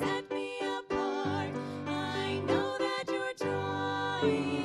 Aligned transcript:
Set 0.00 0.30
me 0.30 0.52
apart. 0.60 1.50
I 1.86 2.40
know 2.46 2.76
that 2.78 3.04
you're 3.08 3.34
trying. 3.38 4.61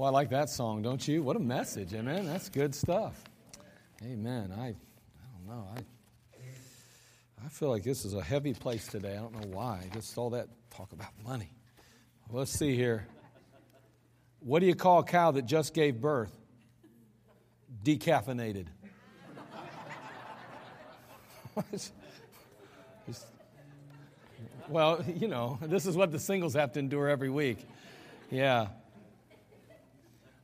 Well, 0.00 0.08
I 0.08 0.12
like 0.12 0.30
that 0.30 0.48
song, 0.48 0.80
don't 0.80 1.06
you? 1.06 1.22
What 1.22 1.36
a 1.36 1.40
message, 1.40 1.92
eh, 1.92 1.98
amen. 1.98 2.24
That's 2.24 2.48
good 2.48 2.74
stuff. 2.74 3.22
Amen. 4.02 4.50
I, 4.50 4.68
I 4.68 4.74
don't 5.36 5.46
know. 5.46 5.66
I, 5.76 5.80
I 7.44 7.48
feel 7.50 7.68
like 7.68 7.82
this 7.82 8.06
is 8.06 8.14
a 8.14 8.22
heavy 8.22 8.54
place 8.54 8.86
today. 8.86 9.12
I 9.12 9.16
don't 9.16 9.38
know 9.38 9.48
why. 9.48 9.90
Just 9.92 10.16
all 10.16 10.30
that 10.30 10.48
talk 10.70 10.94
about 10.94 11.10
money. 11.22 11.52
Let's 12.30 12.50
see 12.50 12.74
here. 12.74 13.06
What 14.38 14.60
do 14.60 14.66
you 14.66 14.74
call 14.74 15.00
a 15.00 15.04
cow 15.04 15.32
that 15.32 15.44
just 15.44 15.74
gave 15.74 16.00
birth? 16.00 16.34
Decaffeinated. 17.84 18.68
Well, 24.66 25.04
you 25.16 25.26
know, 25.26 25.58
this 25.60 25.84
is 25.84 25.96
what 25.96 26.12
the 26.12 26.20
singles 26.20 26.54
have 26.54 26.72
to 26.74 26.78
endure 26.78 27.08
every 27.08 27.28
week. 27.28 27.58
Yeah. 28.30 28.68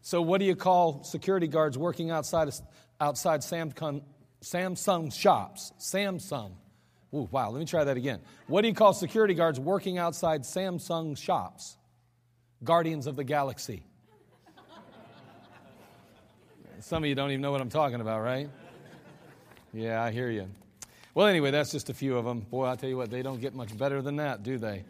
So, 0.06 0.22
what 0.22 0.38
do 0.38 0.44
you 0.44 0.54
call 0.54 1.02
security 1.02 1.48
guards 1.48 1.76
working 1.76 2.12
outside 2.12 2.48
outside 3.00 3.40
Samsung, 3.40 4.02
Samsung 4.40 5.12
shops? 5.12 5.72
Samsung. 5.80 6.52
Ooh, 7.12 7.28
wow. 7.32 7.50
Let 7.50 7.58
me 7.58 7.64
try 7.64 7.82
that 7.82 7.96
again. 7.96 8.20
What 8.46 8.62
do 8.62 8.68
you 8.68 8.74
call 8.74 8.92
security 8.92 9.34
guards 9.34 9.58
working 9.58 9.98
outside 9.98 10.42
Samsung 10.42 11.18
shops? 11.18 11.76
Guardians 12.62 13.08
of 13.08 13.16
the 13.16 13.24
Galaxy. 13.24 13.82
Some 16.78 17.02
of 17.02 17.08
you 17.08 17.16
don't 17.16 17.32
even 17.32 17.40
know 17.40 17.50
what 17.50 17.60
I'm 17.60 17.68
talking 17.68 18.00
about, 18.00 18.22
right? 18.22 18.48
Yeah, 19.72 20.04
I 20.04 20.12
hear 20.12 20.30
you. 20.30 20.48
Well, 21.14 21.26
anyway, 21.26 21.50
that's 21.50 21.72
just 21.72 21.90
a 21.90 21.94
few 21.94 22.16
of 22.16 22.24
them. 22.24 22.42
Boy, 22.42 22.66
I'll 22.66 22.76
tell 22.76 22.88
you 22.88 22.96
what, 22.96 23.10
they 23.10 23.22
don't 23.22 23.40
get 23.40 23.56
much 23.56 23.76
better 23.76 24.00
than 24.02 24.14
that, 24.16 24.44
do 24.44 24.56
they? 24.56 24.84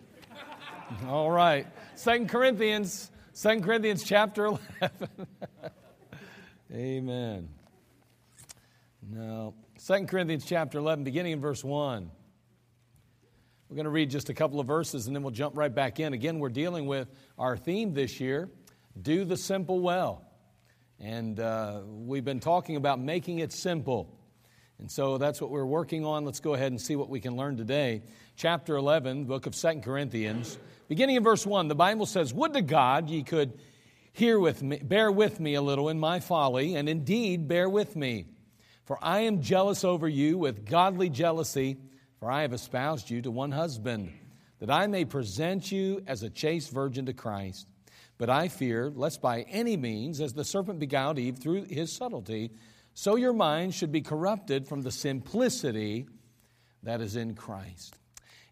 All 1.06 1.31
right. 1.31 1.67
Second 1.94 2.29
Corinthians, 2.29 3.11
Second 3.37 3.65
Corinthians 3.65 4.03
chapter 4.03 4.47
11. 4.47 4.61
Amen. 6.73 7.50
No. 9.06 9.53
Second 9.77 10.09
Corinthians 10.09 10.47
chapter 10.47 10.79
11, 10.79 11.05
beginning 11.05 11.33
in 11.33 11.41
verse 11.43 11.62
1. 11.62 12.11
We're 13.69 13.75
going 13.77 13.85
to 13.85 13.91
read 13.91 14.09
just 14.09 14.31
a 14.31 14.35
couple 14.35 14.59
of 14.59 14.67
verses 14.67 15.06
and 15.06 15.15
then 15.15 15.23
we'll 15.23 15.33
jump 15.33 15.59
right 15.59 15.73
back 15.73 16.00
in. 16.00 16.15
Again, 16.15 16.38
we're 16.38 16.49
dealing 16.49 16.87
with 16.87 17.09
our 17.38 17.59
theme 17.59 17.93
this 17.93 18.21
year 18.21 18.49
do 19.03 19.27
the 19.27 19.37
simple 19.37 19.81
well. 19.81 20.25
And 20.99 21.38
uh, 21.38 21.83
we've 21.87 22.25
been 22.25 22.41
talking 22.41 22.77
about 22.77 23.00
making 23.00 23.41
it 23.41 23.53
simple. 23.53 24.19
And 24.79 24.91
so 24.91 25.19
that's 25.19 25.43
what 25.43 25.50
we're 25.50 25.67
working 25.67 26.06
on. 26.06 26.25
Let's 26.25 26.41
go 26.41 26.55
ahead 26.55 26.73
and 26.73 26.81
see 26.81 26.97
what 26.97 27.11
we 27.11 27.21
can 27.21 27.37
learn 27.37 27.59
today. 27.59 28.03
Chapter 28.37 28.77
11, 28.77 29.25
book 29.25 29.47
of 29.47 29.55
Second 29.55 29.81
Corinthians, 29.81 30.59
beginning 30.88 31.17
in 31.17 31.23
verse 31.23 31.47
1, 31.47 31.69
the 31.69 31.75
Bible 31.75 32.05
says, 32.05 32.35
Would 32.35 32.53
to 32.53 32.61
God 32.61 33.09
ye 33.09 33.23
could 33.23 33.59
hear 34.12 34.38
with 34.38 34.62
me, 34.62 34.77
bear 34.77 35.11
with 35.11 35.41
me 35.41 35.55
a 35.55 35.62
little 35.62 35.88
in 35.88 35.99
my 35.99 36.21
folly, 36.21 36.75
and 36.75 36.87
indeed 36.87 37.49
bear 37.49 37.67
with 37.67 37.97
me. 37.97 38.27
For 38.85 38.99
I 39.00 39.21
am 39.21 39.41
jealous 39.41 39.85
over 39.85 40.06
you 40.06 40.37
with 40.37 40.67
godly 40.67 41.09
jealousy, 41.09 41.79
for 42.21 42.31
I 42.31 42.43
have 42.43 42.53
espoused 42.53 43.09
you 43.09 43.23
to 43.23 43.31
one 43.31 43.53
husband, 43.53 44.12
that 44.59 44.71
I 44.71 44.87
may 44.87 45.06
present 45.06 45.73
you 45.73 46.03
as 46.06 46.23
a 46.23 46.29
chaste 46.29 46.71
virgin 46.71 47.06
to 47.06 47.15
Christ. 47.15 47.67
But 48.19 48.29
I 48.29 48.49
fear, 48.49 48.93
lest 48.94 49.23
by 49.23 49.47
any 49.49 49.79
means, 49.79 50.21
as 50.21 50.35
the 50.35 50.44
serpent 50.44 50.79
beguiled 50.79 51.19
Eve 51.19 51.38
through 51.38 51.65
his 51.65 51.91
subtlety, 51.91 52.50
so 52.93 53.17
your 53.17 53.33
mind 53.33 53.75
should 53.75 53.93
be 53.93 54.03
corrupted 54.03 54.69
from 54.69 54.83
the 54.83 54.93
simplicity 54.93 56.06
that 56.83 57.00
is 57.00 57.17
in 57.17 57.35
Christ. 57.35 57.97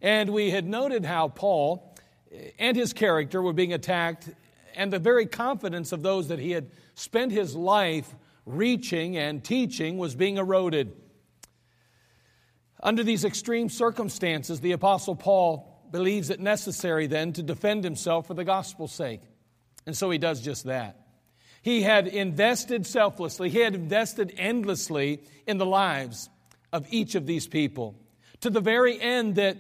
And 0.00 0.31
we 0.31 0.50
had 0.50 0.67
noted 0.67 1.05
how 1.05 1.29
Paul 1.29 1.94
and 2.58 2.76
his 2.76 2.93
character 2.93 3.41
were 3.41 3.52
being 3.52 3.73
attacked, 3.73 4.29
and 4.75 4.93
the 4.93 4.99
very 4.99 5.26
confidence 5.26 5.93
of 5.93 6.02
those 6.02 6.29
that 6.29 6.38
he 6.38 6.50
had 6.50 6.70
spent 6.94 7.32
his 7.32 7.55
life 7.55 8.14
reaching 8.46 9.17
and 9.17 9.43
teaching 9.43 9.99
was 9.99 10.14
being 10.14 10.37
eroded. 10.37 10.93
Under 12.82 13.02
these 13.02 13.25
extreme 13.25 13.70
circumstances, 13.70 14.61
the 14.61 14.73
Apostle 14.73 15.17
Paul 15.17 15.70
believes 15.91 16.29
it 16.29 16.40
necessary 16.40 17.06
then 17.06 17.32
to 17.32 17.43
defend 17.43 17.85
himself 17.85 18.26
for 18.26 18.35
the 18.35 18.44
gospel's 18.44 18.93
sake. 18.93 19.23
And 19.87 19.97
so 19.97 20.11
he 20.11 20.19
does 20.19 20.40
just 20.40 20.64
that. 20.64 21.00
He 21.62 21.82
had 21.82 22.06
invested 22.08 22.87
selflessly, 22.87 23.49
he 23.49 23.61
had 23.61 23.75
invested 23.75 24.35
endlessly 24.37 25.23
in 25.47 25.56
the 25.56 25.64
lives 25.64 26.29
of 26.73 26.87
each 26.90 27.14
of 27.14 27.26
these 27.26 27.47
people 27.47 27.94
to 28.40 28.50
the 28.50 28.61
very 28.61 29.00
end 29.00 29.37
that 29.37 29.56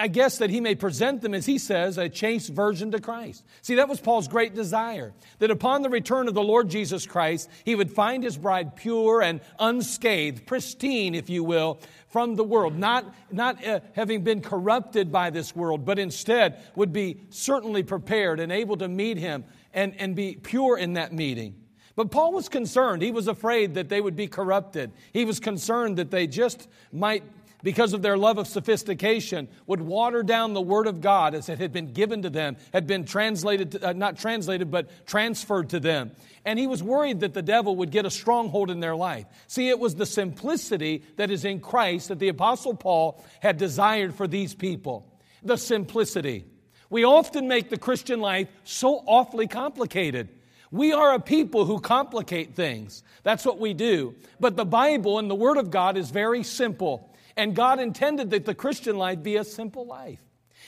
I 0.00 0.08
guess 0.08 0.38
that 0.38 0.50
he 0.50 0.60
may 0.60 0.74
present 0.74 1.20
them, 1.20 1.32
as 1.32 1.46
he 1.46 1.58
says, 1.58 1.96
a 1.96 2.08
chaste 2.08 2.50
virgin 2.50 2.90
to 2.90 3.00
Christ. 3.00 3.44
See, 3.62 3.76
that 3.76 3.88
was 3.88 4.00
Paul's 4.00 4.26
great 4.26 4.54
desire, 4.54 5.12
that 5.38 5.50
upon 5.50 5.82
the 5.82 5.90
return 5.90 6.26
of 6.26 6.34
the 6.34 6.42
Lord 6.42 6.68
Jesus 6.68 7.06
Christ, 7.06 7.48
he 7.64 7.74
would 7.74 7.90
find 7.90 8.24
his 8.24 8.36
bride 8.36 8.74
pure 8.74 9.22
and 9.22 9.40
unscathed, 9.60 10.46
pristine, 10.46 11.14
if 11.14 11.30
you 11.30 11.44
will, 11.44 11.78
from 12.08 12.34
the 12.34 12.44
world, 12.44 12.76
not, 12.76 13.14
not 13.30 13.64
uh, 13.64 13.80
having 13.92 14.24
been 14.24 14.40
corrupted 14.40 15.12
by 15.12 15.30
this 15.30 15.54
world, 15.54 15.84
but 15.84 15.98
instead 15.98 16.60
would 16.74 16.92
be 16.92 17.20
certainly 17.30 17.84
prepared 17.84 18.40
and 18.40 18.50
able 18.50 18.76
to 18.76 18.88
meet 18.88 19.18
him 19.18 19.44
and, 19.72 19.94
and 19.98 20.16
be 20.16 20.34
pure 20.34 20.76
in 20.76 20.94
that 20.94 21.12
meeting. 21.12 21.54
But 21.94 22.10
Paul 22.10 22.32
was 22.32 22.48
concerned. 22.48 23.02
He 23.02 23.10
was 23.10 23.28
afraid 23.28 23.74
that 23.74 23.88
they 23.88 24.00
would 24.00 24.16
be 24.16 24.26
corrupted. 24.26 24.92
He 25.12 25.24
was 25.24 25.38
concerned 25.38 25.98
that 25.98 26.10
they 26.10 26.26
just 26.26 26.66
might 26.90 27.22
because 27.62 27.92
of 27.92 28.02
their 28.02 28.16
love 28.16 28.38
of 28.38 28.46
sophistication, 28.46 29.48
would 29.66 29.80
water 29.80 30.22
down 30.22 30.52
the 30.52 30.60
Word 30.60 30.86
of 30.86 31.00
God 31.00 31.34
as 31.34 31.48
it 31.48 31.58
had 31.58 31.72
been 31.72 31.92
given 31.92 32.22
to 32.22 32.30
them, 32.30 32.56
had 32.72 32.86
been 32.86 33.04
translated, 33.04 33.72
to, 33.72 33.88
uh, 33.88 33.92
not 33.92 34.18
translated, 34.18 34.70
but 34.70 35.06
transferred 35.06 35.70
to 35.70 35.80
them. 35.80 36.12
And 36.44 36.58
he 36.58 36.66
was 36.66 36.82
worried 36.82 37.20
that 37.20 37.34
the 37.34 37.42
devil 37.42 37.76
would 37.76 37.90
get 37.90 38.04
a 38.04 38.10
stronghold 38.10 38.70
in 38.70 38.80
their 38.80 38.96
life. 38.96 39.26
See, 39.46 39.68
it 39.68 39.78
was 39.78 39.94
the 39.94 40.06
simplicity 40.06 41.04
that 41.16 41.30
is 41.30 41.44
in 41.44 41.60
Christ 41.60 42.08
that 42.08 42.18
the 42.18 42.28
Apostle 42.28 42.74
Paul 42.74 43.24
had 43.40 43.58
desired 43.58 44.14
for 44.14 44.26
these 44.26 44.54
people. 44.54 45.06
The 45.42 45.56
simplicity. 45.56 46.44
We 46.90 47.04
often 47.04 47.48
make 47.48 47.70
the 47.70 47.78
Christian 47.78 48.20
life 48.20 48.48
so 48.64 49.02
awfully 49.06 49.46
complicated. 49.46 50.28
We 50.70 50.92
are 50.92 51.14
a 51.14 51.20
people 51.20 51.64
who 51.66 51.80
complicate 51.80 52.54
things. 52.54 53.02
That's 53.22 53.44
what 53.44 53.58
we 53.58 53.74
do. 53.74 54.14
But 54.40 54.56
the 54.56 54.64
Bible 54.64 55.18
and 55.18 55.30
the 55.30 55.34
Word 55.34 55.58
of 55.58 55.70
God 55.70 55.96
is 55.96 56.10
very 56.10 56.42
simple. 56.42 57.11
And 57.36 57.54
God 57.54 57.80
intended 57.80 58.30
that 58.30 58.44
the 58.44 58.54
Christian 58.54 58.96
life 58.96 59.22
be 59.22 59.36
a 59.36 59.44
simple 59.44 59.86
life. 59.86 60.20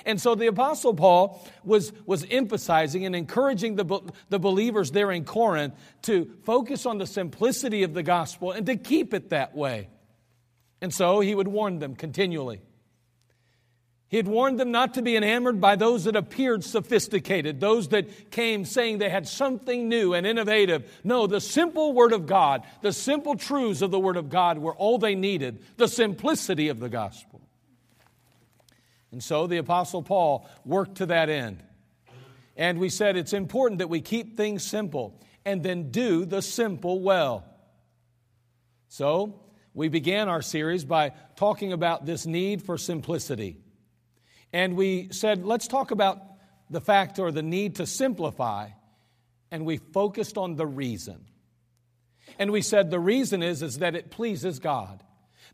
And 0.04 0.20
so 0.20 0.34
the 0.34 0.48
Apostle 0.48 0.94
Paul 0.94 1.40
was, 1.62 1.92
was 2.04 2.26
emphasizing 2.30 3.06
and 3.06 3.14
encouraging 3.14 3.76
the, 3.76 4.00
the 4.28 4.38
believers 4.38 4.90
there 4.90 5.12
in 5.12 5.24
Corinth 5.24 5.74
to 6.02 6.30
focus 6.42 6.84
on 6.84 6.98
the 6.98 7.06
simplicity 7.06 7.84
of 7.84 7.94
the 7.94 8.02
gospel 8.02 8.50
and 8.52 8.66
to 8.66 8.76
keep 8.76 9.14
it 9.14 9.30
that 9.30 9.54
way. 9.54 9.88
And 10.80 10.92
so 10.92 11.20
he 11.20 11.34
would 11.34 11.48
warn 11.48 11.78
them 11.78 11.94
continually. 11.94 12.60
He 14.14 14.18
had 14.18 14.28
warned 14.28 14.60
them 14.60 14.70
not 14.70 14.94
to 14.94 15.02
be 15.02 15.16
enamored 15.16 15.60
by 15.60 15.74
those 15.74 16.04
that 16.04 16.14
appeared 16.14 16.62
sophisticated, 16.62 17.58
those 17.58 17.88
that 17.88 18.30
came 18.30 18.64
saying 18.64 18.98
they 18.98 19.08
had 19.08 19.26
something 19.26 19.88
new 19.88 20.14
and 20.14 20.24
innovative. 20.24 20.88
No, 21.02 21.26
the 21.26 21.40
simple 21.40 21.92
Word 21.92 22.12
of 22.12 22.24
God, 22.24 22.62
the 22.80 22.92
simple 22.92 23.34
truths 23.34 23.82
of 23.82 23.90
the 23.90 23.98
Word 23.98 24.16
of 24.16 24.30
God 24.30 24.58
were 24.58 24.76
all 24.76 24.98
they 24.98 25.16
needed, 25.16 25.64
the 25.78 25.88
simplicity 25.88 26.68
of 26.68 26.78
the 26.78 26.88
gospel. 26.88 27.40
And 29.10 29.20
so 29.20 29.48
the 29.48 29.56
Apostle 29.56 30.04
Paul 30.04 30.48
worked 30.64 30.98
to 30.98 31.06
that 31.06 31.28
end. 31.28 31.64
And 32.56 32.78
we 32.78 32.90
said 32.90 33.16
it's 33.16 33.32
important 33.32 33.80
that 33.80 33.88
we 33.88 34.00
keep 34.00 34.36
things 34.36 34.62
simple 34.62 35.20
and 35.44 35.60
then 35.60 35.90
do 35.90 36.24
the 36.24 36.40
simple 36.40 37.00
well. 37.00 37.44
So 38.86 39.40
we 39.74 39.88
began 39.88 40.28
our 40.28 40.40
series 40.40 40.84
by 40.84 41.14
talking 41.34 41.72
about 41.72 42.06
this 42.06 42.26
need 42.26 42.62
for 42.62 42.78
simplicity. 42.78 43.58
And 44.54 44.76
we 44.76 45.08
said, 45.10 45.44
let's 45.44 45.66
talk 45.66 45.90
about 45.90 46.22
the 46.70 46.80
fact 46.80 47.18
or 47.18 47.32
the 47.32 47.42
need 47.42 47.74
to 47.76 47.86
simplify. 47.86 48.68
And 49.50 49.66
we 49.66 49.78
focused 49.78 50.38
on 50.38 50.54
the 50.54 50.64
reason. 50.64 51.24
And 52.38 52.52
we 52.52 52.62
said 52.62 52.88
the 52.88 53.00
reason 53.00 53.42
is, 53.42 53.62
is 53.62 53.78
that 53.78 53.96
it 53.96 54.12
pleases 54.12 54.60
God, 54.60 55.02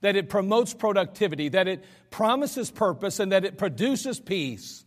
that 0.02 0.16
it 0.16 0.28
promotes 0.28 0.74
productivity, 0.74 1.48
that 1.48 1.66
it 1.66 1.82
promises 2.10 2.70
purpose, 2.70 3.20
and 3.20 3.32
that 3.32 3.46
it 3.46 3.56
produces 3.56 4.20
peace. 4.20 4.84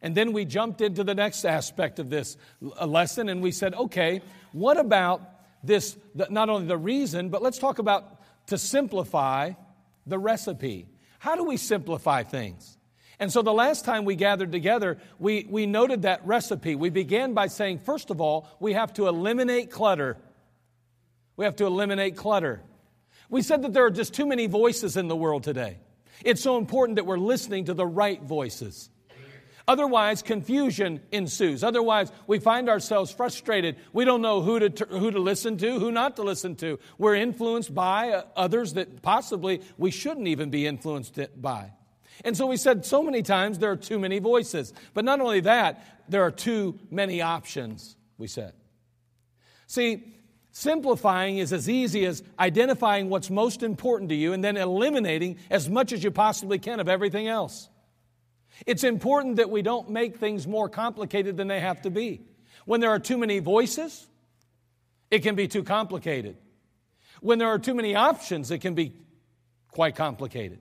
And 0.00 0.14
then 0.14 0.32
we 0.32 0.46
jumped 0.46 0.80
into 0.80 1.04
the 1.04 1.14
next 1.14 1.44
aspect 1.44 1.98
of 1.98 2.08
this 2.08 2.38
lesson 2.82 3.28
and 3.28 3.42
we 3.42 3.52
said, 3.52 3.74
okay, 3.74 4.22
what 4.52 4.78
about 4.78 5.20
this, 5.62 5.98
not 6.14 6.48
only 6.48 6.66
the 6.66 6.78
reason, 6.78 7.28
but 7.28 7.42
let's 7.42 7.58
talk 7.58 7.78
about 7.78 8.22
to 8.46 8.56
simplify 8.56 9.52
the 10.06 10.18
recipe. 10.18 10.88
How 11.18 11.36
do 11.36 11.44
we 11.44 11.58
simplify 11.58 12.22
things? 12.22 12.78
And 13.22 13.32
so 13.32 13.40
the 13.40 13.52
last 13.52 13.84
time 13.84 14.04
we 14.04 14.16
gathered 14.16 14.50
together, 14.50 14.98
we, 15.20 15.46
we 15.48 15.64
noted 15.64 16.02
that 16.02 16.26
recipe. 16.26 16.74
We 16.74 16.90
began 16.90 17.34
by 17.34 17.46
saying, 17.46 17.78
first 17.78 18.10
of 18.10 18.20
all, 18.20 18.48
we 18.58 18.72
have 18.72 18.92
to 18.94 19.06
eliminate 19.06 19.70
clutter. 19.70 20.16
We 21.36 21.44
have 21.44 21.54
to 21.56 21.66
eliminate 21.66 22.16
clutter. 22.16 22.62
We 23.30 23.42
said 23.42 23.62
that 23.62 23.74
there 23.74 23.86
are 23.86 23.92
just 23.92 24.12
too 24.12 24.26
many 24.26 24.48
voices 24.48 24.96
in 24.96 25.06
the 25.06 25.14
world 25.14 25.44
today. 25.44 25.78
It's 26.24 26.42
so 26.42 26.58
important 26.58 26.96
that 26.96 27.06
we're 27.06 27.16
listening 27.16 27.66
to 27.66 27.74
the 27.74 27.86
right 27.86 28.20
voices. 28.20 28.90
Otherwise, 29.68 30.22
confusion 30.22 31.00
ensues. 31.12 31.62
Otherwise, 31.62 32.10
we 32.26 32.40
find 32.40 32.68
ourselves 32.68 33.12
frustrated. 33.12 33.76
We 33.92 34.04
don't 34.04 34.22
know 34.22 34.40
who 34.40 34.68
to, 34.68 34.84
who 34.86 35.12
to 35.12 35.20
listen 35.20 35.58
to, 35.58 35.78
who 35.78 35.92
not 35.92 36.16
to 36.16 36.24
listen 36.24 36.56
to. 36.56 36.80
We're 36.98 37.14
influenced 37.14 37.72
by 37.72 38.10
uh, 38.10 38.24
others 38.34 38.72
that 38.72 39.00
possibly 39.00 39.62
we 39.78 39.92
shouldn't 39.92 40.26
even 40.26 40.50
be 40.50 40.66
influenced 40.66 41.20
by. 41.40 41.70
And 42.24 42.36
so 42.36 42.46
we 42.46 42.56
said 42.56 42.84
so 42.84 43.02
many 43.02 43.22
times 43.22 43.58
there 43.58 43.72
are 43.72 43.76
too 43.76 43.98
many 43.98 44.18
voices. 44.18 44.72
But 44.94 45.04
not 45.04 45.20
only 45.20 45.40
that, 45.40 45.84
there 46.08 46.22
are 46.22 46.30
too 46.30 46.78
many 46.90 47.20
options, 47.20 47.96
we 48.18 48.28
said. 48.28 48.52
See, 49.66 50.14
simplifying 50.52 51.38
is 51.38 51.52
as 51.52 51.68
easy 51.68 52.04
as 52.04 52.22
identifying 52.38 53.08
what's 53.08 53.30
most 53.30 53.62
important 53.62 54.10
to 54.10 54.14
you 54.14 54.32
and 54.32 54.44
then 54.44 54.56
eliminating 54.56 55.38
as 55.50 55.68
much 55.68 55.92
as 55.92 56.04
you 56.04 56.10
possibly 56.10 56.58
can 56.58 56.78
of 56.78 56.88
everything 56.88 57.26
else. 57.26 57.68
It's 58.66 58.84
important 58.84 59.36
that 59.36 59.50
we 59.50 59.62
don't 59.62 59.90
make 59.90 60.16
things 60.16 60.46
more 60.46 60.68
complicated 60.68 61.36
than 61.36 61.48
they 61.48 61.60
have 61.60 61.82
to 61.82 61.90
be. 61.90 62.22
When 62.66 62.80
there 62.80 62.90
are 62.90 62.98
too 62.98 63.18
many 63.18 63.38
voices, 63.40 64.06
it 65.10 65.20
can 65.20 65.34
be 65.34 65.48
too 65.48 65.64
complicated. 65.64 66.36
When 67.20 67.38
there 67.38 67.48
are 67.48 67.58
too 67.58 67.74
many 67.74 67.94
options, 67.94 68.50
it 68.50 68.58
can 68.58 68.74
be 68.74 68.92
quite 69.70 69.96
complicated. 69.96 70.58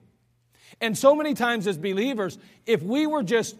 And 0.79 0.97
so 0.97 1.15
many 1.15 1.33
times 1.33 1.67
as 1.67 1.77
believers, 1.77 2.37
if 2.65 2.81
we 2.81 3.05
were 3.07 3.23
just 3.23 3.55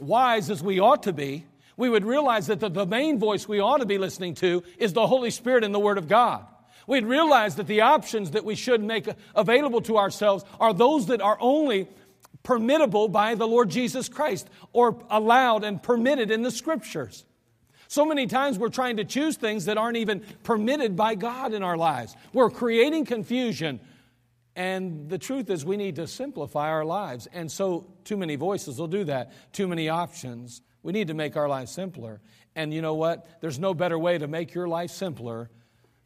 wise 0.00 0.50
as 0.50 0.62
we 0.62 0.80
ought 0.80 1.04
to 1.04 1.12
be, 1.12 1.46
we 1.76 1.88
would 1.88 2.04
realize 2.04 2.46
that 2.46 2.60
the, 2.60 2.68
the 2.68 2.86
main 2.86 3.18
voice 3.18 3.46
we 3.46 3.60
ought 3.60 3.78
to 3.78 3.86
be 3.86 3.98
listening 3.98 4.34
to 4.36 4.62
is 4.78 4.92
the 4.92 5.06
Holy 5.06 5.30
Spirit 5.30 5.62
and 5.62 5.74
the 5.74 5.78
Word 5.78 5.98
of 5.98 6.08
God. 6.08 6.44
We'd 6.86 7.04
realize 7.04 7.56
that 7.56 7.66
the 7.66 7.82
options 7.82 8.30
that 8.32 8.44
we 8.44 8.54
should 8.54 8.82
make 8.82 9.08
available 9.34 9.80
to 9.82 9.98
ourselves 9.98 10.44
are 10.60 10.72
those 10.72 11.06
that 11.06 11.20
are 11.20 11.36
only 11.40 11.88
permittable 12.44 13.10
by 13.10 13.34
the 13.34 13.46
Lord 13.46 13.70
Jesus 13.70 14.08
Christ 14.08 14.48
or 14.72 15.02
allowed 15.10 15.64
and 15.64 15.82
permitted 15.82 16.30
in 16.30 16.42
the 16.42 16.50
Scriptures. 16.50 17.24
So 17.88 18.04
many 18.04 18.26
times 18.26 18.58
we're 18.58 18.68
trying 18.68 18.96
to 18.98 19.04
choose 19.04 19.36
things 19.36 19.66
that 19.66 19.78
aren't 19.78 19.96
even 19.96 20.24
permitted 20.42 20.96
by 20.96 21.14
God 21.14 21.52
in 21.52 21.62
our 21.62 21.76
lives. 21.76 22.16
We're 22.32 22.50
creating 22.50 23.04
confusion 23.04 23.80
and 24.56 25.10
the 25.10 25.18
truth 25.18 25.50
is, 25.50 25.66
we 25.66 25.76
need 25.76 25.96
to 25.96 26.06
simplify 26.06 26.70
our 26.70 26.84
lives. 26.84 27.28
And 27.30 27.52
so, 27.52 27.92
too 28.04 28.16
many 28.16 28.36
voices 28.36 28.78
will 28.78 28.88
do 28.88 29.04
that, 29.04 29.32
too 29.52 29.68
many 29.68 29.90
options. 29.90 30.62
We 30.82 30.94
need 30.94 31.08
to 31.08 31.14
make 31.14 31.36
our 31.36 31.46
lives 31.46 31.70
simpler. 31.70 32.22
And 32.54 32.72
you 32.72 32.80
know 32.80 32.94
what? 32.94 33.28
There's 33.42 33.58
no 33.58 33.74
better 33.74 33.98
way 33.98 34.16
to 34.16 34.26
make 34.26 34.54
your 34.54 34.66
life 34.66 34.90
simpler 34.90 35.50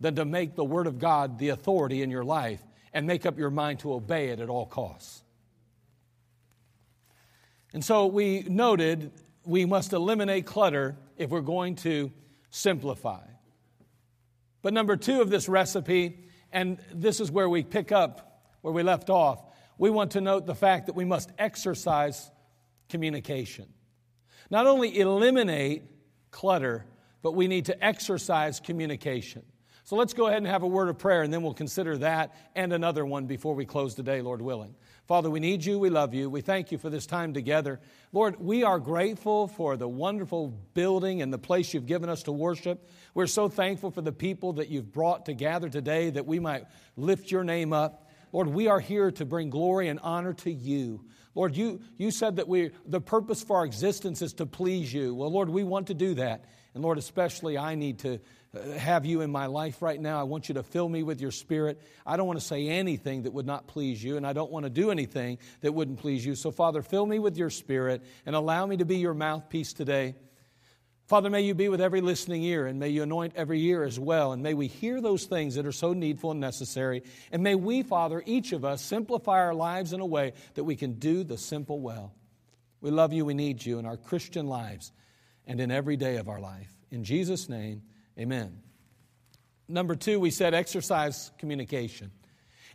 than 0.00 0.16
to 0.16 0.24
make 0.24 0.56
the 0.56 0.64
Word 0.64 0.88
of 0.88 0.98
God 0.98 1.38
the 1.38 1.50
authority 1.50 2.02
in 2.02 2.10
your 2.10 2.24
life 2.24 2.60
and 2.92 3.06
make 3.06 3.24
up 3.24 3.38
your 3.38 3.50
mind 3.50 3.78
to 3.80 3.92
obey 3.92 4.30
it 4.30 4.40
at 4.40 4.48
all 4.48 4.66
costs. 4.66 5.22
And 7.72 7.84
so, 7.84 8.06
we 8.06 8.40
noted 8.42 9.12
we 9.44 9.64
must 9.64 9.92
eliminate 9.92 10.44
clutter 10.44 10.96
if 11.16 11.30
we're 11.30 11.40
going 11.40 11.76
to 11.76 12.10
simplify. 12.50 13.22
But 14.60 14.74
number 14.74 14.96
two 14.96 15.20
of 15.20 15.30
this 15.30 15.48
recipe, 15.48 16.18
and 16.52 16.78
this 16.92 17.20
is 17.20 17.30
where 17.30 17.48
we 17.48 17.62
pick 17.62 17.92
up 17.92 18.26
where 18.62 18.72
we 18.72 18.82
left 18.82 19.10
off, 19.10 19.42
we 19.78 19.90
want 19.90 20.12
to 20.12 20.20
note 20.20 20.46
the 20.46 20.54
fact 20.54 20.86
that 20.86 20.94
we 20.94 21.04
must 21.04 21.30
exercise 21.38 22.30
communication. 22.88 23.66
Not 24.50 24.66
only 24.66 24.98
eliminate 24.98 25.84
clutter, 26.30 26.84
but 27.22 27.32
we 27.32 27.48
need 27.48 27.66
to 27.66 27.84
exercise 27.84 28.60
communication. 28.60 29.42
So 29.84 29.96
let's 29.96 30.12
go 30.12 30.26
ahead 30.26 30.38
and 30.38 30.46
have 30.46 30.62
a 30.62 30.68
word 30.68 30.88
of 30.88 30.98
prayer, 30.98 31.22
and 31.22 31.32
then 31.32 31.42
we'll 31.42 31.54
consider 31.54 31.98
that 31.98 32.34
and 32.54 32.72
another 32.72 33.04
one 33.04 33.26
before 33.26 33.54
we 33.54 33.64
close 33.64 33.94
today, 33.94 34.20
Lord 34.20 34.40
willing. 34.40 34.74
Father, 35.08 35.28
we 35.28 35.40
need 35.40 35.64
you. 35.64 35.80
We 35.80 35.90
love 35.90 36.14
you. 36.14 36.30
We 36.30 36.42
thank 36.42 36.70
you 36.70 36.78
for 36.78 36.90
this 36.90 37.06
time 37.06 37.34
together. 37.34 37.80
Lord, 38.12 38.38
we 38.38 38.62
are 38.62 38.78
grateful 38.78 39.48
for 39.48 39.76
the 39.76 39.88
wonderful 39.88 40.48
building 40.74 41.22
and 41.22 41.32
the 41.32 41.38
place 41.38 41.74
you've 41.74 41.86
given 41.86 42.08
us 42.08 42.22
to 42.24 42.32
worship. 42.32 42.88
We're 43.14 43.26
so 43.26 43.48
thankful 43.48 43.90
for 43.90 44.02
the 44.02 44.12
people 44.12 44.52
that 44.52 44.68
you've 44.68 44.92
brought 44.92 45.26
to 45.26 45.34
gather 45.34 45.68
today 45.68 46.10
that 46.10 46.26
we 46.26 46.38
might 46.38 46.66
lift 46.96 47.32
your 47.32 47.42
name 47.42 47.72
up. 47.72 48.08
Lord, 48.32 48.48
we 48.48 48.68
are 48.68 48.80
here 48.80 49.10
to 49.12 49.24
bring 49.24 49.50
glory 49.50 49.88
and 49.88 49.98
honor 50.02 50.34
to 50.34 50.50
you. 50.50 51.04
Lord, 51.34 51.56
you, 51.56 51.80
you 51.96 52.10
said 52.10 52.36
that 52.36 52.48
we, 52.48 52.70
the 52.86 53.00
purpose 53.00 53.42
for 53.42 53.58
our 53.58 53.64
existence 53.64 54.20
is 54.22 54.32
to 54.34 54.46
please 54.46 54.92
you. 54.92 55.14
Well, 55.14 55.30
Lord, 55.30 55.48
we 55.48 55.62
want 55.62 55.88
to 55.88 55.94
do 55.94 56.14
that. 56.14 56.44
And 56.74 56.82
Lord, 56.82 56.98
especially 56.98 57.58
I 57.58 57.74
need 57.74 58.00
to 58.00 58.20
uh, 58.54 58.72
have 58.72 59.06
you 59.06 59.20
in 59.20 59.30
my 59.30 59.46
life 59.46 59.80
right 59.80 60.00
now. 60.00 60.20
I 60.20 60.24
want 60.24 60.48
you 60.48 60.54
to 60.56 60.62
fill 60.62 60.88
me 60.88 61.02
with 61.02 61.20
your 61.20 61.30
spirit. 61.30 61.80
I 62.04 62.16
don't 62.16 62.26
want 62.26 62.40
to 62.40 62.44
say 62.44 62.68
anything 62.68 63.22
that 63.22 63.32
would 63.32 63.46
not 63.46 63.68
please 63.68 64.02
you, 64.02 64.16
and 64.16 64.26
I 64.26 64.32
don't 64.32 64.50
want 64.50 64.64
to 64.64 64.70
do 64.70 64.90
anything 64.90 65.38
that 65.60 65.72
wouldn't 65.72 65.98
please 65.98 66.24
you. 66.24 66.34
So, 66.34 66.50
Father, 66.50 66.82
fill 66.82 67.06
me 67.06 67.18
with 67.18 67.36
your 67.36 67.50
spirit 67.50 68.02
and 68.26 68.34
allow 68.34 68.66
me 68.66 68.76
to 68.78 68.84
be 68.84 68.98
your 68.98 69.14
mouthpiece 69.14 69.72
today. 69.72 70.14
Father, 71.10 71.28
may 71.28 71.40
you 71.40 71.56
be 71.56 71.68
with 71.68 71.80
every 71.80 72.02
listening 72.02 72.44
ear, 72.44 72.68
and 72.68 72.78
may 72.78 72.90
you 72.90 73.02
anoint 73.02 73.32
every 73.34 73.60
ear 73.64 73.82
as 73.82 73.98
well, 73.98 74.30
and 74.30 74.44
may 74.44 74.54
we 74.54 74.68
hear 74.68 75.00
those 75.00 75.24
things 75.24 75.56
that 75.56 75.66
are 75.66 75.72
so 75.72 75.92
needful 75.92 76.30
and 76.30 76.38
necessary. 76.38 77.02
And 77.32 77.42
may 77.42 77.56
we, 77.56 77.82
Father, 77.82 78.22
each 78.26 78.52
of 78.52 78.64
us, 78.64 78.80
simplify 78.80 79.40
our 79.40 79.52
lives 79.52 79.92
in 79.92 79.98
a 79.98 80.06
way 80.06 80.34
that 80.54 80.62
we 80.62 80.76
can 80.76 81.00
do 81.00 81.24
the 81.24 81.36
simple 81.36 81.80
well. 81.80 82.14
We 82.80 82.92
love 82.92 83.12
you, 83.12 83.24
we 83.24 83.34
need 83.34 83.66
you 83.66 83.80
in 83.80 83.86
our 83.86 83.96
Christian 83.96 84.46
lives 84.46 84.92
and 85.48 85.60
in 85.60 85.72
every 85.72 85.96
day 85.96 86.18
of 86.18 86.28
our 86.28 86.38
life. 86.38 86.70
In 86.92 87.02
Jesus' 87.02 87.48
name, 87.48 87.82
amen. 88.16 88.60
Number 89.66 89.96
two, 89.96 90.20
we 90.20 90.30
said 90.30 90.54
exercise 90.54 91.32
communication. 91.38 92.12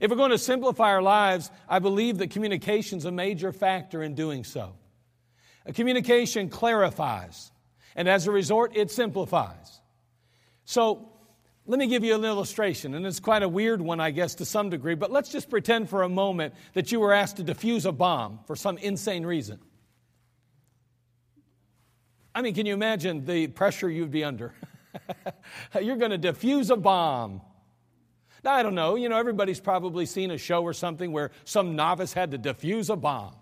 If 0.01 0.11
we're 0.11 0.17
going 0.17 0.31
to 0.31 0.37
simplify 0.37 0.89
our 0.89 1.01
lives, 1.01 1.49
I 1.69 1.79
believe 1.79 2.17
that 2.17 2.31
communication 2.31 2.97
is 2.97 3.05
a 3.05 3.11
major 3.11 3.53
factor 3.53 4.03
in 4.03 4.13
doing 4.13 4.43
so. 4.43 4.75
A 5.65 5.71
communication 5.71 6.49
clarifies. 6.49 7.53
And 7.95 8.09
as 8.09 8.27
a 8.27 8.31
result, 8.31 8.75
it 8.75 8.91
simplifies. 8.91 9.79
So 10.65 11.09
let 11.65 11.79
me 11.79 11.87
give 11.87 12.03
you 12.03 12.13
an 12.13 12.23
illustration, 12.23 12.93
and 12.93 13.05
it's 13.07 13.19
quite 13.19 13.41
a 13.41 13.49
weird 13.49 13.81
one, 13.81 13.99
I 13.99 14.11
guess, 14.11 14.35
to 14.35 14.45
some 14.45 14.69
degree, 14.69 14.93
but 14.93 15.11
let's 15.11 15.29
just 15.29 15.49
pretend 15.49 15.89
for 15.89 16.03
a 16.03 16.09
moment 16.09 16.53
that 16.73 16.91
you 16.91 16.99
were 16.99 17.11
asked 17.11 17.37
to 17.37 17.43
defuse 17.43 17.85
a 17.85 17.91
bomb 17.91 18.39
for 18.45 18.55
some 18.55 18.77
insane 18.77 19.25
reason. 19.25 19.59
I 22.35 22.41
mean, 22.41 22.53
can 22.53 22.65
you 22.65 22.73
imagine 22.73 23.25
the 23.25 23.47
pressure 23.47 23.89
you'd 23.89 24.11
be 24.11 24.23
under? 24.23 24.53
You're 25.81 25.95
going 25.95 26.11
to 26.11 26.19
defuse 26.19 26.69
a 26.69 26.75
bomb. 26.75 27.41
Now, 28.43 28.53
I 28.53 28.61
don't 28.61 28.75
know, 28.75 28.95
you 28.95 29.09
know, 29.09 29.17
everybody's 29.17 29.59
probably 29.59 30.05
seen 30.05 30.29
a 30.29 30.37
show 30.37 30.61
or 30.61 30.73
something 30.73 31.11
where 31.11 31.31
some 31.45 31.75
novice 31.75 32.13
had 32.13 32.31
to 32.31 32.37
defuse 32.37 32.91
a 32.91 32.95
bomb. 32.95 33.35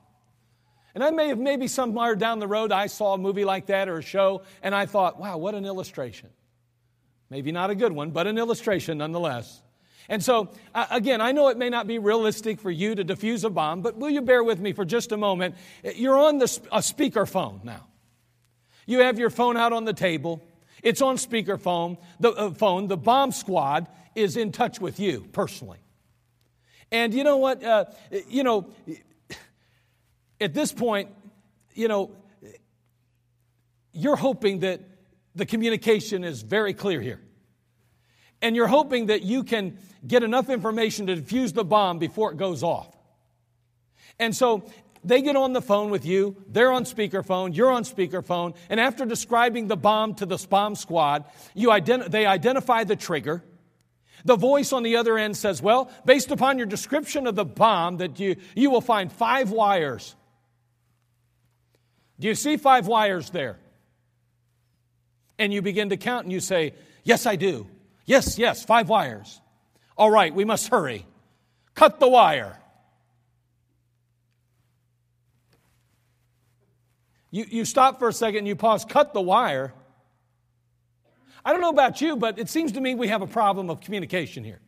And 0.96 1.04
I 1.04 1.10
may 1.10 1.30
have, 1.30 1.40
maybe 1.40 1.68
somewhere 1.68 2.16
down 2.16 2.40
the 2.40 2.48
road, 2.48 2.72
I 2.72 2.88
saw 2.88 3.14
a 3.14 3.18
movie 3.18 3.46
like 3.46 3.68
that 3.68 3.90
or 3.90 3.98
a 3.98 4.02
show, 4.04 4.44
and 4.62 4.76
I 4.76 4.86
thought, 4.86 5.20
wow, 5.20 5.38
what 5.38 5.56
an 5.56 5.66
illustration. 5.66 6.30
Maybe 7.30 7.52
not 7.52 7.72
a 7.72 7.76
good 7.76 7.92
one, 7.92 8.12
but 8.12 8.28
an 8.28 8.38
illustration 8.38 9.00
nonetheless. 9.00 9.62
And 10.10 10.24
so, 10.24 10.50
again, 10.76 11.22
I 11.22 11.32
know 11.32 11.48
it 11.48 11.58
may 11.58 11.70
not 11.70 11.88
be 11.88 11.98
realistic 11.98 12.60
for 12.60 12.70
you 12.70 12.94
to 12.94 13.06
defuse 13.06 13.44
a 13.44 13.50
bomb, 13.50 13.82
but 13.82 13.98
will 13.98 14.10
you 14.10 14.22
bear 14.22 14.44
with 14.44 14.60
me 14.60 14.74
for 14.74 14.86
just 14.86 15.12
a 15.12 15.18
moment? 15.18 15.56
You're 15.96 16.18
on 16.18 16.38
the, 16.38 16.46
a 16.72 16.80
speakerphone 16.80 17.64
now. 17.64 17.88
You 18.86 19.00
have 19.00 19.18
your 19.18 19.30
phone 19.30 19.56
out 19.58 19.72
on 19.72 19.86
the 19.86 19.94
table. 19.94 20.44
It's 20.84 21.02
on 21.02 21.16
speakerphone. 21.16 21.98
The 22.20 22.32
uh, 22.32 22.52
phone. 22.52 22.88
The 22.88 22.98
bomb 22.98 23.32
squad 23.32 23.88
is 24.14 24.36
in 24.36 24.52
touch 24.52 24.82
with 24.82 25.00
you 25.00 25.26
personally. 25.32 25.80
And 26.92 27.14
you 27.14 27.24
know 27.24 27.38
what? 27.38 27.64
Uh, 27.64 27.86
you 28.28 28.44
know, 28.44 28.68
at 30.44 30.54
this 30.54 30.72
point, 30.72 31.10
you 31.74 31.88
know, 31.88 32.12
you're 33.94 34.16
hoping 34.16 34.60
that 34.60 34.82
the 35.36 35.46
communication 35.46 36.24
is 36.24 36.42
very 36.42 36.74
clear 36.74 37.02
here. 37.02 37.22
And 38.42 38.56
you're 38.56 38.68
hoping 38.68 39.06
that 39.06 39.22
you 39.22 39.44
can 39.44 39.78
get 40.06 40.24
enough 40.24 40.50
information 40.50 41.08
to 41.08 41.16
defuse 41.16 41.54
the 41.54 41.64
bomb 41.64 41.98
before 41.98 42.32
it 42.32 42.38
goes 42.38 42.62
off. 42.62 42.94
And 44.20 44.36
so 44.36 44.70
they 45.04 45.22
get 45.22 45.36
on 45.36 45.54
the 45.54 45.62
phone 45.62 45.90
with 45.90 46.06
you, 46.06 46.36
they're 46.48 46.72
on 46.72 46.84
speakerphone, 46.84 47.56
you're 47.56 47.72
on 47.72 47.84
speakerphone, 47.84 48.56
and 48.70 48.80
after 48.80 49.06
describing 49.06 49.68
the 49.68 49.78
bomb 49.78 50.16
to 50.16 50.26
the 50.26 50.38
bomb 50.50 50.76
squad, 50.76 51.26
you 51.54 51.70
ident- 51.70 52.12
they 52.12 52.26
identify 52.26 52.84
the 52.84 52.96
trigger. 52.96 53.44
The 54.26 54.36
voice 54.36 54.72
on 54.72 54.84
the 54.84 54.98
other 54.98 55.18
end 55.18 55.36
says, 55.36 55.62
Well, 55.62 55.92
based 56.06 56.32
upon 56.32 56.58
your 56.58 56.68
description 56.68 57.28
of 57.28 57.36
the 57.36 57.46
bomb, 57.46 57.98
that 57.98 58.20
you, 58.20 58.38
you 58.56 58.70
will 58.70 58.82
find 58.82 59.12
five 59.12 59.52
wires 59.52 60.16
do 62.20 62.28
you 62.28 62.36
see 62.36 62.58
five 62.58 62.88
wires 62.88 63.30
there? 63.30 63.58
And 65.40 65.54
you 65.54 65.62
begin 65.62 65.90
to 65.90 65.98
count 65.98 66.26
and 66.26 66.32
you 66.32 66.40
say, 66.40 66.74
Yes, 67.04 67.26
I 67.26 67.36
do. 67.36 67.68
Yes, 68.06 68.38
yes, 68.38 68.64
five 68.64 68.90
wires. 68.90 69.42
All 69.98 70.10
right, 70.10 70.34
we 70.34 70.46
must 70.46 70.70
hurry. 70.70 71.06
Cut 71.76 72.00
the 72.00 72.08
wire. 72.08 72.58
You, 77.32 77.46
you 77.50 77.66
stop 77.66 78.00
for 78.00 78.10
a 78.10 78.14
second 78.14 78.40
and 78.40 78.48
you 78.48 78.56
pause, 78.56 78.86
cut 78.86 79.14
the 79.14 79.22
wire. 79.22 79.74
I 81.44 81.52
don't 81.52 81.62
know 81.62 81.70
about 81.70 82.00
you, 82.00 82.16
but 82.16 82.38
it 82.40 82.48
seems 82.48 82.74
to 82.74 82.82
me 82.82 82.96
we 82.96 83.08
have 83.08 83.22
a 83.22 83.28
problem 83.28 83.70
of 83.70 83.82
communication 83.82 84.44
here. 84.44 84.62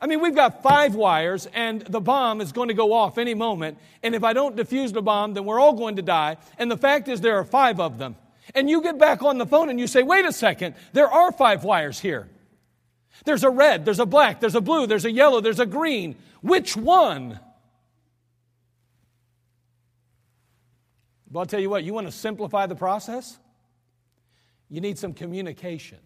I 0.00 0.06
mean, 0.06 0.20
we've 0.20 0.34
got 0.34 0.62
five 0.62 0.94
wires, 0.94 1.46
and 1.52 1.82
the 1.82 2.00
bomb 2.00 2.40
is 2.40 2.52
going 2.52 2.68
to 2.68 2.74
go 2.74 2.92
off 2.92 3.18
any 3.18 3.34
moment. 3.34 3.76
And 4.02 4.14
if 4.14 4.24
I 4.24 4.32
don't 4.32 4.56
defuse 4.56 4.92
the 4.92 5.02
bomb, 5.02 5.34
then 5.34 5.44
we're 5.44 5.60
all 5.60 5.74
going 5.74 5.96
to 5.96 6.02
die. 6.02 6.38
And 6.58 6.70
the 6.70 6.76
fact 6.78 7.08
is, 7.08 7.20
there 7.20 7.36
are 7.36 7.44
five 7.44 7.80
of 7.80 7.98
them. 7.98 8.16
And 8.54 8.68
you 8.68 8.82
get 8.82 8.98
back 8.98 9.22
on 9.22 9.38
the 9.38 9.46
phone 9.46 9.68
and 9.68 9.78
you 9.78 9.86
say, 9.86 10.02
wait 10.02 10.24
a 10.24 10.32
second, 10.32 10.74
there 10.92 11.08
are 11.08 11.30
five 11.30 11.64
wires 11.64 12.00
here. 12.00 12.28
There's 13.24 13.44
a 13.44 13.50
red, 13.50 13.84
there's 13.84 14.00
a 14.00 14.06
black, 14.06 14.40
there's 14.40 14.54
a 14.54 14.60
blue, 14.60 14.86
there's 14.86 15.04
a 15.04 15.10
yellow, 15.10 15.40
there's 15.40 15.60
a 15.60 15.66
green. 15.66 16.16
Which 16.40 16.76
one? 16.76 17.38
But 21.30 21.40
I'll 21.40 21.46
tell 21.46 21.60
you 21.60 21.70
what, 21.70 21.84
you 21.84 21.92
want 21.92 22.06
to 22.06 22.12
simplify 22.12 22.66
the 22.66 22.74
process? 22.74 23.38
You 24.68 24.80
need 24.80 24.98
some 24.98 25.12
communication. 25.12 25.98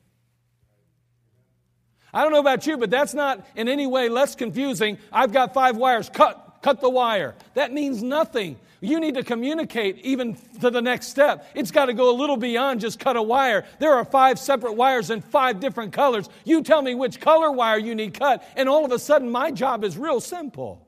I 2.15 2.23
don't 2.23 2.33
know 2.33 2.39
about 2.39 2.65
you, 2.67 2.77
but 2.77 2.91
that's 2.91 3.13
not 3.13 3.45
in 3.57 3.69
any 3.69 3.89
way 3.89 4.09
less 4.09 4.37
confusing. 4.37 4.99
I've 5.13 5.33
got 5.33 5.53
five 5.53 5.77
wires, 5.77 6.09
cut, 6.09 6.59
cut 6.63 6.81
the 6.81 6.89
wire. 6.89 7.35
That 7.55 7.73
means 7.73 8.05
nothing. 8.05 8.57
You 8.81 9.01
need 9.01 9.15
to 9.15 9.25
communicate 9.25 9.99
even 9.99 10.37
to 10.61 10.71
the 10.71 10.81
next 10.81 11.09
step. 11.09 11.51
It's 11.57 11.73
got 11.73 11.87
to 11.87 11.93
go 11.93 12.15
a 12.15 12.17
little 12.17 12.37
beyond 12.37 12.81
just 12.81 13.01
cut 13.01 13.17
a 13.17 13.23
wire. 13.23 13.65
There 13.81 13.95
are 13.95 14.05
five 14.05 14.39
separate 14.39 14.75
wires 14.75 15.11
in 15.11 15.23
five 15.23 15.59
different 15.59 15.93
colors. 15.93 16.29
You 16.45 16.63
tell 16.63 16.83
me 16.83 16.95
which 16.95 17.21
color 17.21 17.51
wire 17.51 17.79
you 17.79 17.97
need 17.97 18.15
cut, 18.15 18.47
and 18.57 18.69
all 18.69 18.85
of 18.85 18.93
a 18.93 18.99
sudden 18.99 19.29
my 19.29 19.51
job 19.51 19.83
is 19.83 19.99
real 19.99 20.21
simple. 20.21 20.87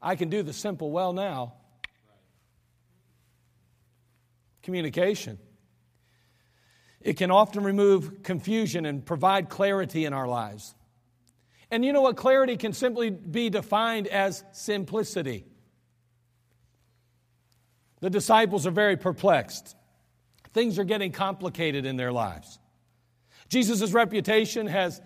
I 0.00 0.14
can 0.14 0.28
do 0.28 0.44
the 0.44 0.52
simple 0.52 0.92
well 0.92 1.12
now. 1.12 1.54
Communication. 4.62 5.38
It 7.00 7.16
can 7.16 7.30
often 7.30 7.62
remove 7.62 8.22
confusion 8.22 8.84
and 8.84 9.04
provide 9.04 9.48
clarity 9.48 10.04
in 10.04 10.12
our 10.12 10.26
lives. 10.26 10.74
And 11.70 11.84
you 11.84 11.92
know 11.92 12.02
what? 12.02 12.16
Clarity 12.16 12.56
can 12.56 12.72
simply 12.72 13.10
be 13.10 13.50
defined 13.50 14.08
as 14.08 14.42
simplicity. 14.52 15.44
The 18.00 18.10
disciples 18.10 18.66
are 18.66 18.70
very 18.70 18.96
perplexed. 18.96 19.76
Things 20.52 20.78
are 20.78 20.84
getting 20.84 21.12
complicated 21.12 21.84
in 21.84 21.96
their 21.96 22.12
lives. 22.12 22.58
Jesus' 23.48 23.92
reputation 23.92 24.66
has, 24.66 25.00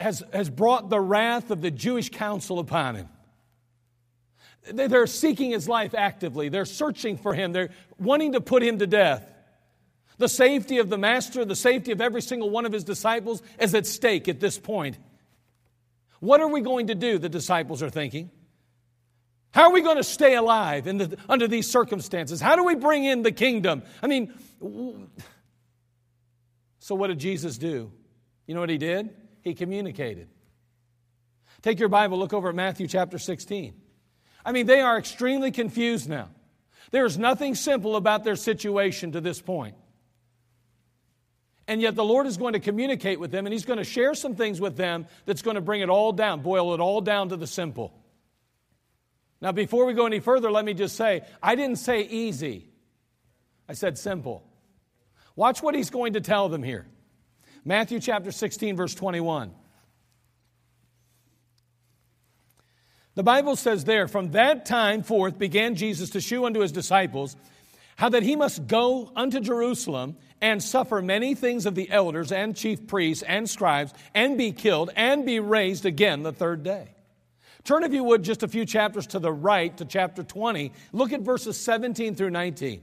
has, 0.00 0.22
has 0.32 0.50
brought 0.50 0.88
the 0.88 1.00
wrath 1.00 1.50
of 1.50 1.60
the 1.62 1.70
Jewish 1.70 2.10
council 2.10 2.58
upon 2.58 2.96
him. 2.96 3.08
They're 4.72 5.06
seeking 5.06 5.50
his 5.50 5.68
life 5.68 5.94
actively. 5.94 6.48
They're 6.48 6.64
searching 6.64 7.16
for 7.16 7.32
him. 7.34 7.52
They're 7.52 7.70
wanting 7.98 8.32
to 8.32 8.40
put 8.40 8.62
him 8.62 8.78
to 8.78 8.86
death. 8.86 9.32
The 10.18 10.28
safety 10.28 10.78
of 10.78 10.88
the 10.88 10.98
master, 10.98 11.44
the 11.44 11.56
safety 11.56 11.92
of 11.92 12.00
every 12.00 12.22
single 12.22 12.50
one 12.50 12.66
of 12.66 12.72
his 12.72 12.84
disciples 12.84 13.40
is 13.58 13.74
at 13.74 13.86
stake 13.86 14.28
at 14.28 14.40
this 14.40 14.58
point. 14.58 14.98
What 16.20 16.40
are 16.40 16.48
we 16.48 16.60
going 16.60 16.88
to 16.88 16.96
do? 16.96 17.18
The 17.18 17.28
disciples 17.28 17.82
are 17.82 17.90
thinking. 17.90 18.30
How 19.52 19.68
are 19.68 19.72
we 19.72 19.80
going 19.80 19.96
to 19.96 20.04
stay 20.04 20.34
alive 20.34 20.84
the, 20.84 21.16
under 21.28 21.48
these 21.48 21.70
circumstances? 21.70 22.40
How 22.40 22.56
do 22.56 22.64
we 22.64 22.74
bring 22.74 23.04
in 23.04 23.22
the 23.22 23.32
kingdom? 23.32 23.82
I 24.02 24.08
mean, 24.08 24.34
so 26.80 26.94
what 26.94 27.06
did 27.06 27.18
Jesus 27.18 27.56
do? 27.56 27.92
You 28.46 28.54
know 28.54 28.60
what 28.60 28.70
he 28.70 28.78
did? 28.78 29.10
He 29.42 29.54
communicated. 29.54 30.28
Take 31.62 31.78
your 31.78 31.88
Bible, 31.88 32.18
look 32.18 32.32
over 32.32 32.48
at 32.48 32.54
Matthew 32.54 32.88
chapter 32.88 33.18
16. 33.18 33.74
I 34.44 34.52
mean, 34.52 34.66
they 34.66 34.80
are 34.80 34.98
extremely 34.98 35.50
confused 35.50 36.08
now. 36.08 36.28
There 36.90 37.04
is 37.04 37.18
nothing 37.18 37.54
simple 37.54 37.96
about 37.96 38.24
their 38.24 38.36
situation 38.36 39.12
to 39.12 39.20
this 39.20 39.40
point. 39.40 39.76
And 41.68 41.82
yet 41.82 41.94
the 41.94 42.04
Lord 42.04 42.26
is 42.26 42.38
going 42.38 42.54
to 42.54 42.60
communicate 42.60 43.20
with 43.20 43.30
them 43.30 43.46
and 43.46 43.52
He's 43.52 43.66
going 43.66 43.76
to 43.78 43.84
share 43.84 44.14
some 44.14 44.34
things 44.34 44.58
with 44.60 44.76
them 44.76 45.06
that's 45.26 45.42
going 45.42 45.56
to 45.56 45.60
bring 45.60 45.82
it 45.82 45.90
all 45.90 46.12
down, 46.12 46.40
boil 46.40 46.72
it 46.72 46.80
all 46.80 47.02
down 47.02 47.28
to 47.28 47.36
the 47.36 47.46
simple. 47.46 47.94
Now, 49.40 49.52
before 49.52 49.84
we 49.84 49.92
go 49.92 50.06
any 50.06 50.18
further, 50.18 50.50
let 50.50 50.64
me 50.64 50.74
just 50.74 50.96
say 50.96 51.22
I 51.42 51.54
didn't 51.54 51.76
say 51.76 52.02
easy, 52.02 52.70
I 53.68 53.74
said 53.74 53.98
simple. 53.98 54.42
Watch 55.36 55.62
what 55.62 55.74
He's 55.74 55.90
going 55.90 56.14
to 56.14 56.20
tell 56.22 56.48
them 56.48 56.62
here. 56.62 56.86
Matthew 57.64 58.00
chapter 58.00 58.32
16, 58.32 58.74
verse 58.74 58.94
21. 58.94 59.52
The 63.14 63.22
Bible 63.22 63.56
says 63.56 63.84
there, 63.84 64.08
from 64.08 64.30
that 64.30 64.64
time 64.64 65.02
forth 65.02 65.38
began 65.38 65.74
Jesus 65.74 66.10
to 66.10 66.20
shew 66.20 66.46
unto 66.46 66.60
his 66.60 66.72
disciples 66.72 67.36
how 67.96 68.08
that 68.08 68.22
he 68.22 68.36
must 68.36 68.68
go 68.68 69.12
unto 69.16 69.40
Jerusalem 69.40 70.16
and 70.40 70.62
suffer 70.62 71.02
many 71.02 71.34
things 71.34 71.66
of 71.66 71.74
the 71.74 71.90
elders 71.90 72.32
and 72.32 72.56
chief 72.56 72.86
priests 72.86 73.22
and 73.22 73.48
scribes 73.48 73.92
and 74.14 74.38
be 74.38 74.52
killed 74.52 74.90
and 74.94 75.26
be 75.26 75.40
raised 75.40 75.84
again 75.84 76.22
the 76.22 76.32
third 76.32 76.62
day. 76.62 76.88
Turn, 77.64 77.82
if 77.82 77.92
you 77.92 78.04
would, 78.04 78.22
just 78.22 78.42
a 78.42 78.48
few 78.48 78.64
chapters 78.64 79.08
to 79.08 79.18
the 79.18 79.32
right 79.32 79.76
to 79.76 79.84
chapter 79.84 80.22
20. 80.22 80.72
Look 80.92 81.12
at 81.12 81.20
verses 81.20 81.58
17 81.58 82.14
through 82.14 82.30
19. 82.30 82.82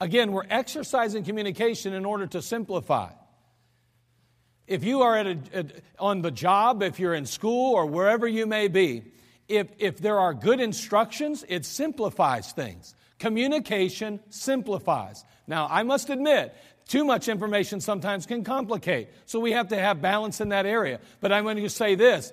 Again, 0.00 0.32
we're 0.32 0.46
exercising 0.48 1.24
communication 1.24 1.92
in 1.92 2.06
order 2.06 2.26
to 2.28 2.40
simplify. 2.40 3.10
If 4.66 4.82
you 4.82 5.02
are 5.02 5.16
at 5.16 5.26
a, 5.26 5.38
at, 5.52 5.72
on 5.98 6.22
the 6.22 6.30
job, 6.30 6.82
if 6.82 6.98
you're 6.98 7.14
in 7.14 7.26
school, 7.26 7.74
or 7.74 7.84
wherever 7.84 8.26
you 8.26 8.46
may 8.46 8.68
be, 8.68 9.04
if, 9.50 9.68
if 9.78 9.98
there 9.98 10.18
are 10.18 10.32
good 10.32 10.60
instructions, 10.60 11.44
it 11.48 11.64
simplifies 11.64 12.52
things. 12.52 12.94
Communication 13.18 14.20
simplifies. 14.30 15.24
Now, 15.46 15.66
I 15.70 15.82
must 15.82 16.08
admit, 16.08 16.54
too 16.88 17.04
much 17.04 17.28
information 17.28 17.80
sometimes 17.80 18.26
can 18.26 18.44
complicate. 18.44 19.10
So 19.26 19.38
we 19.40 19.52
have 19.52 19.68
to 19.68 19.76
have 19.76 20.00
balance 20.00 20.40
in 20.40 20.48
that 20.50 20.66
area. 20.66 21.00
But 21.20 21.32
I'm 21.32 21.44
going 21.44 21.56
to 21.56 21.68
say 21.68 21.94
this 21.94 22.32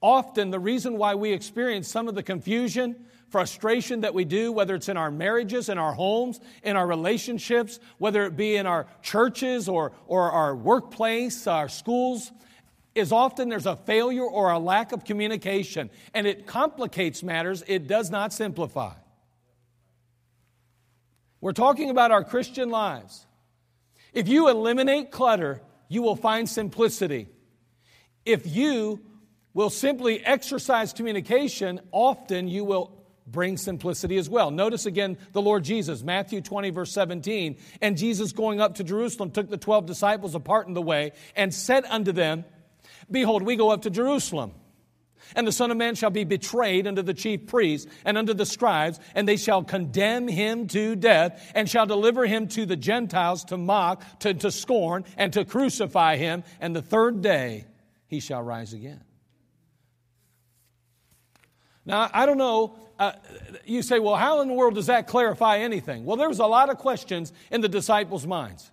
often 0.00 0.50
the 0.50 0.60
reason 0.60 0.96
why 0.96 1.16
we 1.16 1.32
experience 1.32 1.88
some 1.88 2.08
of 2.08 2.14
the 2.14 2.22
confusion, 2.22 2.94
frustration 3.30 4.00
that 4.02 4.14
we 4.14 4.24
do, 4.24 4.52
whether 4.52 4.74
it's 4.74 4.88
in 4.88 4.96
our 4.96 5.10
marriages, 5.10 5.68
in 5.68 5.76
our 5.76 5.92
homes, 5.92 6.40
in 6.62 6.76
our 6.76 6.86
relationships, 6.86 7.80
whether 7.98 8.24
it 8.24 8.36
be 8.36 8.56
in 8.56 8.66
our 8.66 8.86
churches 9.02 9.68
or, 9.68 9.92
or 10.06 10.30
our 10.30 10.54
workplace, 10.54 11.46
our 11.46 11.68
schools, 11.68 12.32
is 12.98 13.12
often 13.12 13.48
there's 13.48 13.66
a 13.66 13.76
failure 13.76 14.24
or 14.24 14.50
a 14.50 14.58
lack 14.58 14.92
of 14.92 15.04
communication, 15.04 15.90
and 16.12 16.26
it 16.26 16.46
complicates 16.46 17.22
matters, 17.22 17.62
it 17.66 17.86
does 17.86 18.10
not 18.10 18.32
simplify. 18.32 18.94
We're 21.40 21.52
talking 21.52 21.90
about 21.90 22.10
our 22.10 22.24
Christian 22.24 22.70
lives. 22.70 23.26
If 24.12 24.28
you 24.28 24.48
eliminate 24.48 25.10
clutter, 25.10 25.62
you 25.88 26.02
will 26.02 26.16
find 26.16 26.48
simplicity. 26.48 27.28
If 28.24 28.46
you 28.46 29.00
will 29.54 29.70
simply 29.70 30.24
exercise 30.24 30.92
communication, 30.92 31.80
often 31.92 32.48
you 32.48 32.64
will 32.64 32.98
bring 33.26 33.56
simplicity 33.56 34.16
as 34.16 34.28
well. 34.28 34.50
Notice 34.50 34.86
again 34.86 35.18
the 35.32 35.42
Lord 35.42 35.64
Jesus, 35.64 36.02
Matthew 36.02 36.40
20, 36.40 36.70
verse 36.70 36.92
17. 36.92 37.58
And 37.80 37.96
Jesus 37.96 38.32
going 38.32 38.60
up 38.60 38.76
to 38.76 38.84
Jerusalem 38.84 39.30
took 39.30 39.48
the 39.48 39.56
12 39.56 39.86
disciples 39.86 40.34
apart 40.34 40.66
in 40.66 40.74
the 40.74 40.82
way 40.82 41.12
and 41.36 41.52
said 41.52 41.84
unto 41.84 42.12
them, 42.12 42.44
Behold, 43.10 43.42
we 43.42 43.56
go 43.56 43.70
up 43.70 43.82
to 43.82 43.90
Jerusalem. 43.90 44.52
And 45.34 45.46
the 45.46 45.52
Son 45.52 45.70
of 45.70 45.76
Man 45.76 45.94
shall 45.94 46.10
be 46.10 46.24
betrayed 46.24 46.86
unto 46.86 47.02
the 47.02 47.14
chief 47.14 47.46
priests 47.46 47.90
and 48.04 48.16
unto 48.16 48.34
the 48.34 48.46
scribes, 48.46 48.98
and 49.14 49.28
they 49.28 49.36
shall 49.36 49.62
condemn 49.62 50.28
him 50.28 50.68
to 50.68 50.96
death, 50.96 51.52
and 51.54 51.68
shall 51.68 51.86
deliver 51.86 52.24
him 52.24 52.48
to 52.48 52.64
the 52.64 52.76
Gentiles 52.76 53.44
to 53.44 53.56
mock, 53.56 54.02
to, 54.20 54.32
to 54.34 54.50
scorn, 54.50 55.04
and 55.16 55.32
to 55.34 55.44
crucify 55.44 56.16
him. 56.16 56.44
And 56.60 56.74
the 56.74 56.82
third 56.82 57.20
day 57.20 57.66
he 58.06 58.20
shall 58.20 58.42
rise 58.42 58.72
again. 58.72 59.02
Now, 61.84 62.10
I 62.12 62.26
don't 62.26 62.38
know. 62.38 62.78
Uh, 62.98 63.12
you 63.64 63.82
say, 63.82 63.98
well, 63.98 64.16
how 64.16 64.40
in 64.40 64.48
the 64.48 64.54
world 64.54 64.74
does 64.74 64.86
that 64.86 65.06
clarify 65.06 65.58
anything? 65.58 66.04
Well, 66.04 66.16
there 66.16 66.28
was 66.28 66.40
a 66.40 66.46
lot 66.46 66.68
of 66.68 66.78
questions 66.78 67.32
in 67.50 67.60
the 67.60 67.68
disciples' 67.68 68.26
minds. 68.26 68.70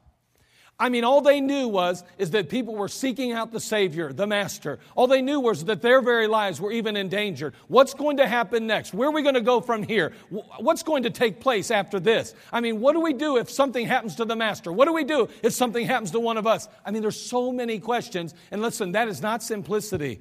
I 0.77 0.89
mean, 0.89 1.05
all 1.05 1.21
they 1.21 1.39
knew 1.39 1.69
was 1.69 2.03
is 2.17 2.31
that 2.31 2.49
people 2.49 2.75
were 2.75 2.89
seeking 2.89 3.31
out 3.31 3.53
the 3.53 3.61
Savior, 3.61 4.11
the 4.11 4.27
Master. 4.27 4.79
All 4.95 5.07
they 5.07 5.21
knew 5.21 5.39
was 5.39 5.63
that 5.65 5.81
their 5.81 6.01
very 6.01 6.27
lives 6.27 6.59
were 6.59 6.71
even 6.73 6.97
endangered. 6.97 7.53
What's 7.69 7.93
going 7.93 8.17
to 8.17 8.27
happen 8.27 8.67
next? 8.67 8.93
Where 8.93 9.07
are 9.07 9.11
we 9.11 9.21
going 9.21 9.35
to 9.35 9.41
go 9.41 9.61
from 9.61 9.83
here? 9.83 10.11
What's 10.29 10.83
going 10.83 11.03
to 11.03 11.09
take 11.09 11.39
place 11.39 11.71
after 11.71 11.97
this? 11.97 12.33
I 12.51 12.59
mean, 12.59 12.81
what 12.81 12.91
do 12.91 12.99
we 12.99 13.13
do 13.13 13.38
if 13.38 13.49
something 13.49 13.88
happens 13.88 14.15
to 14.15 14.25
the 14.25 14.35
Master? 14.35 14.69
What 14.69 14.85
do 14.85 14.93
we 14.93 15.05
do 15.05 15.29
if 15.43 15.53
something 15.53 15.85
happens 15.85 16.11
to 16.11 16.19
one 16.19 16.35
of 16.35 16.45
us? 16.45 16.67
I 16.85 16.91
mean, 16.91 17.01
there's 17.01 17.19
so 17.19 17.53
many 17.53 17.79
questions. 17.79 18.33
And 18.51 18.61
listen, 18.61 18.91
that 18.91 19.07
is 19.07 19.21
not 19.21 19.43
simplicity. 19.43 20.19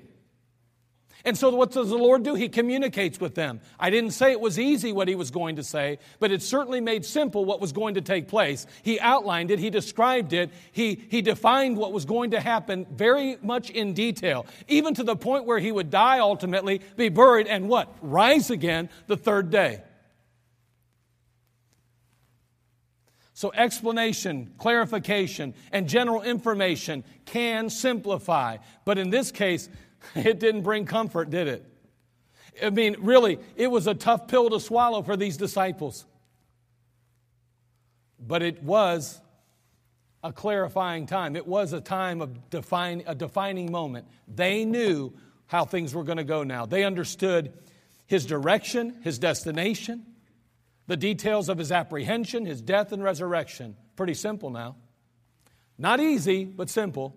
And 1.27 1.39
so, 1.39 1.49
what 1.55 1.71
does 1.71 1.89
the 1.89 1.97
Lord 1.97 2.23
do? 2.23 2.35
He 2.35 2.51
communicates 2.51 3.19
with 3.19 3.35
them. 3.35 3.61
I 3.81 3.89
didn't 3.89 4.11
say 4.11 4.31
it 4.31 4.41
was 4.41 4.59
easy 4.59 4.93
what 4.93 5.09
he 5.09 5.15
was 5.15 5.31
going 5.31 5.57
to 5.57 5.63
say, 5.63 5.99
but 6.19 6.31
it 6.31 6.43
certainly 6.43 6.83
made 6.83 7.07
simple 7.07 7.47
what 7.47 7.63
was 7.63 7.73
going 7.73 7.95
to 7.95 8.03
take 8.03 8.29
place. 8.29 8.67
He 8.83 9.01
outlined 9.01 9.51
it, 9.51 9.59
he 9.59 9.71
described 9.71 10.35
it, 10.35 10.51
he, 10.71 11.03
he 11.09 11.23
defined 11.23 11.79
what 11.79 11.93
was 11.93 12.05
going 12.05 12.33
to 12.33 12.41
happen 12.41 12.87
very 12.93 13.39
much 13.41 13.71
in 13.71 13.95
detail, 13.95 14.45
even 14.69 14.93
to 14.95 15.03
the 15.03 15.17
point 15.17 15.47
where 15.47 15.59
he 15.59 15.73
would 15.73 15.89
die 15.89 16.19
ultimately, 16.19 16.83
be 16.97 17.09
buried, 17.09 17.47
and 17.47 17.71
what? 17.71 17.95
Rise 18.03 18.51
again 18.51 18.91
the 19.07 19.17
third 19.17 19.51
day. 19.51 19.81
So, 23.33 23.51
explanation, 23.53 24.53
clarification, 24.59 25.55
and 25.73 25.89
general 25.89 26.23
information 26.23 27.03
can 27.25 27.69
simplify. 27.69 28.59
But 28.85 28.99
in 28.99 29.11
this 29.11 29.33
case, 29.33 29.69
It 30.15 30.39
didn't 30.39 30.63
bring 30.63 30.87
comfort, 30.87 31.31
did 31.31 31.49
it? 31.49 31.65
I 32.63 32.71
mean, 32.71 32.97
really, 33.01 33.39
it 33.57 33.69
was 33.69 33.87
a 33.87 33.95
tough 33.95 34.29
pill 34.29 34.51
to 34.51 34.61
swallow 34.61 35.03
for 35.03 35.17
these 35.17 35.37
disciples. 35.37 36.07
But 38.19 38.43
it 38.43 38.63
was 38.63 39.21
a 40.23 40.33
clarifying 40.33 41.07
time. 41.07 41.37
It 41.37 41.47
was 41.47 41.73
a 41.73 41.81
time 41.81 42.23
of 42.23 42.51
define, 42.51 43.03
a 43.07 43.15
defining 43.15 43.71
moment. 43.71 44.07
They 44.29 44.65
knew 44.65 45.13
how 45.47 45.65
things 45.65 45.95
were 45.95 46.05
going 46.05 46.19
to 46.19 46.25
go 46.25 46.43
now. 46.43 46.65
They 46.65 46.85
understood 46.85 47.53
his 48.07 48.25
direction, 48.25 49.01
his 49.03 49.19
destination, 49.19 50.07
the 50.87 50.97
details 50.97 51.49
of 51.49 51.59
his 51.59 51.73
apprehension, 51.73 52.47
his 52.47 52.63
death, 52.63 52.93
and 52.93 53.03
resurrection. 53.03 53.77
Pretty 53.97 54.15
simple 54.15 54.51
now. 54.51 54.77
Not 55.77 56.01
easy, 56.01 56.45
but 56.45 56.71
simple. 56.71 57.17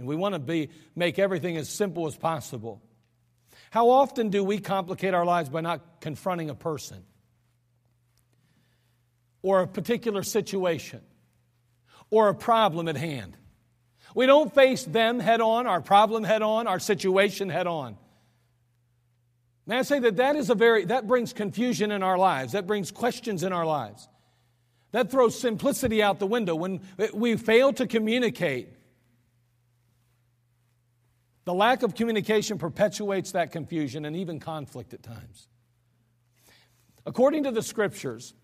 And 0.00 0.08
we 0.08 0.16
want 0.16 0.34
to 0.34 0.38
be, 0.38 0.70
make 0.96 1.18
everything 1.18 1.58
as 1.58 1.68
simple 1.68 2.06
as 2.06 2.16
possible. 2.16 2.80
How 3.70 3.90
often 3.90 4.30
do 4.30 4.42
we 4.42 4.58
complicate 4.58 5.12
our 5.12 5.26
lives 5.26 5.50
by 5.50 5.60
not 5.60 6.00
confronting 6.00 6.48
a 6.48 6.54
person 6.54 7.04
or 9.42 9.60
a 9.60 9.66
particular 9.66 10.22
situation 10.22 11.02
or 12.10 12.30
a 12.30 12.34
problem 12.34 12.88
at 12.88 12.96
hand? 12.96 13.36
We 14.14 14.24
don't 14.24 14.54
face 14.54 14.84
them 14.84 15.20
head 15.20 15.42
on, 15.42 15.66
our 15.66 15.82
problem 15.82 16.24
head 16.24 16.40
on, 16.40 16.66
our 16.66 16.80
situation 16.80 17.50
head 17.50 17.66
on. 17.66 17.98
May 19.66 19.80
I 19.80 19.82
say 19.82 19.98
that 19.98 20.16
that 20.16 20.34
is 20.34 20.48
a 20.48 20.54
very 20.54 20.86
that 20.86 21.06
brings 21.06 21.34
confusion 21.34 21.90
in 21.90 22.02
our 22.02 22.16
lives. 22.16 22.52
That 22.52 22.66
brings 22.66 22.90
questions 22.90 23.42
in 23.42 23.52
our 23.52 23.66
lives. 23.66 24.08
That 24.92 25.10
throws 25.10 25.38
simplicity 25.38 26.02
out 26.02 26.20
the 26.20 26.26
window 26.26 26.54
when 26.54 26.80
we 27.12 27.36
fail 27.36 27.74
to 27.74 27.86
communicate 27.86 28.79
the 31.50 31.54
lack 31.54 31.82
of 31.82 31.96
communication 31.96 32.58
perpetuates 32.58 33.32
that 33.32 33.50
confusion 33.50 34.04
and 34.04 34.14
even 34.14 34.38
conflict 34.38 34.94
at 34.94 35.02
times. 35.02 35.48
According 37.04 37.42
to 37.42 37.50
the 37.50 37.60
scriptures, 37.60 38.34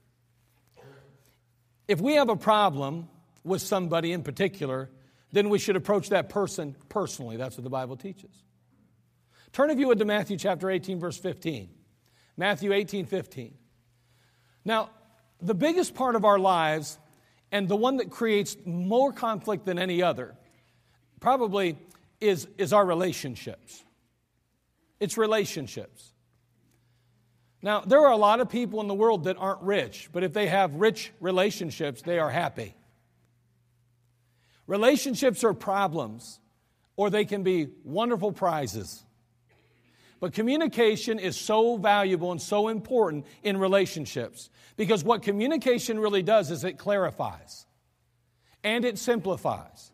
if 1.87 2.01
we 2.01 2.14
have 2.14 2.29
a 2.29 2.35
problem 2.35 3.09
with 3.45 3.62
somebody 3.62 4.11
in 4.11 4.25
particular, 4.25 4.90
then 5.31 5.51
we 5.51 5.61
should 5.61 5.77
approach 5.77 6.09
that 6.09 6.29
person 6.31 6.75
personally. 6.88 7.37
That's 7.37 7.57
what 7.57 7.62
the 7.62 7.71
Bible 7.71 7.97
teaches. 7.97 8.42
Turn, 9.53 9.71
if 9.71 9.79
you 9.79 9.87
would, 9.87 10.01
to 10.01 10.05
Matthew 10.05 10.37
chapter 10.37 10.69
18, 10.69 10.99
verse 10.99 11.16
15. 11.16 11.69
Matthew 12.37 12.73
18, 12.73 13.07
15. 13.07 13.55
Now, 14.64 14.90
the 15.40 15.55
biggest 15.55 15.95
part 15.95 16.16
of 16.16 16.25
our 16.25 16.40
lives, 16.40 16.99
and 17.53 17.69
the 17.69 17.77
one 17.77 17.99
that 17.99 18.11
creates 18.11 18.57
more 18.64 19.12
conflict 19.12 19.64
than 19.64 19.79
any 19.79 20.03
other, 20.03 20.35
probably 21.21 21.79
is, 22.21 22.47
is 22.59 22.73
our 22.73 22.85
relationships. 22.85 23.85
It's 25.01 25.19
relationships. 25.19 26.13
Now, 27.63 27.81
there 27.81 28.01
are 28.01 28.13
a 28.13 28.17
lot 28.17 28.41
of 28.41 28.49
people 28.49 28.81
in 28.81 28.89
the 28.89 28.95
world 28.95 29.25
that 29.25 29.37
aren't 29.39 29.63
rich, 29.63 30.11
but 30.13 30.23
if 30.23 30.33
they 30.33 30.47
have 30.47 30.75
rich 30.75 31.13
relationships, 31.21 32.03
they 32.03 32.19
are 32.19 32.31
happy. 32.31 32.75
Relationships 34.67 35.45
are 35.45 35.55
problems, 35.55 36.41
or 36.97 37.11
they 37.11 37.25
can 37.25 37.43
be 37.43 37.69
wonderful 37.85 38.33
prizes. 38.33 39.05
But 40.19 40.33
communication 40.33 41.19
is 41.19 41.37
so 41.37 41.77
valuable 41.77 42.33
and 42.33 42.41
so 42.41 42.69
important 42.69 43.27
in 43.43 43.59
relationships 43.59 44.51
because 44.77 45.05
what 45.05 45.23
communication 45.23 45.99
really 45.99 46.23
does 46.23 46.51
is 46.51 46.65
it 46.65 46.79
clarifies 46.79 47.67
and 48.65 48.85
it 48.85 48.99
simplifies. 48.99 49.93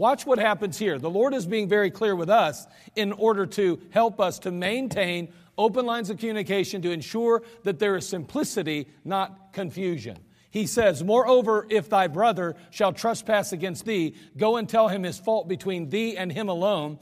Watch 0.00 0.24
what 0.24 0.38
happens 0.38 0.78
here. 0.78 0.98
The 0.98 1.10
Lord 1.10 1.34
is 1.34 1.44
being 1.44 1.68
very 1.68 1.90
clear 1.90 2.16
with 2.16 2.30
us 2.30 2.66
in 2.96 3.12
order 3.12 3.44
to 3.44 3.78
help 3.90 4.18
us 4.18 4.38
to 4.38 4.50
maintain 4.50 5.30
open 5.58 5.84
lines 5.84 6.08
of 6.08 6.16
communication 6.16 6.80
to 6.80 6.90
ensure 6.90 7.42
that 7.64 7.78
there 7.78 7.96
is 7.96 8.08
simplicity, 8.08 8.88
not 9.04 9.52
confusion. 9.52 10.16
He 10.50 10.66
says, 10.66 11.04
Moreover, 11.04 11.66
if 11.68 11.90
thy 11.90 12.06
brother 12.06 12.56
shall 12.70 12.94
trespass 12.94 13.52
against 13.52 13.84
thee, 13.84 14.14
go 14.38 14.56
and 14.56 14.66
tell 14.66 14.88
him 14.88 15.02
his 15.02 15.18
fault 15.18 15.48
between 15.48 15.90
thee 15.90 16.16
and 16.16 16.32
him 16.32 16.48
alone. 16.48 16.98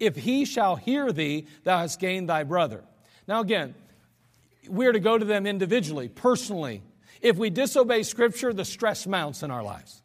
If 0.00 0.16
he 0.16 0.46
shall 0.46 0.76
hear 0.76 1.12
thee, 1.12 1.48
thou 1.64 1.80
hast 1.80 2.00
gained 2.00 2.30
thy 2.30 2.44
brother. 2.44 2.82
Now, 3.26 3.40
again, 3.40 3.74
we're 4.66 4.92
to 4.92 5.00
go 5.00 5.18
to 5.18 5.24
them 5.26 5.46
individually, 5.46 6.08
personally. 6.08 6.80
If 7.20 7.36
we 7.36 7.50
disobey 7.50 8.04
Scripture, 8.04 8.54
the 8.54 8.64
stress 8.64 9.06
mounts 9.06 9.42
in 9.42 9.50
our 9.50 9.62
lives. 9.62 10.00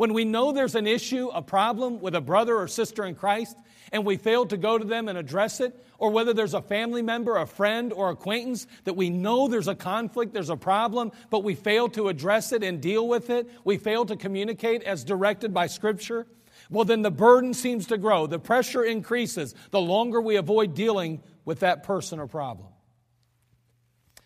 When 0.00 0.14
we 0.14 0.24
know 0.24 0.50
there's 0.50 0.76
an 0.76 0.86
issue, 0.86 1.28
a 1.28 1.42
problem 1.42 2.00
with 2.00 2.14
a 2.14 2.22
brother 2.22 2.56
or 2.56 2.68
sister 2.68 3.04
in 3.04 3.14
Christ, 3.14 3.54
and 3.92 4.06
we 4.06 4.16
fail 4.16 4.46
to 4.46 4.56
go 4.56 4.78
to 4.78 4.84
them 4.86 5.08
and 5.08 5.18
address 5.18 5.60
it, 5.60 5.78
or 5.98 6.08
whether 6.08 6.32
there's 6.32 6.54
a 6.54 6.62
family 6.62 7.02
member, 7.02 7.36
a 7.36 7.46
friend, 7.46 7.92
or 7.92 8.08
acquaintance 8.08 8.66
that 8.84 8.96
we 8.96 9.10
know 9.10 9.46
there's 9.46 9.68
a 9.68 9.74
conflict, 9.74 10.32
there's 10.32 10.48
a 10.48 10.56
problem, 10.56 11.12
but 11.28 11.44
we 11.44 11.54
fail 11.54 11.86
to 11.90 12.08
address 12.08 12.50
it 12.50 12.64
and 12.64 12.80
deal 12.80 13.06
with 13.06 13.28
it, 13.28 13.50
we 13.62 13.76
fail 13.76 14.06
to 14.06 14.16
communicate 14.16 14.82
as 14.84 15.04
directed 15.04 15.52
by 15.52 15.66
Scripture, 15.66 16.26
well, 16.70 16.86
then 16.86 17.02
the 17.02 17.10
burden 17.10 17.52
seems 17.52 17.86
to 17.88 17.98
grow. 17.98 18.26
The 18.26 18.38
pressure 18.38 18.82
increases 18.82 19.54
the 19.70 19.82
longer 19.82 20.18
we 20.18 20.36
avoid 20.36 20.74
dealing 20.74 21.22
with 21.44 21.60
that 21.60 21.82
person 21.82 22.20
or 22.20 22.26
problem. 22.26 22.68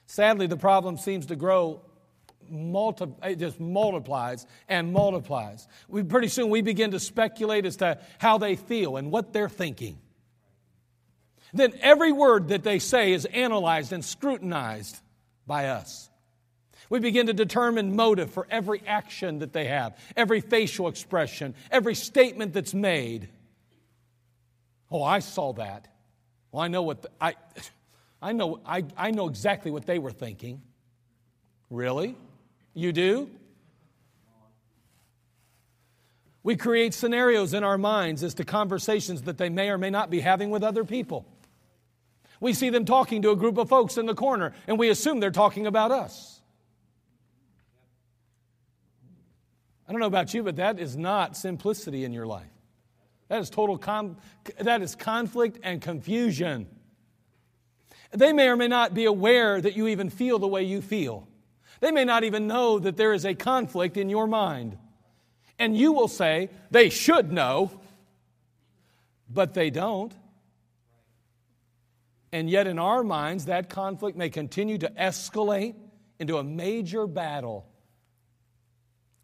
Sadly, 0.06 0.46
the 0.46 0.56
problem 0.56 0.98
seems 0.98 1.26
to 1.26 1.34
grow 1.34 1.82
multi, 2.50 3.06
it 3.22 3.38
just 3.38 3.60
multiplies 3.60 4.46
and 4.68 4.92
multiplies. 4.92 5.66
We, 5.88 6.02
pretty 6.02 6.28
soon 6.28 6.50
we 6.50 6.62
begin 6.62 6.92
to 6.92 7.00
speculate 7.00 7.66
as 7.66 7.76
to 7.76 7.98
how 8.18 8.38
they 8.38 8.56
feel 8.56 8.96
and 8.96 9.10
what 9.10 9.32
they're 9.32 9.48
thinking. 9.48 9.98
Then 11.52 11.72
every 11.80 12.12
word 12.12 12.48
that 12.48 12.64
they 12.64 12.78
say 12.78 13.12
is 13.12 13.26
analyzed 13.26 13.92
and 13.92 14.04
scrutinized 14.04 15.00
by 15.46 15.68
us. 15.68 16.10
We 16.90 16.98
begin 16.98 17.26
to 17.26 17.32
determine 17.32 17.96
motive 17.96 18.30
for 18.30 18.46
every 18.50 18.82
action 18.86 19.38
that 19.38 19.52
they 19.52 19.66
have, 19.66 19.96
every 20.16 20.40
facial 20.40 20.88
expression, 20.88 21.54
every 21.70 21.94
statement 21.94 22.52
that's 22.52 22.74
made. 22.74 23.28
Oh, 24.90 25.02
I 25.02 25.20
saw 25.20 25.52
that. 25.54 25.88
Well, 26.52 26.62
I 26.62 26.68
know 26.68 26.82
what 26.82 27.02
the, 27.02 27.10
I, 27.20 27.34
I 28.20 28.32
know. 28.32 28.60
I, 28.64 28.84
I 28.96 29.10
know 29.10 29.28
exactly 29.28 29.70
what 29.70 29.86
they 29.86 29.98
were 29.98 30.12
thinking. 30.12 30.62
Really? 31.68 32.16
You 32.74 32.92
do? 32.92 33.30
We 36.42 36.56
create 36.56 36.92
scenarios 36.92 37.54
in 37.54 37.64
our 37.64 37.78
minds 37.78 38.22
as 38.22 38.34
to 38.34 38.44
conversations 38.44 39.22
that 39.22 39.38
they 39.38 39.48
may 39.48 39.70
or 39.70 39.78
may 39.78 39.90
not 39.90 40.10
be 40.10 40.20
having 40.20 40.50
with 40.50 40.62
other 40.62 40.84
people. 40.84 41.24
We 42.38 42.52
see 42.52 42.68
them 42.68 42.84
talking 42.84 43.22
to 43.22 43.30
a 43.30 43.36
group 43.36 43.56
of 43.56 43.70
folks 43.70 43.96
in 43.96 44.04
the 44.04 44.14
corner, 44.14 44.52
and 44.66 44.78
we 44.78 44.90
assume 44.90 45.20
they're 45.20 45.30
talking 45.30 45.66
about 45.66 45.90
us. 45.90 46.42
I 49.88 49.92
don't 49.92 50.00
know 50.00 50.06
about 50.06 50.34
you, 50.34 50.42
but 50.42 50.56
that 50.56 50.78
is 50.78 50.96
not 50.96 51.36
simplicity 51.36 52.04
in 52.04 52.12
your 52.12 52.26
life. 52.26 52.50
That 53.28 53.40
is 53.40 53.48
total 53.48 53.78
com- 53.78 54.18
that 54.58 54.82
is 54.82 54.94
conflict 54.94 55.58
and 55.62 55.80
confusion. 55.80 56.66
They 58.10 58.32
may 58.32 58.48
or 58.48 58.56
may 58.56 58.68
not 58.68 58.92
be 58.92 59.06
aware 59.06 59.60
that 59.60 59.76
you 59.76 59.88
even 59.88 60.10
feel 60.10 60.38
the 60.38 60.46
way 60.46 60.62
you 60.62 60.82
feel. 60.82 61.26
They 61.84 61.90
may 61.90 62.06
not 62.06 62.24
even 62.24 62.46
know 62.46 62.78
that 62.78 62.96
there 62.96 63.12
is 63.12 63.26
a 63.26 63.34
conflict 63.34 63.98
in 63.98 64.08
your 64.08 64.26
mind. 64.26 64.78
And 65.58 65.76
you 65.76 65.92
will 65.92 66.08
say, 66.08 66.48
they 66.70 66.88
should 66.88 67.30
know, 67.30 67.70
but 69.28 69.52
they 69.52 69.68
don't. 69.68 70.10
And 72.32 72.48
yet, 72.48 72.66
in 72.66 72.78
our 72.78 73.04
minds, 73.04 73.44
that 73.44 73.68
conflict 73.68 74.16
may 74.16 74.30
continue 74.30 74.78
to 74.78 74.88
escalate 74.98 75.74
into 76.18 76.38
a 76.38 76.42
major 76.42 77.06
battle. 77.06 77.66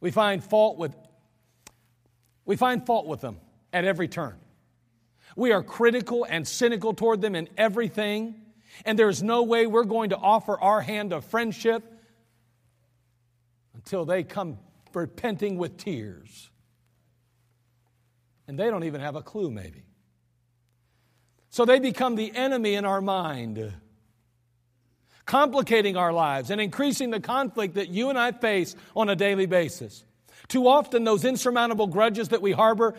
We 0.02 0.10
find 0.10 0.44
fault 0.44 0.76
with, 0.76 0.94
we 2.44 2.56
find 2.56 2.84
fault 2.84 3.06
with 3.06 3.22
them 3.22 3.40
at 3.72 3.86
every 3.86 4.06
turn. 4.06 4.36
We 5.34 5.52
are 5.52 5.62
critical 5.62 6.26
and 6.28 6.46
cynical 6.46 6.92
toward 6.92 7.22
them 7.22 7.34
in 7.34 7.48
everything, 7.56 8.34
and 8.84 8.98
there's 8.98 9.22
no 9.22 9.44
way 9.44 9.66
we're 9.66 9.84
going 9.84 10.10
to 10.10 10.18
offer 10.18 10.60
our 10.60 10.82
hand 10.82 11.14
of 11.14 11.24
friendship 11.24 11.96
until 13.80 14.04
they 14.04 14.22
come 14.22 14.58
repenting 14.92 15.56
with 15.56 15.78
tears. 15.78 16.50
And 18.46 18.58
they 18.58 18.68
don't 18.68 18.84
even 18.84 19.00
have 19.00 19.16
a 19.16 19.22
clue, 19.22 19.50
maybe. 19.50 19.84
So 21.48 21.64
they 21.64 21.78
become 21.78 22.14
the 22.14 22.30
enemy 22.36 22.74
in 22.74 22.84
our 22.84 23.00
mind, 23.00 23.72
complicating 25.24 25.96
our 25.96 26.12
lives 26.12 26.50
and 26.50 26.60
increasing 26.60 27.10
the 27.10 27.20
conflict 27.20 27.76
that 27.76 27.88
you 27.88 28.10
and 28.10 28.18
I 28.18 28.32
face 28.32 28.76
on 28.94 29.08
a 29.08 29.16
daily 29.16 29.46
basis. 29.46 30.04
Too 30.48 30.68
often, 30.68 31.04
those 31.04 31.24
insurmountable 31.24 31.86
grudges 31.86 32.28
that 32.28 32.42
we 32.42 32.52
harbor 32.52 32.96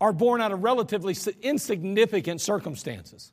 are 0.00 0.12
born 0.14 0.40
out 0.40 0.52
of 0.52 0.62
relatively 0.62 1.14
insignificant 1.42 2.40
circumstances. 2.40 3.30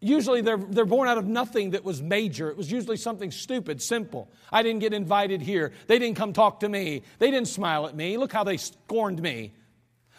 Usually 0.00 0.40
they're, 0.40 0.56
they're 0.56 0.86
born 0.86 1.08
out 1.08 1.18
of 1.18 1.26
nothing 1.26 1.70
that 1.70 1.84
was 1.84 2.00
major. 2.00 2.48
It 2.48 2.56
was 2.56 2.72
usually 2.72 2.96
something 2.96 3.30
stupid, 3.30 3.82
simple. 3.82 4.30
I 4.50 4.62
didn't 4.62 4.80
get 4.80 4.94
invited 4.94 5.42
here. 5.42 5.72
They 5.88 5.98
didn't 5.98 6.16
come 6.16 6.32
talk 6.32 6.60
to 6.60 6.68
me. 6.68 7.02
They 7.18 7.30
didn't 7.30 7.48
smile 7.48 7.86
at 7.86 7.94
me. 7.94 8.16
Look 8.16 8.32
how 8.32 8.44
they 8.44 8.56
scorned 8.56 9.20
me. 9.20 9.52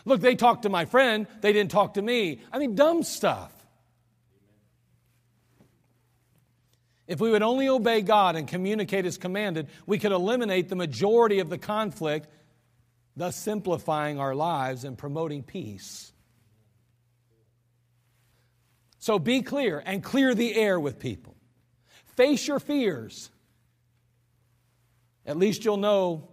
Look, 0.06 0.22
they 0.22 0.36
talked 0.36 0.64
to 0.64 0.70
my 0.70 0.86
friend. 0.86 1.26
They 1.42 1.52
didn't 1.52 1.72
talk 1.72 1.96
to 1.96 2.02
me. 2.02 2.42
I 2.52 2.60
mean, 2.60 2.76
dumb 2.76 3.02
stuff. 3.02 3.52
If 7.08 7.20
we 7.20 7.32
would 7.32 7.44
only 7.44 7.68
obey 7.68 8.02
God 8.02 8.36
and 8.36 8.48
communicate 8.48 9.06
as 9.06 9.18
commanded, 9.18 9.68
we 9.86 9.98
could 9.98 10.12
eliminate 10.12 10.70
the 10.70 10.76
majority 10.76 11.40
of 11.40 11.50
the 11.50 11.58
conflict, 11.58 12.30
thus 13.18 13.36
simplifying 13.36 14.20
our 14.20 14.34
lives 14.36 14.86
and 14.86 14.98
promoting 14.98 15.44
peace. 15.44 16.14
So 19.02 19.18
be 19.18 19.42
clear 19.42 19.82
and 19.84 20.04
clear 20.04 20.36
the 20.36 20.54
air 20.54 20.80
with 20.80 21.00
people. 21.00 21.36
Face 22.16 22.48
your 22.48 22.60
fears. 22.60 23.32
At 25.26 25.38
least 25.38 25.66
you'll 25.66 25.78
know 25.78 26.30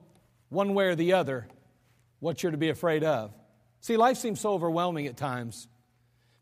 one 0.50 0.74
way 0.74 0.84
or 0.84 0.94
the 0.94 1.14
other 1.14 1.48
what 2.20 2.42
you're 2.42 2.52
to 2.52 2.58
be 2.58 2.68
afraid 2.68 3.04
of. 3.04 3.32
See, 3.80 3.96
life 3.96 4.18
seems 4.18 4.40
so 4.40 4.52
overwhelming 4.52 5.06
at 5.06 5.16
times 5.16 5.66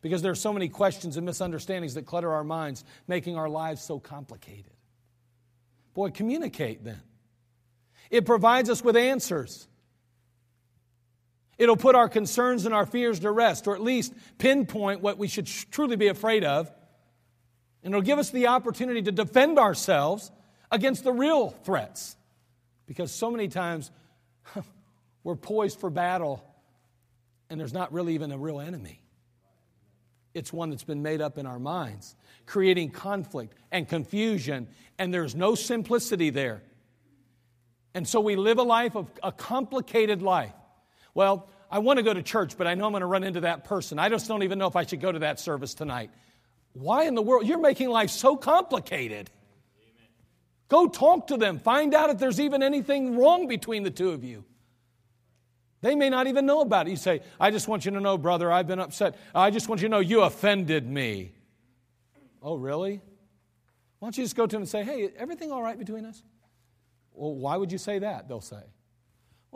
because 0.00 0.20
there 0.20 0.32
are 0.32 0.34
so 0.34 0.52
many 0.52 0.68
questions 0.68 1.16
and 1.16 1.24
misunderstandings 1.24 1.94
that 1.94 2.06
clutter 2.06 2.32
our 2.32 2.44
minds, 2.44 2.84
making 3.06 3.36
our 3.36 3.48
lives 3.48 3.80
so 3.80 4.00
complicated. 4.00 4.72
Boy, 5.94 6.10
communicate 6.10 6.82
then. 6.82 7.02
It 8.10 8.26
provides 8.26 8.68
us 8.68 8.82
with 8.82 8.96
answers. 8.96 9.68
It'll 11.58 11.76
put 11.76 11.94
our 11.94 12.08
concerns 12.08 12.66
and 12.66 12.74
our 12.74 12.84
fears 12.84 13.20
to 13.20 13.30
rest, 13.30 13.66
or 13.66 13.74
at 13.74 13.80
least 13.80 14.12
pinpoint 14.38 15.00
what 15.00 15.16
we 15.16 15.26
should 15.26 15.46
truly 15.46 15.96
be 15.96 16.08
afraid 16.08 16.44
of. 16.44 16.70
And 17.82 17.94
it'll 17.94 18.02
give 18.02 18.18
us 18.18 18.30
the 18.30 18.48
opportunity 18.48 19.02
to 19.02 19.12
defend 19.12 19.58
ourselves 19.58 20.30
against 20.70 21.04
the 21.04 21.12
real 21.12 21.50
threats. 21.50 22.16
Because 22.86 23.10
so 23.10 23.30
many 23.30 23.48
times 23.48 23.90
we're 25.24 25.36
poised 25.36 25.80
for 25.80 25.88
battle, 25.88 26.44
and 27.48 27.58
there's 27.58 27.72
not 27.72 27.92
really 27.92 28.14
even 28.14 28.32
a 28.32 28.38
real 28.38 28.60
enemy. 28.60 29.00
It's 30.34 30.52
one 30.52 30.68
that's 30.68 30.84
been 30.84 31.02
made 31.02 31.22
up 31.22 31.38
in 31.38 31.46
our 31.46 31.58
minds, 31.58 32.14
creating 32.44 32.90
conflict 32.90 33.54
and 33.72 33.88
confusion, 33.88 34.68
and 34.98 35.12
there's 35.14 35.34
no 35.34 35.54
simplicity 35.54 36.28
there. 36.28 36.62
And 37.94 38.06
so 38.06 38.20
we 38.20 38.36
live 38.36 38.58
a 38.58 38.62
life 38.62 38.94
of 38.94 39.10
a 39.22 39.32
complicated 39.32 40.20
life 40.20 40.52
well, 41.16 41.48
I 41.70 41.78
want 41.78 41.96
to 41.96 42.02
go 42.02 42.12
to 42.12 42.22
church, 42.22 42.58
but 42.58 42.66
I 42.66 42.74
know 42.74 42.84
I'm 42.84 42.92
going 42.92 43.00
to 43.00 43.06
run 43.06 43.24
into 43.24 43.40
that 43.40 43.64
person. 43.64 43.98
I 43.98 44.10
just 44.10 44.28
don't 44.28 44.42
even 44.42 44.58
know 44.58 44.66
if 44.66 44.76
I 44.76 44.84
should 44.84 45.00
go 45.00 45.10
to 45.10 45.20
that 45.20 45.40
service 45.40 45.72
tonight. 45.72 46.10
Why 46.74 47.04
in 47.04 47.14
the 47.14 47.22
world? 47.22 47.46
You're 47.46 47.58
making 47.58 47.88
life 47.88 48.10
so 48.10 48.36
complicated. 48.36 49.30
Amen. 49.80 50.08
Go 50.68 50.88
talk 50.88 51.28
to 51.28 51.38
them. 51.38 51.58
Find 51.58 51.94
out 51.94 52.10
if 52.10 52.18
there's 52.18 52.38
even 52.38 52.62
anything 52.62 53.16
wrong 53.16 53.48
between 53.48 53.82
the 53.82 53.90
two 53.90 54.10
of 54.10 54.24
you. 54.24 54.44
They 55.80 55.94
may 55.94 56.10
not 56.10 56.26
even 56.26 56.44
know 56.44 56.60
about 56.60 56.86
it. 56.86 56.90
You 56.90 56.96
say, 56.96 57.22
I 57.40 57.50
just 57.50 57.66
want 57.66 57.86
you 57.86 57.92
to 57.92 58.00
know, 58.00 58.18
brother, 58.18 58.52
I've 58.52 58.66
been 58.66 58.78
upset. 58.78 59.16
I 59.34 59.50
just 59.50 59.70
want 59.70 59.80
you 59.80 59.88
to 59.88 59.92
know 59.92 60.00
you 60.00 60.20
offended 60.20 60.86
me. 60.86 61.32
Oh, 62.42 62.56
really? 62.56 63.00
Why 64.00 64.08
don't 64.08 64.18
you 64.18 64.24
just 64.24 64.36
go 64.36 64.46
to 64.46 64.54
them 64.54 64.62
and 64.62 64.68
say, 64.68 64.84
hey, 64.84 65.08
everything 65.16 65.50
all 65.50 65.62
right 65.62 65.78
between 65.78 66.04
us? 66.04 66.22
Well, 67.14 67.34
why 67.34 67.56
would 67.56 67.72
you 67.72 67.78
say 67.78 68.00
that? 68.00 68.28
They'll 68.28 68.42
say. 68.42 68.62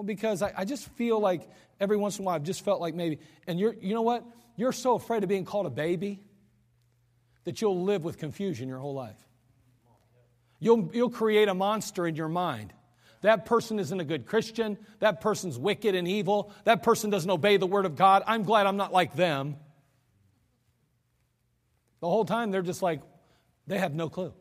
Well, 0.01 0.07
because 0.07 0.41
I, 0.41 0.51
I, 0.57 0.65
just 0.65 0.89
feel 0.93 1.21
like 1.21 1.47
every 1.79 1.99
once 1.99 2.19
in 2.19 2.23
a 2.23 2.25
while 2.25 2.35
I've 2.35 2.43
just 2.43 2.65
felt 2.65 2.81
like 2.81 2.95
maybe, 2.95 3.19
and 3.47 3.61
you're, 3.61 3.75
you 3.83 3.93
know 3.93 4.01
what? 4.01 4.25
You're 4.57 4.73
so 4.73 4.95
afraid 4.95 5.23
of 5.23 5.29
being 5.29 5.45
called 5.45 5.67
a 5.67 5.71
baby 5.71 6.23
that 7.45 7.61
you'll 7.61 7.83
live 7.83 8.03
with 8.03 8.17
confusion 8.17 8.67
your 8.67 8.79
whole 8.79 8.95
life. 8.95 9.19
You'll, 10.59 10.89
you'll 10.95 11.11
create 11.11 11.49
a 11.49 11.55
monster 11.55 12.07
in 12.07 12.17
your 12.17 12.31
mind. 12.31 12.73
That 13.21 13.45
person 13.45 13.79
isn't 13.79 14.01
a 14.01 14.05
good 14.05 14.25
Christian. 14.25 14.79
That 15.01 15.21
person's 15.21 15.59
wicked 15.59 15.95
and 15.95 16.09
evil. 16.09 16.51
That 16.65 16.83
person 16.83 17.11
doesn't 17.11 17.31
obey 17.31 17.59
the 17.59 17.67
word 17.67 17.85
of 17.85 17.95
God. 17.95 18.23
I'm 18.27 18.45
glad 18.45 18.67
I'm 18.67 18.79
not 18.79 18.95
like 18.95 19.15
them. 19.15 19.57
The 22.01 22.09
whole 22.09 22.25
time 22.25 22.53
they're 22.53 22.63
just 22.63 22.81
like, 22.81 23.03
they 23.67 23.77
have 23.77 23.93
no 23.93 24.09
clue. 24.09 24.33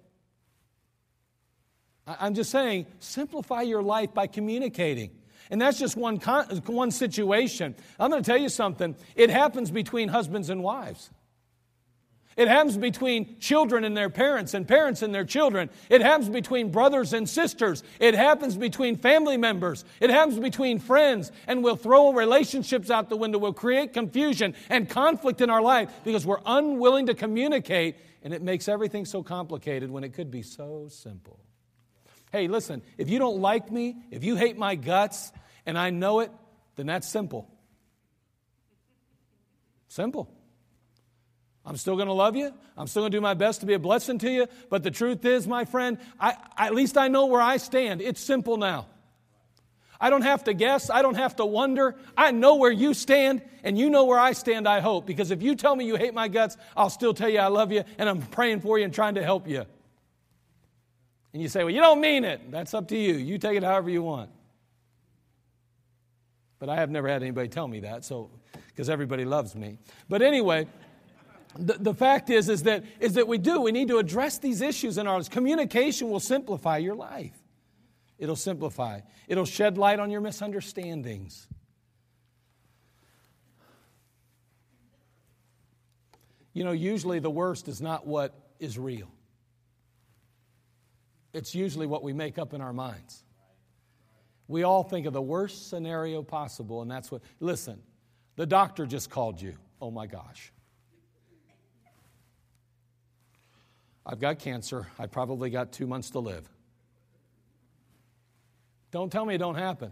I'm 2.07 2.33
just 2.33 2.49
saying, 2.49 2.85
simplify 2.99 3.63
your 3.63 3.83
life 3.83 4.13
by 4.13 4.27
communicating. 4.27 5.18
And 5.49 5.59
that's 5.59 5.79
just 5.79 5.97
one, 5.97 6.19
con- 6.19 6.45
one 6.67 6.91
situation. 6.91 7.75
I'm 7.99 8.12
going 8.12 8.21
to 8.21 8.29
tell 8.29 8.39
you 8.39 8.49
something. 8.49 8.95
It 9.15 9.29
happens 9.29 9.71
between 9.71 10.09
husbands 10.09 10.49
and 10.49 10.63
wives. 10.63 11.09
It 12.38 12.47
happens 12.47 12.77
between 12.77 13.38
children 13.39 13.83
and 13.83 13.97
their 13.97 14.09
parents 14.09 14.53
and 14.53 14.65
parents 14.65 15.01
and 15.01 15.13
their 15.13 15.25
children. 15.25 15.69
It 15.89 16.01
happens 16.01 16.29
between 16.29 16.71
brothers 16.71 17.12
and 17.12 17.27
sisters. 17.27 17.83
It 17.99 18.13
happens 18.13 18.55
between 18.55 18.95
family 18.95 19.35
members. 19.35 19.83
It 19.99 20.09
happens 20.09 20.39
between 20.39 20.79
friends. 20.79 21.33
And 21.47 21.63
we'll 21.63 21.75
throw 21.75 22.13
relationships 22.13 22.89
out 22.89 23.09
the 23.09 23.17
window. 23.17 23.39
We'll 23.39 23.51
create 23.51 23.91
confusion 23.91 24.55
and 24.69 24.88
conflict 24.88 25.41
in 25.41 25.49
our 25.49 25.62
life 25.62 25.91
because 26.05 26.25
we're 26.25 26.39
unwilling 26.45 27.07
to 27.07 27.13
communicate. 27.13 27.97
And 28.23 28.33
it 28.33 28.41
makes 28.41 28.69
everything 28.69 29.03
so 29.03 29.21
complicated 29.21 29.91
when 29.91 30.05
it 30.05 30.13
could 30.13 30.31
be 30.31 30.43
so 30.43 30.88
simple. 30.89 31.41
Hey, 32.31 32.47
listen, 32.47 32.81
if 32.97 33.09
you 33.09 33.19
don't 33.19 33.41
like 33.41 33.71
me, 33.71 33.97
if 34.11 34.23
you 34.23 34.35
hate 34.35 34.57
my 34.57 34.75
guts, 34.75 35.31
and 35.65 35.77
I 35.77 35.89
know 35.89 36.19
it, 36.19 36.31
then 36.75 36.85
that's 36.85 37.07
simple. 37.07 37.49
Simple. 39.87 40.31
I'm 41.65 41.77
still 41.77 41.95
going 41.95 42.07
to 42.07 42.13
love 42.13 42.35
you. 42.35 42.53
I'm 42.77 42.87
still 42.87 43.03
going 43.03 43.11
to 43.11 43.17
do 43.17 43.21
my 43.21 43.33
best 43.33 43.59
to 43.59 43.65
be 43.65 43.73
a 43.73 43.79
blessing 43.79 44.17
to 44.19 44.31
you. 44.31 44.47
But 44.69 44.83
the 44.83 44.91
truth 44.91 45.25
is, 45.25 45.47
my 45.47 45.65
friend, 45.65 45.97
I, 46.19 46.35
at 46.57 46.73
least 46.73 46.97
I 46.97 47.09
know 47.09 47.27
where 47.27 47.41
I 47.41 47.57
stand. 47.57 48.01
It's 48.01 48.21
simple 48.21 48.57
now. 48.57 48.87
I 50.01 50.09
don't 50.09 50.21
have 50.21 50.45
to 50.45 50.53
guess. 50.53 50.89
I 50.89 51.01
don't 51.01 51.15
have 51.15 51.35
to 51.35 51.45
wonder. 51.45 51.95
I 52.15 52.31
know 52.31 52.55
where 52.55 52.71
you 52.71 52.93
stand, 52.93 53.41
and 53.63 53.77
you 53.77 53.89
know 53.89 54.05
where 54.05 54.19
I 54.19 54.31
stand, 54.31 54.67
I 54.67 54.79
hope. 54.79 55.05
Because 55.05 55.29
if 55.31 55.43
you 55.43 55.55
tell 55.55 55.75
me 55.75 55.85
you 55.85 55.97
hate 55.97 56.13
my 56.13 56.27
guts, 56.29 56.55
I'll 56.77 56.89
still 56.89 57.13
tell 57.13 57.29
you 57.29 57.39
I 57.39 57.47
love 57.47 57.71
you, 57.71 57.83
and 57.97 58.07
I'm 58.07 58.21
praying 58.21 58.61
for 58.61 58.77
you 58.77 58.85
and 58.85 58.93
trying 58.93 59.15
to 59.15 59.23
help 59.23 59.47
you. 59.47 59.65
And 61.33 61.41
you 61.41 61.47
say, 61.47 61.63
well, 61.63 61.73
you 61.73 61.81
don't 61.81 62.01
mean 62.01 62.23
it. 62.23 62.51
That's 62.51 62.73
up 62.73 62.87
to 62.87 62.97
you. 62.97 63.13
You 63.13 63.37
take 63.37 63.57
it 63.57 63.63
however 63.63 63.89
you 63.89 64.01
want. 64.01 64.31
But 66.57 66.69
I 66.69 66.75
have 66.75 66.89
never 66.89 67.07
had 67.07 67.21
anybody 67.21 67.47
tell 67.47 67.67
me 67.67 67.81
that, 67.81 68.03
so 68.03 68.31
because 68.67 68.89
everybody 68.89 69.25
loves 69.25 69.55
me. 69.55 69.77
But 70.09 70.21
anyway, 70.21 70.67
the, 71.57 71.73
the 71.73 71.93
fact 71.93 72.29
is, 72.29 72.49
is 72.49 72.63
that, 72.63 72.83
is 72.99 73.13
that 73.13 73.27
we 73.27 73.37
do. 73.37 73.61
We 73.61 73.71
need 73.71 73.87
to 73.89 73.97
address 73.97 74.39
these 74.39 74.61
issues 74.61 74.97
in 74.97 75.07
our 75.07 75.15
lives. 75.15 75.29
Communication 75.29 76.09
will 76.09 76.19
simplify 76.19 76.77
your 76.77 76.95
life. 76.95 77.37
It'll 78.17 78.35
simplify. 78.35 79.01
It'll 79.27 79.45
shed 79.45 79.77
light 79.77 79.99
on 79.99 80.11
your 80.11 80.21
misunderstandings. 80.21 81.47
You 86.53 86.65
know, 86.65 86.71
usually 86.71 87.19
the 87.19 87.29
worst 87.29 87.67
is 87.69 87.81
not 87.81 88.05
what 88.05 88.33
is 88.59 88.77
real. 88.77 89.09
It's 91.33 91.53
usually 91.53 91.87
what 91.87 92.03
we 92.03 92.13
make 92.13 92.37
up 92.37 92.53
in 92.53 92.61
our 92.61 92.73
minds. 92.73 93.23
We 94.47 94.63
all 94.63 94.83
think 94.83 95.05
of 95.05 95.13
the 95.13 95.21
worst 95.21 95.69
scenario 95.69 96.23
possible, 96.23 96.81
and 96.81 96.89
that's 96.89 97.11
what, 97.11 97.21
listen, 97.39 97.79
the 98.35 98.47
doctor 98.47 98.85
just 98.85 99.09
called 99.09 99.39
you. 99.39 99.53
Oh 99.79 99.91
my 99.91 100.07
gosh. 100.07 100.51
I've 104.05 104.19
got 104.19 104.39
cancer. 104.39 104.87
I 104.97 105.05
probably 105.05 105.51
got 105.51 105.71
two 105.71 105.85
months 105.85 106.09
to 106.11 106.19
live. 106.19 106.49
Don't 108.91 109.11
tell 109.11 109.23
me 109.23 109.35
it 109.35 109.37
don't 109.37 109.55
happen. 109.55 109.91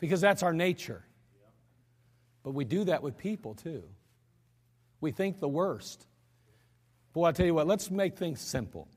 Because 0.00 0.20
that's 0.20 0.42
our 0.42 0.52
nature. 0.52 1.04
But 2.42 2.50
we 2.50 2.64
do 2.64 2.84
that 2.84 3.02
with 3.02 3.16
people 3.16 3.54
too. 3.54 3.84
We 5.00 5.12
think 5.12 5.38
the 5.38 5.48
worst. 5.48 6.04
Boy, 7.12 7.26
I 7.26 7.32
tell 7.32 7.46
you 7.46 7.54
what, 7.54 7.68
let's 7.68 7.92
make 7.92 8.16
things 8.16 8.40
simple. 8.40 8.88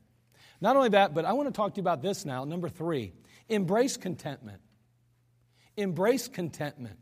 Not 0.60 0.76
only 0.76 0.90
that, 0.90 1.14
but 1.14 1.24
I 1.24 1.32
want 1.32 1.48
to 1.48 1.52
talk 1.52 1.74
to 1.74 1.78
you 1.78 1.82
about 1.82 2.02
this 2.02 2.24
now. 2.24 2.44
Number 2.44 2.68
three, 2.68 3.12
embrace 3.48 3.96
contentment. 3.96 4.60
Embrace 5.76 6.28
contentment. 6.28 6.98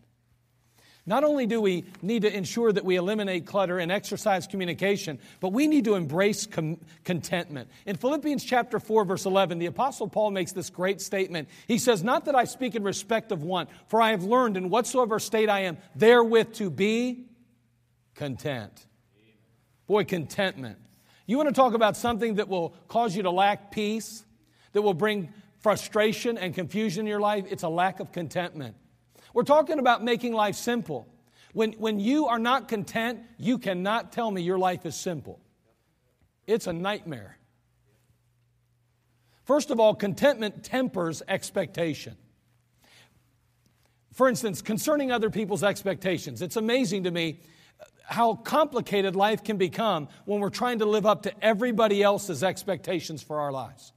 Not 1.08 1.22
only 1.22 1.46
do 1.46 1.60
we 1.60 1.84
need 2.02 2.22
to 2.22 2.36
ensure 2.36 2.72
that 2.72 2.84
we 2.84 2.96
eliminate 2.96 3.46
clutter 3.46 3.78
and 3.78 3.92
exercise 3.92 4.48
communication, 4.48 5.20
but 5.38 5.52
we 5.52 5.68
need 5.68 5.84
to 5.84 5.94
embrace 5.94 6.46
com- 6.46 6.80
contentment. 7.04 7.70
In 7.86 7.96
Philippians 7.96 8.42
chapter 8.42 8.80
4 8.80 9.04
verse 9.04 9.24
11, 9.24 9.60
the 9.60 9.66
apostle 9.66 10.08
Paul 10.08 10.32
makes 10.32 10.50
this 10.50 10.68
great 10.68 11.00
statement. 11.00 11.48
He 11.68 11.78
says, 11.78 12.02
"Not 12.02 12.24
that 12.24 12.34
I 12.34 12.44
speak 12.44 12.74
in 12.74 12.82
respect 12.82 13.30
of 13.30 13.44
want, 13.44 13.70
for 13.86 14.02
I 14.02 14.10
have 14.10 14.24
learned 14.24 14.56
in 14.56 14.68
whatsoever 14.68 15.20
state 15.20 15.48
I 15.48 15.60
am 15.60 15.78
therewith 15.94 16.54
to 16.54 16.70
be 16.70 17.26
content." 18.16 18.86
Boy, 19.86 20.02
contentment. 20.02 20.78
You 21.26 21.36
want 21.36 21.48
to 21.48 21.54
talk 21.54 21.74
about 21.74 21.96
something 21.96 22.36
that 22.36 22.48
will 22.48 22.74
cause 22.88 23.16
you 23.16 23.24
to 23.24 23.30
lack 23.30 23.70
peace, 23.72 24.24
that 24.72 24.82
will 24.82 24.94
bring 24.94 25.32
frustration 25.58 26.38
and 26.38 26.54
confusion 26.54 27.00
in 27.00 27.06
your 27.08 27.20
life? 27.20 27.44
It's 27.50 27.64
a 27.64 27.68
lack 27.68 27.98
of 27.98 28.12
contentment. 28.12 28.76
We're 29.34 29.42
talking 29.42 29.78
about 29.78 30.04
making 30.04 30.32
life 30.32 30.54
simple. 30.54 31.08
When, 31.52 31.72
when 31.72 31.98
you 31.98 32.26
are 32.26 32.38
not 32.38 32.68
content, 32.68 33.20
you 33.38 33.58
cannot 33.58 34.12
tell 34.12 34.30
me 34.30 34.42
your 34.42 34.58
life 34.58 34.86
is 34.86 34.94
simple. 34.94 35.40
It's 36.46 36.66
a 36.66 36.72
nightmare. 36.72 37.38
First 39.44 39.70
of 39.70 39.80
all, 39.80 39.94
contentment 39.94 40.62
tempers 40.62 41.22
expectation. 41.26 42.16
For 44.12 44.28
instance, 44.28 44.62
concerning 44.62 45.12
other 45.12 45.30
people's 45.30 45.62
expectations, 45.62 46.40
it's 46.42 46.56
amazing 46.56 47.04
to 47.04 47.10
me 47.10 47.40
how 48.06 48.34
complicated 48.34 49.16
life 49.16 49.42
can 49.42 49.56
become 49.56 50.08
when 50.24 50.40
we're 50.40 50.48
trying 50.48 50.78
to 50.78 50.86
live 50.86 51.06
up 51.06 51.22
to 51.22 51.44
everybody 51.44 52.02
else's 52.02 52.42
expectations 52.42 53.22
for 53.22 53.40
our 53.40 53.52
lives. 53.52 53.92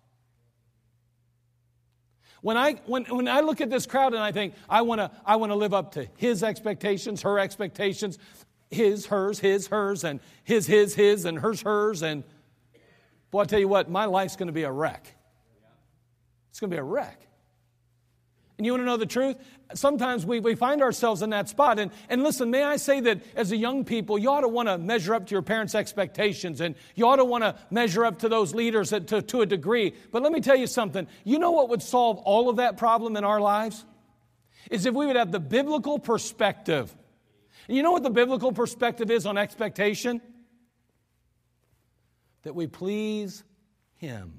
When 2.42 2.58
I, 2.58 2.74
when, 2.86 3.04
when 3.06 3.28
I 3.28 3.42
look 3.42 3.62
at 3.62 3.70
this 3.70 3.86
crowd 3.86 4.14
and 4.14 4.24
I 4.24 4.32
think, 4.32 4.56
I 4.70 4.82
want 4.82 5.00
to 5.00 5.12
I 5.26 5.36
wanna 5.36 5.56
live 5.56 5.74
up 5.74 5.94
to 5.94 6.08
his 6.18 6.42
expectations, 6.42 7.22
her 7.22 7.38
expectations, 7.38 8.18
his, 8.70 9.08
hers, 9.08 9.40
his, 9.40 9.68
hers, 9.68 10.04
and 10.04 10.20
his, 10.44 10.66
his, 10.66 10.96
his, 10.96 11.26
and 11.26 11.38
hers, 11.40 11.62
hers, 11.62 12.02
and 12.02 12.24
boy, 13.32 13.42
I 13.42 13.46
tell 13.46 13.60
you 13.60 13.68
what, 13.68 13.90
my 13.90 14.06
life's 14.06 14.36
going 14.36 14.48
to 14.48 14.54
be 14.54 14.64
a 14.64 14.72
wreck. 14.72 15.16
It's 16.50 16.60
going 16.60 16.70
to 16.70 16.76
be 16.76 16.80
a 16.80 16.84
wreck. 16.84 17.29
And 18.60 18.66
you 18.66 18.74
want 18.74 18.82
to 18.82 18.86
know 18.86 18.98
the 18.98 19.06
truth? 19.06 19.38
Sometimes 19.74 20.26
we, 20.26 20.42
we 20.42 20.54
find 20.54 20.82
ourselves 20.82 21.22
in 21.22 21.30
that 21.30 21.48
spot. 21.48 21.80
And, 21.80 21.92
and 22.10 22.24
listen, 22.24 22.52
may 22.52 22.62
I 22.62 22.76
say 22.76 23.00
that 23.00 23.22
as 23.34 23.54
a 23.54 23.56
young 23.56 23.86
people, 23.86 24.20
you 24.20 24.30
ought 24.30 24.42
to 24.42 24.50
want 24.50 24.68
to 24.68 24.78
measure 24.78 25.16
up 25.16 25.28
to 25.28 25.32
your 25.32 25.42
parents' 25.42 25.76
expectations 25.76 26.60
and 26.60 26.76
you 26.94 27.08
ought 27.08 27.16
to 27.16 27.26
want 27.26 27.46
to 27.46 27.56
measure 27.72 28.04
up 28.04 28.20
to 28.20 28.28
those 28.28 28.54
leaders 28.54 28.90
to, 28.90 29.00
to, 29.00 29.22
to 29.22 29.42
a 29.42 29.46
degree. 29.46 29.94
But 30.12 30.24
let 30.24 30.34
me 30.34 30.42
tell 30.42 30.58
you 30.58 30.68
something. 30.68 31.08
You 31.24 31.40
know 31.40 31.52
what 31.52 31.70
would 31.70 31.82
solve 31.82 32.18
all 32.18 32.50
of 32.50 32.58
that 32.58 32.76
problem 32.76 33.16
in 33.16 33.24
our 33.24 33.40
lives? 33.40 33.86
Is 34.70 34.86
if 34.86 34.94
we 34.94 35.06
would 35.06 35.16
have 35.16 35.32
the 35.32 35.40
biblical 35.40 35.98
perspective. 35.98 36.94
And 37.70 37.78
you 37.78 37.82
know 37.82 37.94
what 37.94 38.04
the 38.04 38.10
biblical 38.10 38.52
perspective 38.52 39.10
is 39.10 39.26
on 39.26 39.38
expectation? 39.38 40.20
That 42.44 42.56
we 42.56 42.68
please 42.68 43.42
Him. 43.96 44.39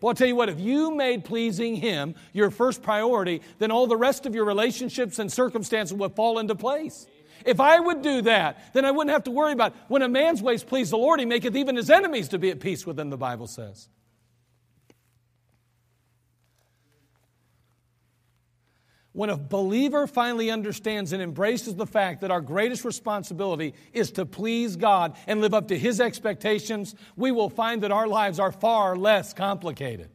Well, 0.00 0.10
I'll 0.10 0.14
tell 0.14 0.28
you 0.28 0.36
what, 0.36 0.48
if 0.48 0.60
you 0.60 0.94
made 0.94 1.24
pleasing 1.24 1.76
Him 1.76 2.14
your 2.32 2.50
first 2.50 2.82
priority, 2.82 3.42
then 3.58 3.70
all 3.70 3.86
the 3.86 3.96
rest 3.96 4.26
of 4.26 4.34
your 4.34 4.44
relationships 4.44 5.18
and 5.18 5.32
circumstances 5.32 5.96
would 5.96 6.14
fall 6.14 6.38
into 6.38 6.54
place. 6.54 7.06
If 7.44 7.60
I 7.60 7.78
would 7.80 8.02
do 8.02 8.22
that, 8.22 8.74
then 8.74 8.84
I 8.84 8.90
wouldn't 8.90 9.12
have 9.12 9.24
to 9.24 9.30
worry 9.30 9.52
about 9.52 9.74
when 9.88 10.02
a 10.02 10.08
man's 10.08 10.42
ways 10.42 10.64
please 10.64 10.90
the 10.90 10.98
Lord, 10.98 11.20
he 11.20 11.26
maketh 11.26 11.56
even 11.56 11.76
his 11.76 11.90
enemies 11.90 12.28
to 12.28 12.38
be 12.38 12.50
at 12.50 12.60
peace 12.60 12.86
with 12.86 12.98
him, 12.98 13.10
the 13.10 13.16
Bible 13.16 13.46
says. 13.46 13.88
When 19.18 19.30
a 19.30 19.36
believer 19.36 20.06
finally 20.06 20.48
understands 20.48 21.12
and 21.12 21.20
embraces 21.20 21.74
the 21.74 21.88
fact 21.88 22.20
that 22.20 22.30
our 22.30 22.40
greatest 22.40 22.84
responsibility 22.84 23.74
is 23.92 24.12
to 24.12 24.24
please 24.24 24.76
God 24.76 25.16
and 25.26 25.40
live 25.40 25.54
up 25.54 25.66
to 25.68 25.76
His 25.76 26.00
expectations, 26.00 26.94
we 27.16 27.32
will 27.32 27.50
find 27.50 27.82
that 27.82 27.90
our 27.90 28.06
lives 28.06 28.38
are 28.38 28.52
far 28.52 28.94
less 28.94 29.32
complicated. 29.34 30.08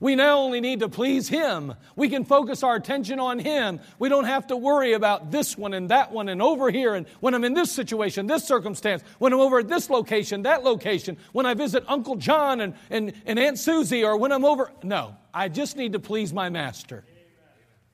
We 0.00 0.16
now 0.16 0.38
only 0.38 0.60
need 0.60 0.80
to 0.80 0.88
please 0.88 1.28
Him. 1.28 1.74
We 1.94 2.08
can 2.08 2.24
focus 2.24 2.64
our 2.64 2.74
attention 2.74 3.20
on 3.20 3.38
Him. 3.38 3.78
We 4.00 4.08
don't 4.08 4.24
have 4.24 4.48
to 4.48 4.56
worry 4.56 4.94
about 4.94 5.30
this 5.30 5.56
one 5.56 5.72
and 5.72 5.90
that 5.90 6.10
one 6.10 6.28
and 6.28 6.42
over 6.42 6.72
here. 6.72 6.96
And 6.96 7.06
when 7.20 7.34
I'm 7.34 7.44
in 7.44 7.54
this 7.54 7.70
situation, 7.70 8.26
this 8.26 8.42
circumstance, 8.42 9.04
when 9.20 9.32
I'm 9.32 9.38
over 9.38 9.60
at 9.60 9.68
this 9.68 9.88
location, 9.88 10.42
that 10.42 10.64
location, 10.64 11.18
when 11.30 11.46
I 11.46 11.54
visit 11.54 11.84
Uncle 11.86 12.16
John 12.16 12.62
and, 12.62 12.74
and, 12.90 13.12
and 13.26 13.38
Aunt 13.38 13.60
Susie, 13.60 14.02
or 14.02 14.16
when 14.16 14.32
I'm 14.32 14.44
over. 14.44 14.72
No, 14.82 15.14
I 15.32 15.48
just 15.48 15.76
need 15.76 15.92
to 15.92 16.00
please 16.00 16.32
my 16.32 16.48
Master. 16.48 17.04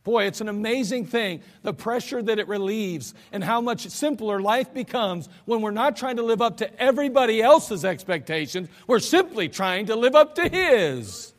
Boy, 0.06 0.26
it's 0.26 0.40
an 0.40 0.48
amazing 0.48 1.06
thing, 1.06 1.42
the 1.64 1.74
pressure 1.74 2.22
that 2.22 2.38
it 2.38 2.46
relieves, 2.46 3.12
and 3.32 3.42
how 3.42 3.60
much 3.60 3.88
simpler 3.88 4.40
life 4.40 4.72
becomes 4.72 5.28
when 5.46 5.62
we're 5.62 5.72
not 5.72 5.96
trying 5.96 6.14
to 6.18 6.22
live 6.22 6.40
up 6.40 6.58
to 6.58 6.80
everybody 6.80 7.42
else's 7.42 7.84
expectations. 7.84 8.68
We're 8.86 9.00
simply 9.00 9.48
trying 9.48 9.86
to 9.86 9.96
live 9.96 10.14
up 10.14 10.36
to 10.36 10.48
His. 10.48 11.34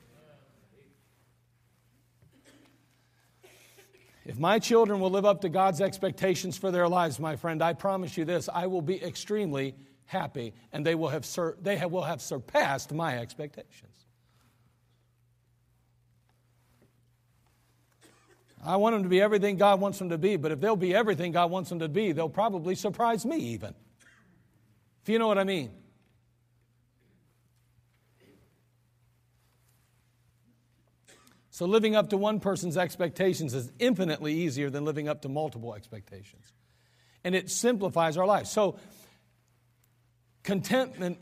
If 4.26 4.38
my 4.38 4.60
children 4.60 5.00
will 5.00 5.12
live 5.12 5.26
up 5.26 5.40
to 5.42 5.50
God's 5.50 5.80
expectations 5.80 6.58
for 6.58 6.70
their 6.70 6.90
lives, 6.90 7.22
my 7.22 7.38
friend, 7.38 7.64
I 7.64 7.72
promise 7.72 8.18
you 8.18 8.26
this 8.26 8.50
I 8.54 8.68
will 8.68 8.82
be 8.82 9.02
extremely 9.02 9.76
happy, 10.08 10.54
and 10.74 10.86
they 10.86 10.96
will 10.96 11.08
have, 11.08 11.26
sur- 11.26 11.56
they 11.62 11.78
have, 11.78 11.94
will 11.94 12.04
have 12.04 12.22
surpassed 12.22 12.92
my 12.92 13.18
expectations. 13.18 14.07
I 18.66 18.76
want 18.78 18.96
them 18.96 19.04
to 19.04 19.10
be 19.10 19.22
everything 19.22 19.58
God 19.58 19.80
wants 19.80 20.00
them 20.00 20.10
to 20.10 20.18
be, 20.18 20.36
but 20.36 20.52
if 20.52 20.60
they'll 20.60 20.76
be 20.76 20.94
everything 20.94 21.32
God 21.32 21.52
wants 21.52 21.70
them 21.70 21.80
to 21.80 21.90
be, 21.90 22.12
they'll 22.12 22.30
probably 22.30 22.76
surprise 22.76 23.26
me 23.26 23.38
even. 23.38 23.74
If 25.04 25.10
you 25.10 25.20
know 25.20 25.28
what 25.28 25.38
I 25.38 25.44
mean. 25.44 25.72
So, 31.58 31.66
living 31.66 31.96
up 31.96 32.12
to 32.12 32.18
one 32.18 32.40
person's 32.40 32.78
expectations 32.78 33.56
is 33.56 33.72
infinitely 33.80 34.34
easier 34.34 34.70
than 34.70 34.86
living 34.86 35.10
up 35.10 35.24
to 35.24 35.30
multiple 35.30 35.74
expectations. 35.74 36.54
And 37.24 37.34
it 37.34 37.50
simplifies 37.50 38.16
our 38.16 38.28
life. 38.28 38.46
So, 38.46 38.78
contentment, 40.44 41.18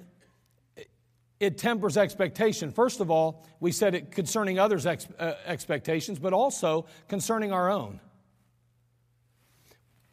it 1.40 1.58
tempers 1.58 1.98
expectation. 1.98 2.72
First 2.72 3.00
of 3.00 3.12
all, 3.12 3.46
we 3.60 3.72
said 3.72 3.94
it 3.94 4.12
concerning 4.12 4.58
others' 4.60 4.86
ex- 4.86 5.08
uh, 5.20 5.34
expectations, 5.46 6.20
but 6.20 6.34
also 6.34 6.86
concerning 7.08 7.52
our 7.52 7.70
own. 7.70 8.00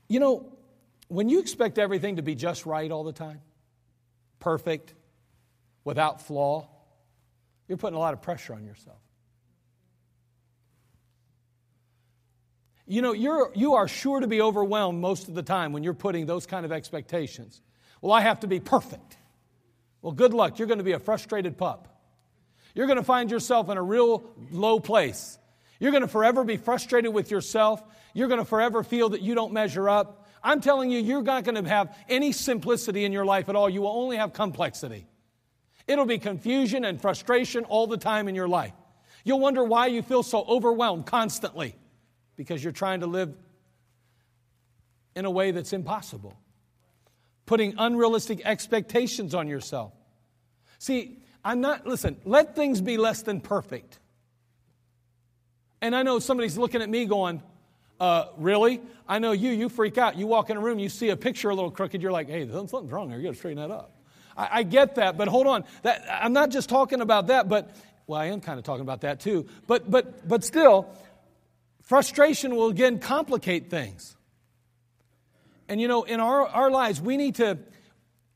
You 0.09 0.21
know, 0.21 0.53
when 1.09 1.29
you 1.29 1.39
expect 1.39 1.79
everything 1.79 2.17
to 2.17 2.23
be 2.23 2.35
just 2.35 2.67
right 2.67 2.91
all 2.91 3.05
the 3.05 3.13
time, 3.13 3.41
perfect, 4.41 4.95
without 5.85 6.23
flaw, 6.23 6.69
you're 7.69 7.79
putting 7.79 7.97
a 7.97 8.01
lot 8.01 8.15
of 8.15 8.23
pressure 8.23 8.55
on 8.55 8.65
yourself. 8.65 8.99
You 12.87 13.01
know, 13.01 13.13
you're, 13.13 13.53
you 13.55 13.75
are 13.75 13.87
sure 13.87 14.21
to 14.21 14.27
be 14.27 14.43
overwhelmed 14.43 15.01
most 15.01 15.29
of 15.29 15.35
the 15.35 15.43
time 15.43 15.73
when 15.73 15.83
you're 15.85 15.95
putting 15.95 16.27
those 16.27 16.47
kind 16.47 16.67
of 16.67 16.73
expectations. 16.73 17.63
Well, 18.01 18.13
I 18.13 18.21
have 18.21 18.41
to 18.41 18.49
be 18.49 18.59
perfect. 18.59 19.17
Well, 20.03 20.13
good 20.13 20.35
luck. 20.35 20.59
You're 20.59 20.69
going 20.69 20.79
to 20.79 20.85
be 20.85 20.93
a 20.93 20.99
frustrated 20.99 21.57
pup. 21.57 21.89
You're 22.75 22.87
going 22.87 22.99
to 22.99 23.05
find 23.05 23.31
yourself 23.31 23.69
in 23.69 23.79
a 23.79 23.83
real 23.83 24.25
low 24.51 24.81
place. 24.81 25.39
You're 25.79 25.93
going 25.93 26.03
to 26.03 26.09
forever 26.09 26.45
be 26.45 26.57
frustrated 26.57 27.13
with 27.13 27.31
yourself. 27.31 27.83
You're 28.15 28.29
going 28.29 28.41
to 28.41 28.45
forever 28.45 28.83
feel 28.83 29.11
that 29.11 29.23
you 29.23 29.35
don't 29.35 29.53
measure 29.53 29.89
up. 29.89 30.29
I'm 30.43 30.61
telling 30.61 30.91
you, 30.91 30.99
you're 30.99 31.23
not 31.23 31.45
going 31.45 31.63
to 31.63 31.69
have 31.69 31.97
any 32.09 32.33
simplicity 32.33 33.05
in 33.05 33.13
your 33.13 33.25
life 33.25 33.49
at 33.49 33.57
all. 33.57 33.71
You 33.71 33.83
will 33.83 33.97
only 33.97 34.17
have 34.17 34.33
complexity. 34.33 35.07
It'll 35.87 36.07
be 36.07 36.19
confusion 36.19 36.85
and 36.85 37.01
frustration 37.01 37.65
all 37.65 37.87
the 37.87 37.97
time 37.97 38.29
in 38.29 38.35
your 38.35 38.49
life. 38.49 38.73
You'll 39.25 39.41
wonder 39.41 39.63
why 39.63 39.87
you 39.87 40.03
feel 40.03 40.23
so 40.23 40.45
overwhelmed 40.45 41.07
constantly 41.07 41.77
because 42.37 42.63
you're 42.63 42.73
trying 42.73 43.01
to 43.01 43.07
live 43.07 43.35
in 45.15 45.25
a 45.25 45.31
way 45.31 45.51
that's 45.51 45.73
impossible, 45.73 46.37
putting 47.47 47.75
unrealistic 47.79 48.41
expectations 48.45 49.35
on 49.35 49.49
yourself. 49.49 49.93
See, 50.79 51.19
I'm 51.45 51.61
not, 51.61 51.87
listen, 51.87 52.17
let 52.25 52.55
things 52.55 52.81
be 52.81 52.97
less 52.97 53.23
than 53.23 53.41
perfect. 53.41 53.99
And 55.81 55.97
I 55.97 56.03
know 56.03 56.19
somebody's 56.19 56.57
looking 56.57 56.83
at 56.83 56.89
me 56.89 57.07
going, 57.07 57.43
uh, 58.01 58.27
really? 58.37 58.81
I 59.09 59.19
know 59.19 59.33
you, 59.33 59.51
you 59.51 59.69
freak 59.69 59.99
out. 59.99 60.17
You 60.17 60.27
walk 60.27 60.51
in 60.51 60.57
a 60.57 60.61
room, 60.61 60.79
you 60.79 60.89
see 60.89 61.11
a 61.11 61.17
picture 61.17 61.51
a 61.51 61.55
little 61.55 61.71
crooked, 61.71 62.01
you're 62.01 62.13
like, 62.13 62.29
hey, 62.29 62.49
something's 62.49 62.91
wrong 62.93 63.11
here. 63.11 63.19
You 63.19 63.25
got 63.25 63.33
to 63.35 63.39
straighten 63.39 63.69
that 63.69 63.73
up. 63.73 63.97
I, 64.37 64.49
I, 64.53 64.63
get 64.63 64.95
that, 64.95 65.17
but 65.17 65.29
hold 65.29 65.47
on. 65.47 65.65
That, 65.83 66.05
I'm 66.09 66.33
not 66.33 66.51
just 66.51 66.69
talking 66.69 67.01
about 67.01 67.27
that, 67.27 67.49
but, 67.49 67.77
well, 68.07 68.21
I 68.21 68.27
am 68.27 68.41
kind 68.41 68.59
of 68.59 68.65
talking 68.65 68.83
about 68.83 69.03
that 69.03 69.21
too. 69.21 69.47
But, 69.67 69.91
but, 69.91 70.27
but 70.27 70.43
still, 70.43 70.89
Frustration 71.83 72.57
will 72.57 72.69
again 72.69 72.99
complicate 72.99 73.69
things. 73.69 74.17
And 75.73 75.81
you 75.81 75.89
know, 75.89 76.03
in 76.03 76.21
our, 76.21 76.47
our 76.49 76.71
lives, 76.71 77.01
we 77.01 77.17
need 77.17 77.37
to, 77.37 77.57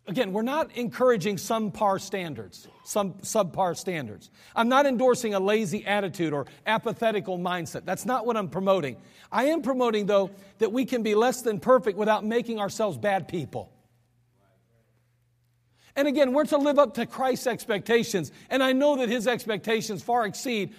again, 0.07 0.33
we're 0.33 0.41
not 0.41 0.75
encouraging 0.75 1.37
some 1.37 1.71
par 1.71 1.99
standards, 1.99 2.67
some 2.83 3.13
subpar 3.17 3.77
standards. 3.77 4.31
I'm 4.55 4.71
not 4.71 4.87
endorsing 4.87 5.35
a 5.35 5.39
lazy 5.39 5.85
attitude 5.85 6.33
or 6.33 6.47
apathetical 6.65 7.39
mindset. 7.39 7.85
That's 7.85 8.07
not 8.07 8.25
what 8.25 8.39
I'm 8.39 8.49
promoting. 8.49 8.97
I 9.31 9.49
am 9.49 9.61
promoting, 9.61 10.07
though, 10.07 10.31
that 10.61 10.73
we 10.73 10.87
can 10.87 11.03
be 11.03 11.15
less 11.15 11.43
than 11.43 11.61
perfect 11.61 11.99
without 11.99 12.25
making 12.25 12.59
ourselves 12.59 12.97
bad 12.97 13.29
people. 13.29 13.71
And 15.95 16.09
again, 16.09 16.33
we're 16.33 16.47
to 16.47 16.57
live 16.57 16.79
up 16.79 16.95
to 16.95 17.05
Christ's 17.05 17.49
expectations. 17.49 18.33
And 18.49 18.63
I 18.63 18.73
know 18.73 18.97
that 18.97 19.11
his 19.11 19.27
expectations 19.29 20.03
far 20.03 20.25
exceed 20.25 20.73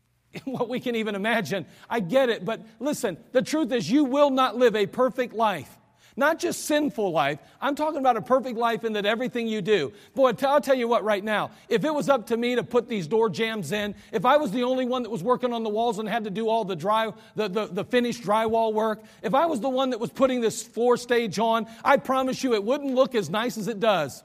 what 0.44 0.68
we 0.68 0.80
can 0.80 0.96
even 0.96 1.14
imagine. 1.14 1.66
I 1.88 2.00
get 2.00 2.30
it, 2.30 2.44
but 2.44 2.66
listen, 2.80 3.16
the 3.30 3.42
truth 3.42 3.70
is 3.70 3.88
you 3.88 4.02
will 4.02 4.30
not 4.30 4.56
live 4.56 4.74
a 4.74 4.86
perfect 4.86 5.34
life. 5.34 5.76
Not 6.16 6.38
just 6.38 6.64
sinful 6.64 7.12
life. 7.12 7.38
I'm 7.60 7.74
talking 7.74 7.98
about 7.98 8.16
a 8.16 8.22
perfect 8.22 8.58
life 8.58 8.84
in 8.84 8.94
that 8.94 9.06
everything 9.06 9.46
you 9.46 9.62
do. 9.62 9.92
Boy, 10.14 10.32
I'll 10.42 10.60
tell 10.60 10.74
you 10.74 10.88
what 10.88 11.04
right 11.04 11.22
now. 11.22 11.50
If 11.68 11.84
it 11.84 11.94
was 11.94 12.08
up 12.08 12.26
to 12.28 12.36
me 12.36 12.56
to 12.56 12.64
put 12.64 12.88
these 12.88 13.06
door 13.06 13.30
jambs 13.30 13.72
in, 13.72 13.94
if 14.12 14.24
I 14.24 14.36
was 14.36 14.50
the 14.50 14.64
only 14.64 14.84
one 14.84 15.02
that 15.04 15.10
was 15.10 15.22
working 15.22 15.52
on 15.52 15.62
the 15.62 15.70
walls 15.70 15.98
and 15.98 16.08
had 16.08 16.24
to 16.24 16.30
do 16.30 16.48
all 16.48 16.64
the 16.64 16.76
dry, 16.76 17.12
the, 17.36 17.48
the, 17.48 17.66
the 17.66 17.84
finished 17.84 18.22
drywall 18.22 18.72
work, 18.72 19.02
if 19.22 19.34
I 19.34 19.46
was 19.46 19.60
the 19.60 19.68
one 19.68 19.90
that 19.90 20.00
was 20.00 20.10
putting 20.10 20.40
this 20.40 20.62
floor 20.62 20.96
stage 20.96 21.38
on, 21.38 21.66
I 21.84 21.96
promise 21.96 22.42
you 22.42 22.54
it 22.54 22.64
wouldn't 22.64 22.94
look 22.94 23.14
as 23.14 23.30
nice 23.30 23.56
as 23.56 23.68
it 23.68 23.80
does. 23.80 24.22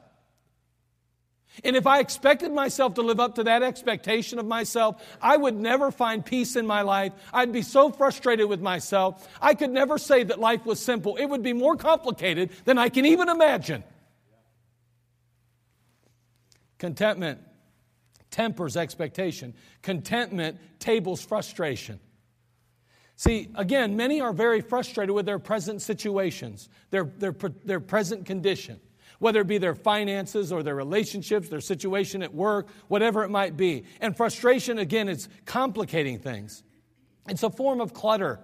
And 1.64 1.76
if 1.76 1.88
I 1.88 2.00
expected 2.00 2.52
myself 2.52 2.96
to 2.96 3.02
live 3.02 3.20
up 3.20 3.36
to 3.36 3.44
that 3.46 3.64
expectation 3.64 4.40
of 4.40 4.46
myself, 4.46 5.02
I 5.22 5.38
would 5.38 5.56
never 5.56 5.92
find 5.92 6.26
peace 6.26 6.56
in 6.56 6.68
my 6.68 6.82
life. 6.82 7.14
I'd 7.34 7.52
be 7.52 7.62
so 7.62 7.92
frustrated 7.92 8.50
with 8.50 8.62
myself. 8.62 9.28
I 9.42 9.54
could 9.54 9.70
never 9.70 9.98
say 9.98 10.24
that 10.24 10.40
life 10.40 10.66
was 10.66 10.80
simple. 10.80 11.16
It 11.16 11.26
would 11.26 11.44
be 11.44 11.54
more 11.54 11.76
complicated 11.78 12.52
than 12.66 12.78
I 12.78 12.90
can 12.90 13.06
even 13.06 13.30
imagine. 13.30 13.84
Contentment 16.78 17.40
tempers 18.32 18.76
expectation, 18.76 19.54
contentment 19.82 20.60
tables 20.80 21.22
frustration. 21.22 22.02
See, 23.16 23.48
again, 23.56 23.96
many 23.96 24.20
are 24.20 24.34
very 24.34 24.60
frustrated 24.60 25.16
with 25.16 25.26
their 25.26 25.40
present 25.40 25.82
situations, 25.82 26.68
their, 26.90 27.06
their, 27.06 27.34
their 27.64 27.80
present 27.80 28.26
condition 28.26 28.82
whether 29.20 29.42
it 29.42 29.48
be 29.48 29.58
their 29.58 29.76
finances 29.76 30.52
or 30.52 30.64
their 30.64 30.76
relationships, 30.76 31.50
their 31.50 31.62
situation 31.62 32.24
at 32.24 32.34
work, 32.34 32.68
whatever 32.88 33.24
it 33.24 33.30
might 33.30 33.56
be. 33.56 33.86
And 34.02 34.16
frustration, 34.16 34.80
again, 34.80 35.10
is 35.10 35.30
complicating 35.46 36.20
things. 36.20 36.64
It's 37.28 37.44
a 37.44 37.50
form 37.50 37.82
of 37.82 37.94
clutter. 37.94 38.40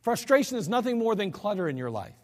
Frustration 0.00 0.58
is 0.58 0.68
nothing 0.68 0.98
more 0.98 1.14
than 1.14 1.30
clutter 1.30 1.68
in 1.68 1.76
your 1.76 1.90
life. 1.90 2.14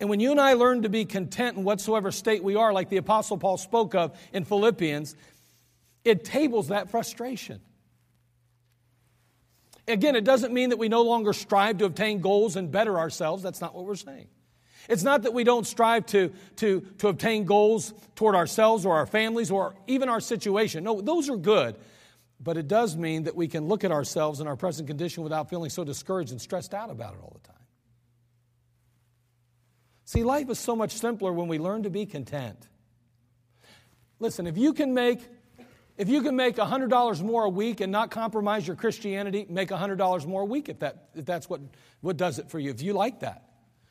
And 0.00 0.08
when 0.08 0.20
you 0.20 0.30
and 0.30 0.40
I 0.40 0.52
learn 0.52 0.82
to 0.82 0.88
be 0.88 1.04
content 1.04 1.56
in 1.56 1.64
whatsoever 1.64 2.12
state 2.12 2.42
we 2.42 2.54
are, 2.54 2.72
like 2.72 2.88
the 2.88 2.98
Apostle 2.98 3.36
Paul 3.36 3.56
spoke 3.56 3.94
of 3.94 4.16
in 4.32 4.44
Philippians, 4.44 5.16
it 6.04 6.24
tables 6.24 6.68
that 6.68 6.90
frustration. 6.90 7.60
Again, 9.88 10.16
it 10.16 10.24
doesn't 10.24 10.52
mean 10.52 10.70
that 10.70 10.76
we 10.76 10.88
no 10.88 11.02
longer 11.02 11.32
strive 11.32 11.78
to 11.78 11.86
obtain 11.86 12.20
goals 12.20 12.56
and 12.56 12.70
better 12.70 12.98
ourselves. 12.98 13.42
That's 13.42 13.60
not 13.60 13.74
what 13.74 13.86
we're 13.86 13.96
saying. 13.96 14.28
It's 14.88 15.02
not 15.02 15.22
that 15.22 15.34
we 15.34 15.44
don't 15.44 15.66
strive 15.66 16.06
to, 16.06 16.32
to, 16.56 16.80
to 16.98 17.08
obtain 17.08 17.44
goals 17.44 17.92
toward 18.16 18.34
ourselves 18.34 18.86
or 18.86 18.96
our 18.96 19.06
families 19.06 19.50
or 19.50 19.74
even 19.86 20.08
our 20.08 20.20
situation. 20.20 20.82
No, 20.82 21.00
those 21.02 21.28
are 21.28 21.36
good. 21.36 21.76
But 22.40 22.56
it 22.56 22.68
does 22.68 22.96
mean 22.96 23.24
that 23.24 23.36
we 23.36 23.48
can 23.48 23.66
look 23.66 23.84
at 23.84 23.92
ourselves 23.92 24.40
and 24.40 24.48
our 24.48 24.56
present 24.56 24.88
condition 24.88 25.24
without 25.24 25.50
feeling 25.50 25.70
so 25.70 25.84
discouraged 25.84 26.30
and 26.30 26.40
stressed 26.40 26.72
out 26.72 26.90
about 26.90 27.14
it 27.14 27.20
all 27.22 27.32
the 27.34 27.46
time. 27.46 27.56
See, 30.04 30.24
life 30.24 30.48
is 30.48 30.58
so 30.58 30.74
much 30.74 30.92
simpler 30.92 31.32
when 31.32 31.48
we 31.48 31.58
learn 31.58 31.82
to 31.82 31.90
be 31.90 32.06
content. 32.06 32.66
Listen, 34.20 34.46
if 34.46 34.56
you 34.56 34.72
can 34.72 34.94
make 34.94 35.20
if 35.98 36.08
you 36.08 36.22
can 36.22 36.36
make 36.36 36.56
$100 36.56 37.22
more 37.22 37.44
a 37.44 37.48
week 37.48 37.80
and 37.80 37.90
not 37.90 38.12
compromise 38.12 38.64
your 38.64 38.76
Christianity, 38.76 39.44
make 39.50 39.70
$100 39.70 40.26
more 40.26 40.42
a 40.42 40.44
week 40.44 40.68
if, 40.68 40.78
that, 40.78 41.08
if 41.16 41.24
that's 41.24 41.50
what, 41.50 41.60
what 42.02 42.16
does 42.16 42.38
it 42.38 42.48
for 42.48 42.60
you, 42.60 42.70
if 42.70 42.80
you 42.80 42.92
like 42.92 43.18
that. 43.20 43.47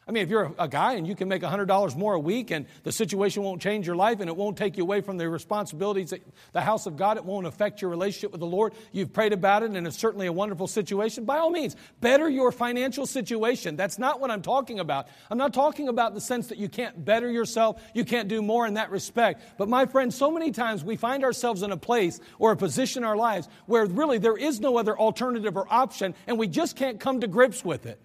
I 0.08 0.14
mean, 0.14 0.24
if 0.24 0.30
you're 0.30 0.54
a 0.58 0.70
guy 0.70 0.94
and 0.94 1.06
you 1.06 1.16
can 1.16 1.28
make 1.28 1.42
$100 1.42 1.98
more 1.98 2.14
a 2.14 2.20
week 2.20 2.52
and 2.52 2.66
the 2.84 2.94
situation 2.94 3.44
won't 3.44 3.62
change 3.62 3.86
your 3.86 3.98
life 3.98 4.22
and 4.22 4.30
it 4.30 4.38
won't 4.38 4.56
take 4.56 4.78
you 4.78 4.84
away 4.84 5.02
from 5.02 5.18
the 5.18 5.30
responsibilities 5.30 6.14
at 6.14 6.22
the 6.54 6.62
house 6.62 6.86
of 6.86 6.96
God, 6.96 7.18
it 7.18 7.26
won't 7.26 7.46
affect 7.46 7.82
your 7.82 7.92
relationship 7.92 8.32
with 8.32 8.40
the 8.40 8.48
Lord, 8.48 8.74
you've 8.94 9.12
prayed 9.12 9.34
about 9.34 9.64
it 9.64 9.72
and 9.72 9.86
it's 9.86 9.98
certainly 9.98 10.28
a 10.28 10.32
wonderful 10.32 10.66
situation, 10.68 11.26
by 11.26 11.40
all 11.40 11.50
means, 11.50 11.76
better 12.00 12.30
your 12.30 12.54
financial 12.54 13.06
situation. 13.06 13.76
That's 13.76 14.00
not 14.00 14.22
what 14.22 14.32
I'm 14.32 14.42
talking 14.42 14.80
about. 14.80 15.10
I'm 15.30 15.38
not 15.38 15.54
talking 15.54 15.90
about 15.90 16.14
the 16.14 16.22
sense 16.22 16.48
that 16.48 16.58
you 16.58 16.70
can't 16.70 17.04
better 17.04 17.30
yourself, 17.30 17.82
you 17.94 18.06
can't 18.06 18.30
do 18.30 18.42
more 18.42 18.66
in 18.66 18.76
that 18.76 18.92
respect. 18.92 19.42
But 19.58 19.68
my 19.68 19.86
friend, 19.86 20.14
so 20.14 20.32
many 20.32 20.52
times 20.52 20.86
we 20.86 20.96
find 20.96 21.26
ourselves 21.26 21.64
in 21.64 21.72
a 21.74 21.78
place 21.78 22.22
or 22.40 22.54
a 22.54 22.58
position 22.58 23.04
in 23.04 23.10
our 23.10 23.18
lives 23.18 23.50
where 23.66 23.86
really 23.86 24.20
there 24.20 24.38
is 24.38 24.62
no 24.62 24.78
other 24.78 24.98
alternative 24.98 25.58
or 25.58 25.66
option 25.70 26.16
and 26.28 26.40
we 26.40 26.48
just 26.48 26.78
can't 26.78 26.98
come 26.98 27.20
to 27.20 27.28
grips 27.28 27.66
with 27.66 27.86
it. 27.86 28.00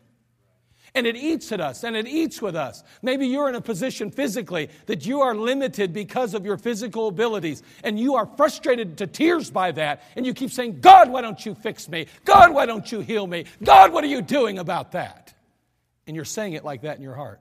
And 0.95 1.07
it 1.07 1.16
eats 1.16 1.51
at 1.53 1.61
us 1.61 1.84
and 1.84 1.97
it 1.97 2.07
eats 2.07 2.43
with 2.43 2.55
us. 2.55 2.84
Maybe 3.01 3.26
you're 3.26 3.49
in 3.49 3.55
a 3.55 3.62
position 3.62 4.11
physically 4.11 4.68
that 4.86 5.07
you 5.07 5.22
are 5.22 5.34
limited 5.34 5.95
because 5.95 6.34
of 6.34 6.45
your 6.45 6.59
physical 6.59 7.09
abilities 7.09 7.62
and 7.82 7.99
you 7.99 8.16
are 8.16 8.26
frustrated 8.36 8.99
to 8.99 9.07
tears 9.07 9.51
by 9.51 9.72
that. 9.72 10.03
And 10.16 10.26
you 10.26 10.34
keep 10.34 10.51
saying, 10.51 10.80
God, 10.80 11.11
why 11.11 11.22
don't 11.22 11.45
you 11.47 11.55
fix 11.55 11.88
me? 11.88 12.07
God, 12.26 12.53
why 12.53 12.66
don't 12.66 12.93
you 12.93 13.01
heal 13.01 13.26
me? 13.26 13.47
God, 13.64 13.93
what 13.93 14.05
are 14.05 14.09
you 14.09 14.20
doing 14.20 14.59
about 14.59 14.93
that? 14.93 15.32
And 16.07 16.14
you're 16.14 16.26
saying 16.26 16.53
it 16.53 16.64
like 16.64 16.82
that 16.82 16.99
in 16.99 17.03
your 17.03 17.14
heart. 17.14 17.40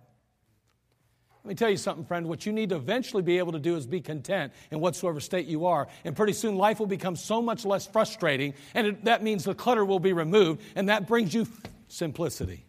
Let 1.43 1.49
me 1.49 1.56
tell 1.56 1.72
you 1.72 1.78
something, 1.78 2.06
friend. 2.06 2.28
What 2.28 2.45
you 2.45 2.54
need 2.54 2.70
to 2.70 2.76
eventually 2.76 3.24
be 3.24 3.39
able 3.39 3.54
to 3.54 3.60
do 3.60 3.76
is 3.76 3.88
be 3.88 3.99
content 3.99 4.54
in 4.70 4.80
whatsoever 4.80 5.20
state 5.20 5.47
you 5.47 5.66
are. 5.66 5.88
And 6.06 6.16
pretty 6.16 6.34
soon 6.34 6.56
life 6.56 6.80
will 6.80 6.86
become 6.86 7.16
so 7.16 7.41
much 7.41 7.66
less 7.66 7.88
frustrating, 7.88 8.54
and 8.76 8.88
it, 8.88 9.06
that 9.06 9.24
means 9.24 9.43
the 9.43 9.56
clutter 9.56 9.84
will 9.84 9.99
be 9.99 10.14
removed, 10.14 10.62
and 10.76 10.89
that 10.89 11.08
brings 11.08 11.34
you 11.34 11.47
simplicity. 11.88 12.64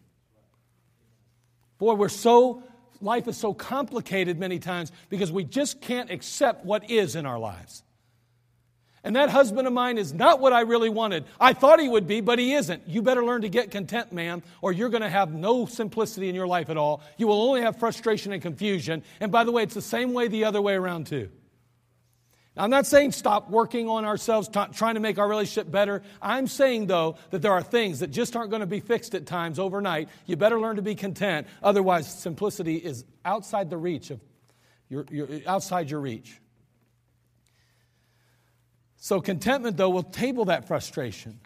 Boy, 1.83 1.95
we're 1.95 2.07
so, 2.07 2.63
life 3.01 3.27
is 3.27 3.35
so 3.35 3.53
complicated 3.53 4.39
many 4.39 4.57
times 4.57 4.89
because 5.09 5.33
we 5.33 5.43
just 5.43 5.81
can't 5.81 6.09
accept 6.09 6.63
what 6.63 6.89
is 6.89 7.17
in 7.17 7.25
our 7.25 7.37
lives. 7.37 7.83
And 9.03 9.17
that 9.17 9.29
husband 9.29 9.67
of 9.67 9.73
mine 9.73 9.97
is 9.97 10.13
not 10.13 10.39
what 10.39 10.53
I 10.53 10.61
really 10.61 10.87
wanted. 10.87 11.25
I 11.41 11.51
thought 11.51 11.81
he 11.81 11.89
would 11.89 12.07
be, 12.07 12.21
but 12.21 12.39
he 12.39 12.53
isn't. 12.53 12.87
You 12.87 13.01
better 13.01 13.25
learn 13.25 13.41
to 13.41 13.49
get 13.49 13.69
content, 13.69 14.13
man, 14.13 14.43
or 14.61 14.71
you're 14.71 14.87
going 14.87 15.01
to 15.01 15.09
have 15.09 15.33
no 15.33 15.65
simplicity 15.65 16.29
in 16.29 16.35
your 16.35 16.47
life 16.47 16.69
at 16.69 16.77
all. 16.77 17.01
You 17.17 17.27
will 17.27 17.41
only 17.41 17.59
have 17.63 17.77
frustration 17.77 18.31
and 18.31 18.41
confusion. 18.41 19.03
And 19.19 19.29
by 19.29 19.43
the 19.43 19.51
way, 19.51 19.63
it's 19.63 19.73
the 19.73 19.81
same 19.81 20.13
way 20.13 20.29
the 20.29 20.45
other 20.45 20.61
way 20.61 20.75
around, 20.75 21.07
too. 21.07 21.29
Now, 22.55 22.63
I'm 22.63 22.69
not 22.69 22.85
saying 22.85 23.13
stop 23.13 23.49
working 23.49 23.89
on 23.89 24.05
ourselves, 24.05 24.47
t- 24.47 24.61
trying 24.73 24.93
to 24.93 24.99
make 24.99 25.17
our 25.17 25.27
relationship 25.27 25.71
better. 25.71 26.03
I'm 26.21 26.47
saying, 26.47 26.85
though, 26.87 27.17
that 27.31 27.41
there 27.41 27.51
are 27.51 27.63
things 27.63 27.99
that 28.01 28.11
just 28.11 28.35
aren't 28.35 28.51
going 28.51 28.59
to 28.59 28.67
be 28.67 28.79
fixed 28.79 29.15
at 29.15 29.25
times 29.25 29.57
overnight. 29.57 30.09
You 30.27 30.35
better 30.35 30.59
learn 30.59 30.75
to 30.75 30.83
be 30.83 30.93
content. 30.93 31.47
Otherwise, 31.63 32.13
simplicity 32.13 32.75
is 32.75 33.05
outside 33.25 33.69
the 33.69 33.77
reach 33.77 34.11
of 34.11 34.19
your, 34.87 35.05
your 35.09 35.27
outside 35.47 35.89
your 35.89 35.99
reach. 35.99 36.39
So, 38.97 39.19
contentment, 39.19 39.75
though, 39.75 39.89
will 39.89 40.03
table 40.03 40.45
that 40.45 40.67
frustration. 40.67 41.39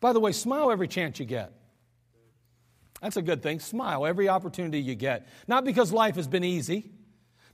By 0.00 0.12
the 0.12 0.20
way, 0.20 0.32
smile 0.32 0.70
every 0.70 0.86
chance 0.86 1.18
you 1.18 1.24
get. 1.24 1.52
That's 3.00 3.16
a 3.16 3.22
good 3.22 3.42
thing. 3.42 3.60
Smile 3.60 4.06
every 4.06 4.28
opportunity 4.28 4.80
you 4.80 4.94
get. 4.94 5.26
Not 5.48 5.64
because 5.64 5.92
life 5.92 6.16
has 6.16 6.28
been 6.28 6.44
easy, 6.44 6.90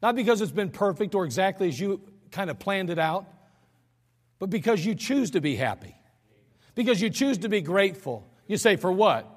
not 0.02 0.16
because 0.16 0.40
it's 0.40 0.52
been 0.52 0.70
perfect 0.70 1.14
or 1.14 1.24
exactly 1.24 1.68
as 1.68 1.78
you 1.78 2.00
kind 2.32 2.50
of 2.50 2.58
planned 2.58 2.90
it 2.90 2.98
out, 2.98 3.26
but 4.38 4.50
because 4.50 4.84
you 4.84 4.94
choose 4.94 5.30
to 5.32 5.40
be 5.40 5.54
happy, 5.54 5.94
because 6.74 7.00
you 7.00 7.10
choose 7.10 7.38
to 7.38 7.48
be 7.48 7.60
grateful. 7.60 8.26
You 8.48 8.56
say, 8.56 8.76
for 8.76 8.90
what? 8.90 9.28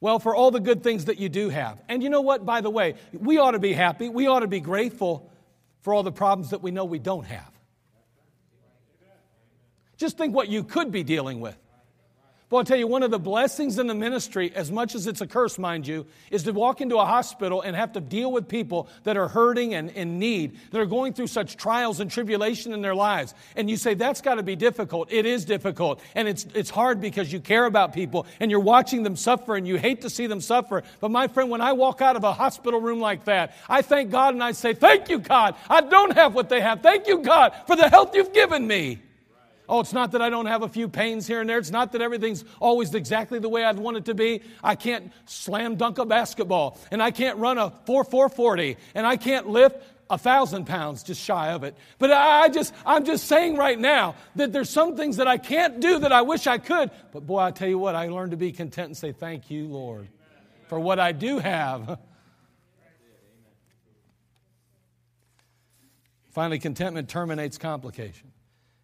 Well, 0.00 0.18
for 0.18 0.34
all 0.34 0.50
the 0.50 0.60
good 0.60 0.82
things 0.82 1.06
that 1.06 1.18
you 1.18 1.28
do 1.28 1.48
have. 1.48 1.80
And 1.88 2.02
you 2.02 2.10
know 2.10 2.20
what, 2.20 2.44
by 2.44 2.60
the 2.60 2.70
way, 2.70 2.94
we 3.12 3.38
ought 3.38 3.52
to 3.52 3.58
be 3.58 3.72
happy, 3.72 4.08
we 4.08 4.26
ought 4.26 4.40
to 4.40 4.48
be 4.48 4.60
grateful 4.60 5.30
for 5.80 5.94
all 5.94 6.02
the 6.02 6.12
problems 6.12 6.50
that 6.50 6.62
we 6.62 6.70
know 6.70 6.84
we 6.84 6.98
don't 6.98 7.24
have. 7.24 7.50
Just 9.96 10.18
think 10.18 10.34
what 10.34 10.48
you 10.48 10.64
could 10.64 10.90
be 10.90 11.02
dealing 11.02 11.40
with. 11.40 11.56
Well, 12.52 12.58
I'll 12.58 12.66
tell 12.66 12.76
you, 12.76 12.86
one 12.86 13.02
of 13.02 13.10
the 13.10 13.18
blessings 13.18 13.78
in 13.78 13.86
the 13.86 13.94
ministry, 13.94 14.52
as 14.54 14.70
much 14.70 14.94
as 14.94 15.06
it's 15.06 15.22
a 15.22 15.26
curse, 15.26 15.58
mind 15.58 15.86
you, 15.86 16.04
is 16.30 16.42
to 16.42 16.52
walk 16.52 16.82
into 16.82 16.98
a 16.98 17.06
hospital 17.06 17.62
and 17.62 17.74
have 17.74 17.92
to 17.94 18.00
deal 18.00 18.30
with 18.30 18.46
people 18.46 18.90
that 19.04 19.16
are 19.16 19.26
hurting 19.26 19.72
and 19.72 19.88
in 19.88 20.18
need, 20.18 20.58
that 20.70 20.78
are 20.78 20.84
going 20.84 21.14
through 21.14 21.28
such 21.28 21.56
trials 21.56 21.98
and 21.98 22.10
tribulation 22.10 22.74
in 22.74 22.82
their 22.82 22.94
lives. 22.94 23.32
And 23.56 23.70
you 23.70 23.78
say, 23.78 23.94
that's 23.94 24.20
got 24.20 24.34
to 24.34 24.42
be 24.42 24.54
difficult. 24.54 25.10
It 25.10 25.24
is 25.24 25.46
difficult. 25.46 26.02
And 26.14 26.28
it's, 26.28 26.46
it's 26.54 26.68
hard 26.68 27.00
because 27.00 27.32
you 27.32 27.40
care 27.40 27.64
about 27.64 27.94
people 27.94 28.26
and 28.38 28.50
you're 28.50 28.60
watching 28.60 29.02
them 29.02 29.16
suffer 29.16 29.56
and 29.56 29.66
you 29.66 29.76
hate 29.78 30.02
to 30.02 30.10
see 30.10 30.26
them 30.26 30.42
suffer. 30.42 30.82
But 31.00 31.10
my 31.10 31.28
friend, 31.28 31.48
when 31.48 31.62
I 31.62 31.72
walk 31.72 32.02
out 32.02 32.16
of 32.16 32.24
a 32.24 32.34
hospital 32.34 32.82
room 32.82 33.00
like 33.00 33.24
that, 33.24 33.56
I 33.66 33.80
thank 33.80 34.10
God 34.10 34.34
and 34.34 34.44
I 34.44 34.52
say, 34.52 34.74
Thank 34.74 35.08
you, 35.08 35.20
God. 35.20 35.54
I 35.70 35.80
don't 35.80 36.12
have 36.16 36.34
what 36.34 36.50
they 36.50 36.60
have. 36.60 36.82
Thank 36.82 37.06
you, 37.06 37.20
God, 37.20 37.54
for 37.66 37.76
the 37.76 37.88
health 37.88 38.14
you've 38.14 38.34
given 38.34 38.66
me. 38.66 38.98
Oh, 39.72 39.80
it's 39.80 39.94
not 39.94 40.12
that 40.12 40.20
I 40.20 40.28
don't 40.28 40.44
have 40.44 40.62
a 40.62 40.68
few 40.68 40.86
pains 40.86 41.26
here 41.26 41.40
and 41.40 41.48
there. 41.48 41.56
It's 41.56 41.70
not 41.70 41.92
that 41.92 42.02
everything's 42.02 42.44
always 42.60 42.94
exactly 42.94 43.38
the 43.38 43.48
way 43.48 43.64
I'd 43.64 43.78
want 43.78 43.96
it 43.96 44.04
to 44.04 44.12
be. 44.12 44.42
I 44.62 44.74
can't 44.74 45.10
slam 45.24 45.76
dunk 45.76 45.96
a 45.96 46.04
basketball, 46.04 46.78
and 46.90 47.02
I 47.02 47.10
can't 47.10 47.38
run 47.38 47.56
a 47.56 47.70
4 47.86 48.04
440, 48.04 48.76
and 48.94 49.06
I 49.06 49.16
can't 49.16 49.48
lift 49.48 49.82
a 50.10 50.18
thousand 50.18 50.66
pounds 50.66 51.02
just 51.02 51.22
shy 51.22 51.52
of 51.52 51.64
it. 51.64 51.74
But 51.98 52.12
I 52.12 52.50
just, 52.50 52.74
I'm 52.84 53.06
just 53.06 53.24
saying 53.24 53.56
right 53.56 53.78
now 53.78 54.14
that 54.36 54.52
there's 54.52 54.68
some 54.68 54.94
things 54.94 55.16
that 55.16 55.26
I 55.26 55.38
can't 55.38 55.80
do 55.80 56.00
that 56.00 56.12
I 56.12 56.20
wish 56.20 56.46
I 56.46 56.58
could. 56.58 56.90
But 57.10 57.26
boy, 57.26 57.38
I 57.38 57.50
tell 57.50 57.68
you 57.68 57.78
what, 57.78 57.94
I 57.94 58.08
learned 58.08 58.32
to 58.32 58.36
be 58.36 58.52
content 58.52 58.88
and 58.88 58.96
say, 58.96 59.12
Thank 59.12 59.50
you, 59.50 59.68
Lord, 59.68 60.06
for 60.68 60.78
what 60.78 61.00
I 61.00 61.12
do 61.12 61.38
have. 61.38 61.98
Finally, 66.32 66.58
contentment 66.58 67.08
terminates 67.08 67.56
complication 67.56 68.31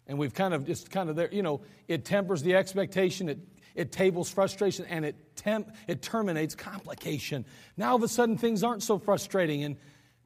and 0.09 0.17
we've 0.17 0.33
kind 0.33 0.55
of 0.55 0.65
just 0.65 0.89
kind 0.89 1.07
of 1.07 1.15
there, 1.15 1.29
you 1.31 1.43
know, 1.43 1.61
it 1.87 2.03
tempers 2.03 2.41
the 2.41 2.55
expectation, 2.55 3.29
it, 3.29 3.37
it 3.75 3.91
tables 3.91 4.27
frustration, 4.27 4.85
and 4.89 5.05
it, 5.05 5.35
temp, 5.35 5.71
it 5.87 6.01
terminates 6.01 6.55
complication. 6.55 7.45
Now 7.77 7.91
all 7.91 7.95
of 7.97 8.03
a 8.03 8.07
sudden 8.07 8.35
things 8.35 8.63
aren't 8.63 8.81
so 8.81 8.97
frustrating. 8.97 9.63
And 9.63 9.77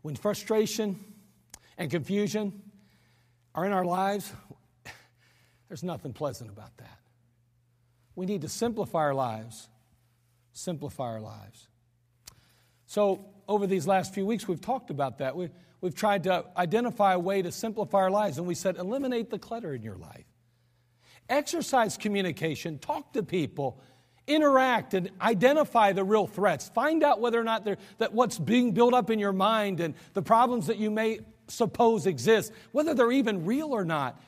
when 0.01 0.15
frustration 0.15 0.97
and 1.77 1.91
confusion 1.91 2.61
are 3.53 3.65
in 3.65 3.73
our 3.73 3.83
lives, 3.83 4.31
there's 5.67 5.83
nothing 5.83 6.13
pleasant 6.13 6.49
about 6.49 6.77
that. 6.77 6.99
We 8.15 8.25
need 8.25 8.43
to 8.43 8.49
simplify 8.49 8.99
our 8.99 9.13
lives. 9.13 9.67
Simplify 10.53 11.11
our 11.11 11.21
lives. 11.21 11.67
So, 12.85 13.25
over 13.49 13.67
these 13.67 13.85
last 13.85 14.13
few 14.13 14.25
weeks, 14.25 14.47
we've 14.47 14.61
talked 14.61 14.91
about 14.91 15.17
that. 15.17 15.35
We, 15.35 15.49
we've 15.83 15.93
tried 15.93 16.23
to 16.23 16.45
identify 16.55 17.11
a 17.13 17.19
way 17.19 17.41
to 17.41 17.51
simplify 17.51 17.97
our 17.97 18.09
lives, 18.09 18.37
and 18.37 18.47
we 18.47 18.55
said, 18.55 18.77
eliminate 18.77 19.29
the 19.29 19.37
clutter 19.37 19.75
in 19.75 19.83
your 19.83 19.97
life. 19.97 20.23
Exercise 21.27 21.97
communication, 21.97 22.79
talk 22.79 23.11
to 23.11 23.21
people, 23.21 23.81
interact 24.25 24.93
and 24.93 25.11
identify 25.19 25.91
the 25.91 26.03
real 26.03 26.25
threats. 26.25 26.69
Find 26.69 27.03
out 27.03 27.19
whether 27.19 27.37
or 27.37 27.43
not 27.43 27.65
that 27.65 28.13
what's 28.13 28.39
being 28.39 28.71
built 28.71 28.93
up 28.93 29.09
in 29.09 29.19
your 29.19 29.33
mind 29.33 29.81
and 29.81 29.93
the 30.13 30.21
problems 30.21 30.67
that 30.67 30.77
you 30.77 30.89
may 30.89 31.19
suppose 31.49 32.07
exist, 32.07 32.53
whether 32.71 32.93
they're 32.93 33.11
even 33.11 33.45
real 33.45 33.73
or 33.73 33.83
not. 33.83 34.21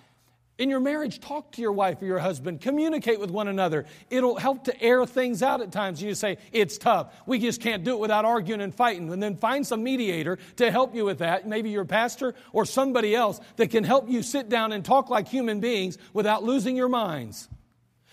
In 0.57 0.69
your 0.69 0.79
marriage, 0.79 1.19
talk 1.19 1.51
to 1.53 1.61
your 1.61 1.73
wife 1.73 2.01
or 2.01 2.05
your 2.05 2.19
husband. 2.19 2.61
Communicate 2.61 3.19
with 3.19 3.29
one 3.29 3.49
another. 3.49 3.85
It'll 4.09 4.37
help 4.37 4.63
to 4.65 4.81
air 4.81 5.05
things 5.05 5.43
out 5.43 5.59
at 5.59 5.73
times. 5.73 6.01
You 6.01 6.15
say, 6.15 6.37
it's 6.53 6.77
tough. 6.77 7.13
We 7.25 7.39
just 7.39 7.59
can't 7.59 7.83
do 7.83 7.91
it 7.91 7.99
without 7.99 8.23
arguing 8.23 8.61
and 8.61 8.73
fighting. 8.73 9.11
And 9.11 9.21
then 9.21 9.35
find 9.35 9.67
some 9.67 9.83
mediator 9.83 10.39
to 10.55 10.71
help 10.71 10.95
you 10.95 11.03
with 11.03 11.19
that. 11.19 11.45
Maybe 11.45 11.71
your 11.71 11.83
pastor 11.83 12.35
or 12.53 12.65
somebody 12.65 13.13
else 13.13 13.41
that 13.57 13.69
can 13.69 13.83
help 13.83 14.09
you 14.09 14.23
sit 14.23 14.47
down 14.47 14.71
and 14.71 14.85
talk 14.85 15.09
like 15.09 15.27
human 15.27 15.59
beings 15.59 15.97
without 16.13 16.43
losing 16.43 16.77
your 16.77 16.89
minds. 16.89 17.49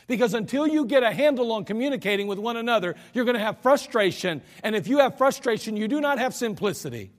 Because 0.09 0.34
until 0.34 0.66
you 0.66 0.84
get 0.84 1.05
a 1.05 1.12
handle 1.12 1.53
on 1.53 1.64
communicating 1.64 2.26
with 2.26 2.40
one 2.40 2.57
another, 2.57 2.97
you're 3.14 3.24
going 3.24 3.36
to 3.36 3.45
have 3.45 3.59
frustration. 3.61 4.43
And 4.64 4.74
if 4.74 4.88
you 4.88 4.99
have 4.99 5.16
frustration, 5.16 5.76
you 5.76 5.86
do 5.86 6.01
not 6.01 6.18
have 6.18 6.34
simplicity. 6.34 7.12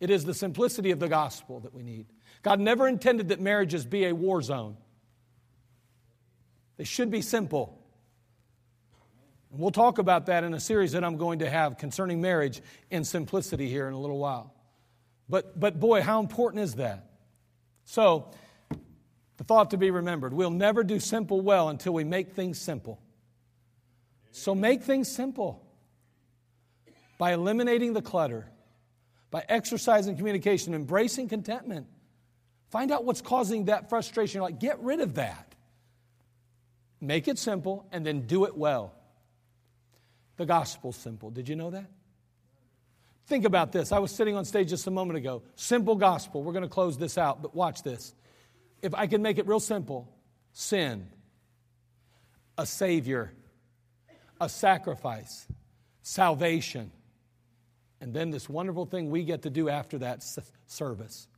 It 0.00 0.08
is 0.08 0.24
the 0.24 0.34
simplicity 0.34 0.92
of 0.92 0.98
the 0.98 1.08
gospel 1.08 1.60
that 1.60 1.74
we 1.74 1.82
need. 1.82 2.06
God 2.44 2.60
never 2.60 2.86
intended 2.86 3.30
that 3.30 3.40
marriages 3.40 3.86
be 3.86 4.04
a 4.04 4.14
war 4.14 4.42
zone. 4.42 4.76
They 6.76 6.84
should 6.84 7.10
be 7.10 7.22
simple. 7.22 7.80
And 9.50 9.58
we'll 9.58 9.70
talk 9.70 9.98
about 9.98 10.26
that 10.26 10.44
in 10.44 10.52
a 10.52 10.60
series 10.60 10.92
that 10.92 11.02
I'm 11.02 11.16
going 11.16 11.38
to 11.38 11.48
have 11.48 11.78
concerning 11.78 12.20
marriage 12.20 12.60
and 12.90 13.06
simplicity 13.06 13.70
here 13.70 13.88
in 13.88 13.94
a 13.94 13.98
little 13.98 14.18
while. 14.18 14.54
But, 15.26 15.58
but 15.58 15.80
boy, 15.80 16.02
how 16.02 16.20
important 16.20 16.62
is 16.62 16.74
that? 16.74 17.06
So, 17.86 18.30
the 19.38 19.44
thought 19.44 19.70
to 19.70 19.78
be 19.78 19.90
remembered 19.90 20.34
we'll 20.34 20.50
never 20.50 20.84
do 20.84 21.00
simple 21.00 21.40
well 21.40 21.70
until 21.70 21.94
we 21.94 22.04
make 22.04 22.34
things 22.34 22.60
simple. 22.60 23.00
So, 24.32 24.54
make 24.54 24.82
things 24.82 25.10
simple 25.10 25.64
by 27.16 27.32
eliminating 27.32 27.94
the 27.94 28.02
clutter, 28.02 28.46
by 29.30 29.44
exercising 29.48 30.18
communication, 30.18 30.74
embracing 30.74 31.28
contentment. 31.28 31.86
Find 32.74 32.90
out 32.90 33.04
what's 33.04 33.20
causing 33.20 33.66
that 33.66 33.88
frustration. 33.88 34.40
Like, 34.40 34.58
get 34.58 34.80
rid 34.80 34.98
of 34.98 35.14
that. 35.14 35.54
Make 37.00 37.28
it 37.28 37.38
simple 37.38 37.86
and 37.92 38.04
then 38.04 38.22
do 38.22 38.46
it 38.46 38.56
well. 38.56 38.92
The 40.38 40.44
gospel's 40.44 40.96
simple. 40.96 41.30
Did 41.30 41.48
you 41.48 41.54
know 41.54 41.70
that? 41.70 41.88
Think 43.28 43.44
about 43.44 43.70
this. 43.70 43.92
I 43.92 44.00
was 44.00 44.10
sitting 44.10 44.34
on 44.34 44.44
stage 44.44 44.70
just 44.70 44.88
a 44.88 44.90
moment 44.90 45.18
ago. 45.18 45.44
Simple 45.54 45.94
gospel. 45.94 46.42
We're 46.42 46.52
going 46.52 46.64
to 46.64 46.68
close 46.68 46.98
this 46.98 47.16
out, 47.16 47.42
but 47.42 47.54
watch 47.54 47.84
this. 47.84 48.12
If 48.82 48.92
I 48.92 49.06
can 49.06 49.22
make 49.22 49.38
it 49.38 49.46
real 49.46 49.60
simple 49.60 50.12
sin, 50.52 51.06
a 52.58 52.66
Savior, 52.66 53.32
a 54.40 54.48
sacrifice, 54.48 55.46
salvation, 56.02 56.90
and 58.00 58.12
then 58.12 58.32
this 58.32 58.48
wonderful 58.48 58.84
thing 58.84 59.10
we 59.10 59.22
get 59.22 59.42
to 59.42 59.50
do 59.50 59.68
after 59.68 59.98
that 59.98 60.24
service. 60.66 61.28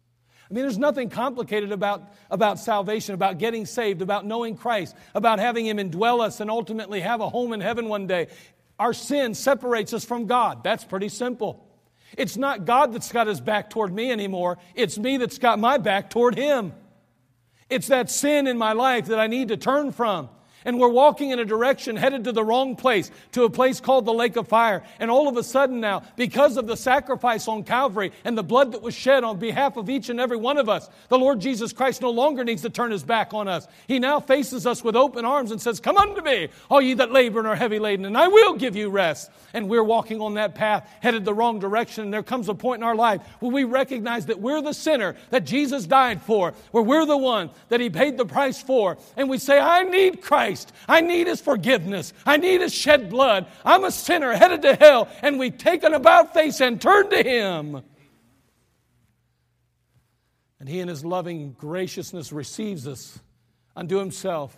I 0.49 0.55
mean, 0.55 0.63
there's 0.63 0.79
nothing 0.79 1.11
complicated 1.11 1.73
about, 1.73 2.13
about 2.31 2.61
salvation, 2.61 3.15
about 3.15 3.39
getting 3.39 3.67
saved, 3.67 4.01
about 4.01 4.25
knowing 4.25 4.57
Christ, 4.57 4.95
about 5.15 5.41
having 5.41 5.67
Him 5.67 5.79
indwell 5.79 6.21
us 6.21 6.41
and 6.41 6.51
ultimately 6.51 7.01
have 7.01 7.21
a 7.21 7.29
home 7.29 7.53
in 7.53 7.61
heaven 7.61 7.89
one 7.89 8.07
day. 8.07 8.29
Our 8.79 8.93
sin 8.93 9.35
separates 9.35 9.93
us 9.93 10.05
from 10.05 10.27
God. 10.27 10.63
That's 10.63 10.85
pretty 10.85 11.09
simple. 11.09 11.67
It's 12.17 12.37
not 12.37 12.65
God 12.65 12.93
that's 12.93 13.11
got 13.11 13.27
his 13.27 13.41
back 13.41 13.71
toward 13.71 13.93
me 13.93 14.13
anymore, 14.13 14.59
it's 14.75 14.99
me 14.99 15.17
that's 15.17 15.39
got 15.39 15.59
my 15.59 15.79
back 15.79 16.11
toward 16.11 16.37
Him. 16.37 16.73
It's 17.69 17.89
that 17.89 18.11
sin 18.11 18.47
in 18.47 18.59
my 18.59 18.73
life 18.73 19.07
that 19.07 19.19
I 19.19 19.27
need 19.27 19.49
to 19.49 19.57
turn 19.57 19.91
from. 19.91 20.29
And 20.67 20.81
we're 20.81 20.89
walking 20.89 21.31
in 21.31 21.39
a 21.39 21.45
direction 21.45 21.97
headed 21.97 22.25
to 22.25 22.33
the 22.33 22.45
wrong 22.45 22.75
place, 22.75 23.11
to 23.33 23.45
a 23.45 23.51
place 23.51 23.81
called 23.81 24.05
the 24.05 24.13
lake 24.13 24.37
of 24.37 24.49
fire. 24.49 24.83
And 24.99 25.11
all 25.11 25.29
of 25.29 25.37
a 25.37 25.45
sudden 25.45 25.81
now, 25.81 26.03
because 26.17 26.57
of 26.57 26.67
the 26.67 26.77
sacrifice 26.77 27.47
on 27.47 27.63
Calvary 27.63 28.13
and 28.25 28.37
the 28.37 28.43
blood 28.43 28.73
that 28.73 28.83
was 28.83 28.93
shed 28.93 29.23
on 29.23 29.39
behalf 29.39 29.77
of 29.77 29.89
each 29.89 30.11
and 30.11 30.19
every 30.21 30.37
one 30.37 30.59
of 30.59 30.69
us, 30.69 30.91
the 31.09 31.19
Lord 31.19 31.41
Jesus 31.41 31.73
Christ 31.73 32.03
no 32.03 32.11
longer 32.11 32.43
needs 32.43 32.63
to 32.63 32.71
turn 32.71 32.91
his 32.91 33.05
back 33.05 33.33
on 33.33 33.47
us. 33.47 33.69
He 33.87 34.01
now 34.01 34.19
faces 34.19 34.67
us 34.67 34.83
with 34.83 34.97
open 34.97 35.25
arms 35.25 35.53
and 35.53 35.63
says, 35.63 35.79
Come 35.79 35.97
unto 35.97 36.21
me, 36.21 36.49
all 36.69 36.83
ye 36.83 36.95
that 36.95 37.13
labor 37.13 37.39
and 37.39 37.49
are 37.49 37.55
heavy 37.55 37.79
laden, 37.79 38.05
and 38.05 38.19
I 38.19 38.27
will 38.27 38.55
give 38.55 38.75
you 38.75 38.91
rest. 38.91 39.31
And 39.55 39.69
we're 39.69 39.85
walking 39.85 40.21
on 40.21 40.35
that 40.35 40.57
path, 40.57 40.91
headed 41.01 41.25
the 41.25 41.33
wrong 41.33 41.61
direction. 41.61 42.05
And 42.05 42.13
there 42.13 42.25
comes 42.25 42.49
a 42.49 42.55
point 42.55 42.81
in 42.81 42.83
our 42.83 42.97
life 42.97 43.23
where 43.39 43.53
we 43.53 43.63
recognize 43.63 44.27
that 44.27 44.41
we're 44.41 44.61
the 44.61 44.75
sinner 44.75 45.15
that 45.31 45.45
Jesus 45.45 45.87
died 45.87 46.21
for, 46.23 46.55
where 46.73 46.83
we're 46.83 47.07
the 47.07 47.17
one 47.17 47.51
that 47.69 47.81
he 47.81 47.89
paid 47.89 48.19
the 48.19 48.27
price 48.27 48.61
for. 48.61 48.99
And 49.17 49.31
we 49.31 49.39
say, 49.39 49.61
I 49.61 49.85
need 49.85 50.21
Christ. 50.21 50.56
I 50.89 51.01
need 51.01 51.27
his 51.27 51.41
forgiveness. 51.41 52.13
I 52.25 52.37
need 52.37 52.61
his 52.61 52.73
shed 52.73 53.11
blood. 53.11 53.47
I'm 53.65 53.85
a 53.85 53.91
sinner 53.91 54.33
headed 54.33 54.63
to 54.63 54.75
hell. 54.77 55.09
And 55.23 55.39
we 55.39 55.51
take 55.51 55.83
an 55.83 55.93
about 55.93 56.33
face 56.33 56.61
and 56.61 56.81
turn 56.81 57.11
to 57.11 57.23
him. 57.23 57.83
And 60.61 60.69
he, 60.69 60.81
in 60.81 60.89
his 60.89 61.05
loving 61.05 61.53
graciousness, 61.53 62.33
receives 62.33 62.89
us 62.89 63.19
unto 63.75 63.99
himself. 63.99 64.57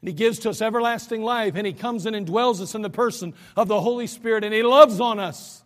And 0.00 0.08
he 0.08 0.14
gives 0.14 0.40
to 0.40 0.50
us 0.50 0.60
everlasting 0.60 1.22
life, 1.22 1.54
and 1.54 1.66
he 1.66 1.72
comes 1.72 2.06
and 2.06 2.14
indwells 2.16 2.60
us 2.60 2.74
in 2.74 2.82
the 2.82 2.90
person 2.90 3.34
of 3.56 3.68
the 3.68 3.80
Holy 3.80 4.06
Spirit, 4.06 4.44
and 4.44 4.52
he 4.52 4.62
loves 4.62 5.00
on 5.00 5.18
us 5.18 5.62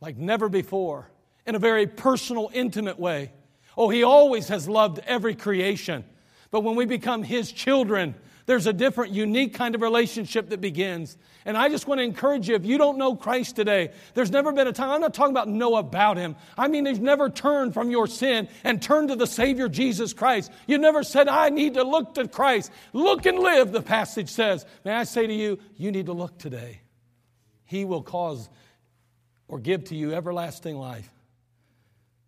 like 0.00 0.16
never 0.16 0.48
before 0.48 1.10
in 1.46 1.54
a 1.54 1.58
very 1.58 1.86
personal, 1.86 2.50
intimate 2.52 2.98
way. 2.98 3.32
Oh, 3.76 3.88
he 3.88 4.02
always 4.02 4.48
has 4.48 4.68
loved 4.68 4.98
every 5.06 5.34
creation. 5.34 6.04
But 6.50 6.60
when 6.60 6.76
we 6.76 6.86
become 6.86 7.22
his 7.22 7.52
children, 7.52 8.14
there's 8.48 8.66
a 8.66 8.72
different, 8.72 9.12
unique 9.12 9.52
kind 9.52 9.74
of 9.74 9.82
relationship 9.82 10.48
that 10.48 10.62
begins. 10.62 11.18
And 11.44 11.54
I 11.54 11.68
just 11.68 11.86
want 11.86 11.98
to 11.98 12.02
encourage 12.02 12.48
you 12.48 12.54
if 12.54 12.64
you 12.64 12.78
don't 12.78 12.96
know 12.96 13.14
Christ 13.14 13.56
today, 13.56 13.90
there's 14.14 14.30
never 14.30 14.52
been 14.52 14.66
a 14.66 14.72
time, 14.72 14.88
I'm 14.88 15.02
not 15.02 15.12
talking 15.12 15.34
about 15.34 15.48
know 15.48 15.76
about 15.76 16.16
him. 16.16 16.34
I 16.56 16.68
mean, 16.68 16.86
you've 16.86 17.00
never 17.00 17.28
turned 17.28 17.74
from 17.74 17.90
your 17.90 18.06
sin 18.06 18.48
and 18.64 18.80
turned 18.80 19.08
to 19.08 19.16
the 19.16 19.26
Savior 19.26 19.68
Jesus 19.68 20.14
Christ. 20.14 20.50
You 20.66 20.78
never 20.78 21.02
said, 21.02 21.28
I 21.28 21.50
need 21.50 21.74
to 21.74 21.84
look 21.84 22.14
to 22.14 22.26
Christ. 22.26 22.72
Look 22.94 23.26
and 23.26 23.38
live, 23.38 23.70
the 23.70 23.82
passage 23.82 24.30
says. 24.30 24.64
May 24.82 24.92
I 24.92 25.04
say 25.04 25.26
to 25.26 25.34
you, 25.34 25.58
you 25.76 25.92
need 25.92 26.06
to 26.06 26.14
look 26.14 26.38
today. 26.38 26.80
He 27.66 27.84
will 27.84 28.02
cause 28.02 28.48
or 29.46 29.58
give 29.58 29.84
to 29.84 29.94
you 29.94 30.14
everlasting 30.14 30.76
life. 30.76 31.10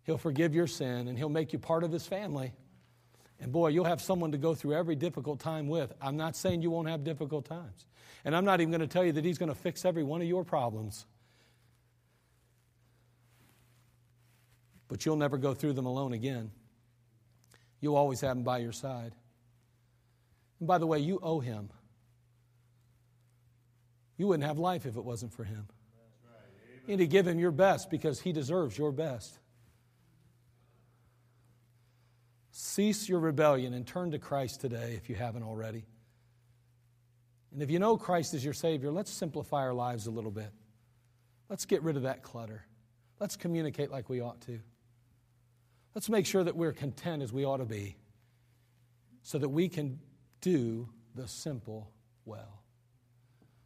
He'll 0.03 0.19
forgive 0.19 0.53
your 0.53 0.67
sin 0.67 1.07
and 1.07 1.17
he'll 1.17 1.29
make 1.29 1.51
you 1.51 1.57
part 1.57 1.83
of 1.83 1.91
his 1.91 2.05
family. 2.05 2.53
And 3.41 3.51
boy, 3.51 3.69
you'll 3.69 3.85
have 3.85 4.01
someone 4.01 4.31
to 4.33 4.37
go 4.37 4.53
through 4.53 4.75
every 4.75 4.95
difficult 4.95 5.39
time 5.39 5.67
with. 5.67 5.91
I'm 5.99 6.15
not 6.15 6.35
saying 6.35 6.61
you 6.61 6.69
won't 6.69 6.87
have 6.87 7.03
difficult 7.03 7.45
times. 7.45 7.87
And 8.23 8.35
I'm 8.35 8.45
not 8.45 8.61
even 8.61 8.69
going 8.69 8.81
to 8.81 8.87
tell 8.87 9.03
you 9.03 9.13
that 9.13 9.25
he's 9.25 9.39
going 9.39 9.49
to 9.49 9.55
fix 9.55 9.83
every 9.83 10.03
one 10.03 10.21
of 10.21 10.27
your 10.27 10.45
problems. 10.45 11.07
But 14.87 15.05
you'll 15.05 15.15
never 15.15 15.39
go 15.39 15.55
through 15.55 15.73
them 15.73 15.87
alone 15.87 16.13
again. 16.13 16.51
You'll 17.79 17.95
always 17.95 18.21
have 18.21 18.37
him 18.37 18.43
by 18.43 18.59
your 18.59 18.73
side. 18.73 19.15
And 20.59 20.67
by 20.67 20.77
the 20.77 20.85
way, 20.85 20.99
you 20.99 21.19
owe 21.23 21.39
him. 21.39 21.71
You 24.17 24.27
wouldn't 24.27 24.47
have 24.47 24.59
life 24.59 24.85
if 24.85 24.97
it 24.97 25.03
wasn't 25.03 25.33
for 25.33 25.43
him. 25.43 25.67
You 26.85 26.95
need 26.95 27.03
to 27.03 27.07
give 27.07 27.27
him 27.27 27.39
your 27.39 27.51
best 27.51 27.89
because 27.89 28.19
he 28.19 28.33
deserves 28.33 28.77
your 28.77 28.91
best. 28.91 29.39
Cease 32.51 33.07
your 33.07 33.19
rebellion 33.19 33.73
and 33.73 33.87
turn 33.87 34.11
to 34.11 34.19
Christ 34.19 34.61
today 34.61 34.93
if 34.95 35.09
you 35.09 35.15
haven't 35.15 35.43
already. 35.43 35.85
And 37.53 37.61
if 37.61 37.69
you 37.69 37.79
know 37.79 37.97
Christ 37.97 38.33
is 38.33 38.43
your 38.43 38.53
Savior, 38.53 38.91
let's 38.91 39.11
simplify 39.11 39.61
our 39.61 39.73
lives 39.73 40.07
a 40.07 40.11
little 40.11 40.31
bit. 40.31 40.51
Let's 41.49 41.65
get 41.65 41.81
rid 41.83 41.97
of 41.97 42.03
that 42.03 42.23
clutter. 42.23 42.65
Let's 43.19 43.35
communicate 43.35 43.91
like 43.91 44.09
we 44.09 44.21
ought 44.21 44.41
to. 44.41 44.59
Let's 45.93 46.09
make 46.09 46.25
sure 46.25 46.43
that 46.43 46.55
we're 46.55 46.71
content 46.71 47.21
as 47.21 47.33
we 47.33 47.45
ought 47.45 47.57
to 47.57 47.65
be 47.65 47.97
so 49.23 49.37
that 49.37 49.49
we 49.49 49.67
can 49.67 49.99
do 50.39 50.89
the 51.15 51.27
simple 51.27 51.91
well. 52.25 52.61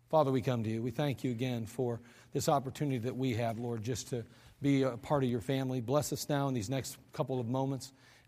Father, 0.10 0.32
we 0.32 0.42
come 0.42 0.64
to 0.64 0.70
you. 0.70 0.82
We 0.82 0.92
thank 0.92 1.24
you 1.24 1.32
again 1.32 1.66
for 1.66 2.00
this 2.34 2.50
opportunity 2.50 3.00
that 3.00 3.16
we 3.16 3.34
have, 3.34 3.58
Lord, 3.60 3.84
just 3.84 4.10
to 4.10 4.24
be 4.62 4.84
a 4.84 4.98
part 4.98 5.24
of 5.24 5.30
your 5.30 5.42
family. 5.42 5.82
Bless 5.82 6.14
us 6.14 6.30
now 6.30 6.48
in 6.48 6.54
these 6.54 6.70
next 6.70 6.98
couple 7.14 7.40
of 7.40 7.48
moments. 7.48 7.92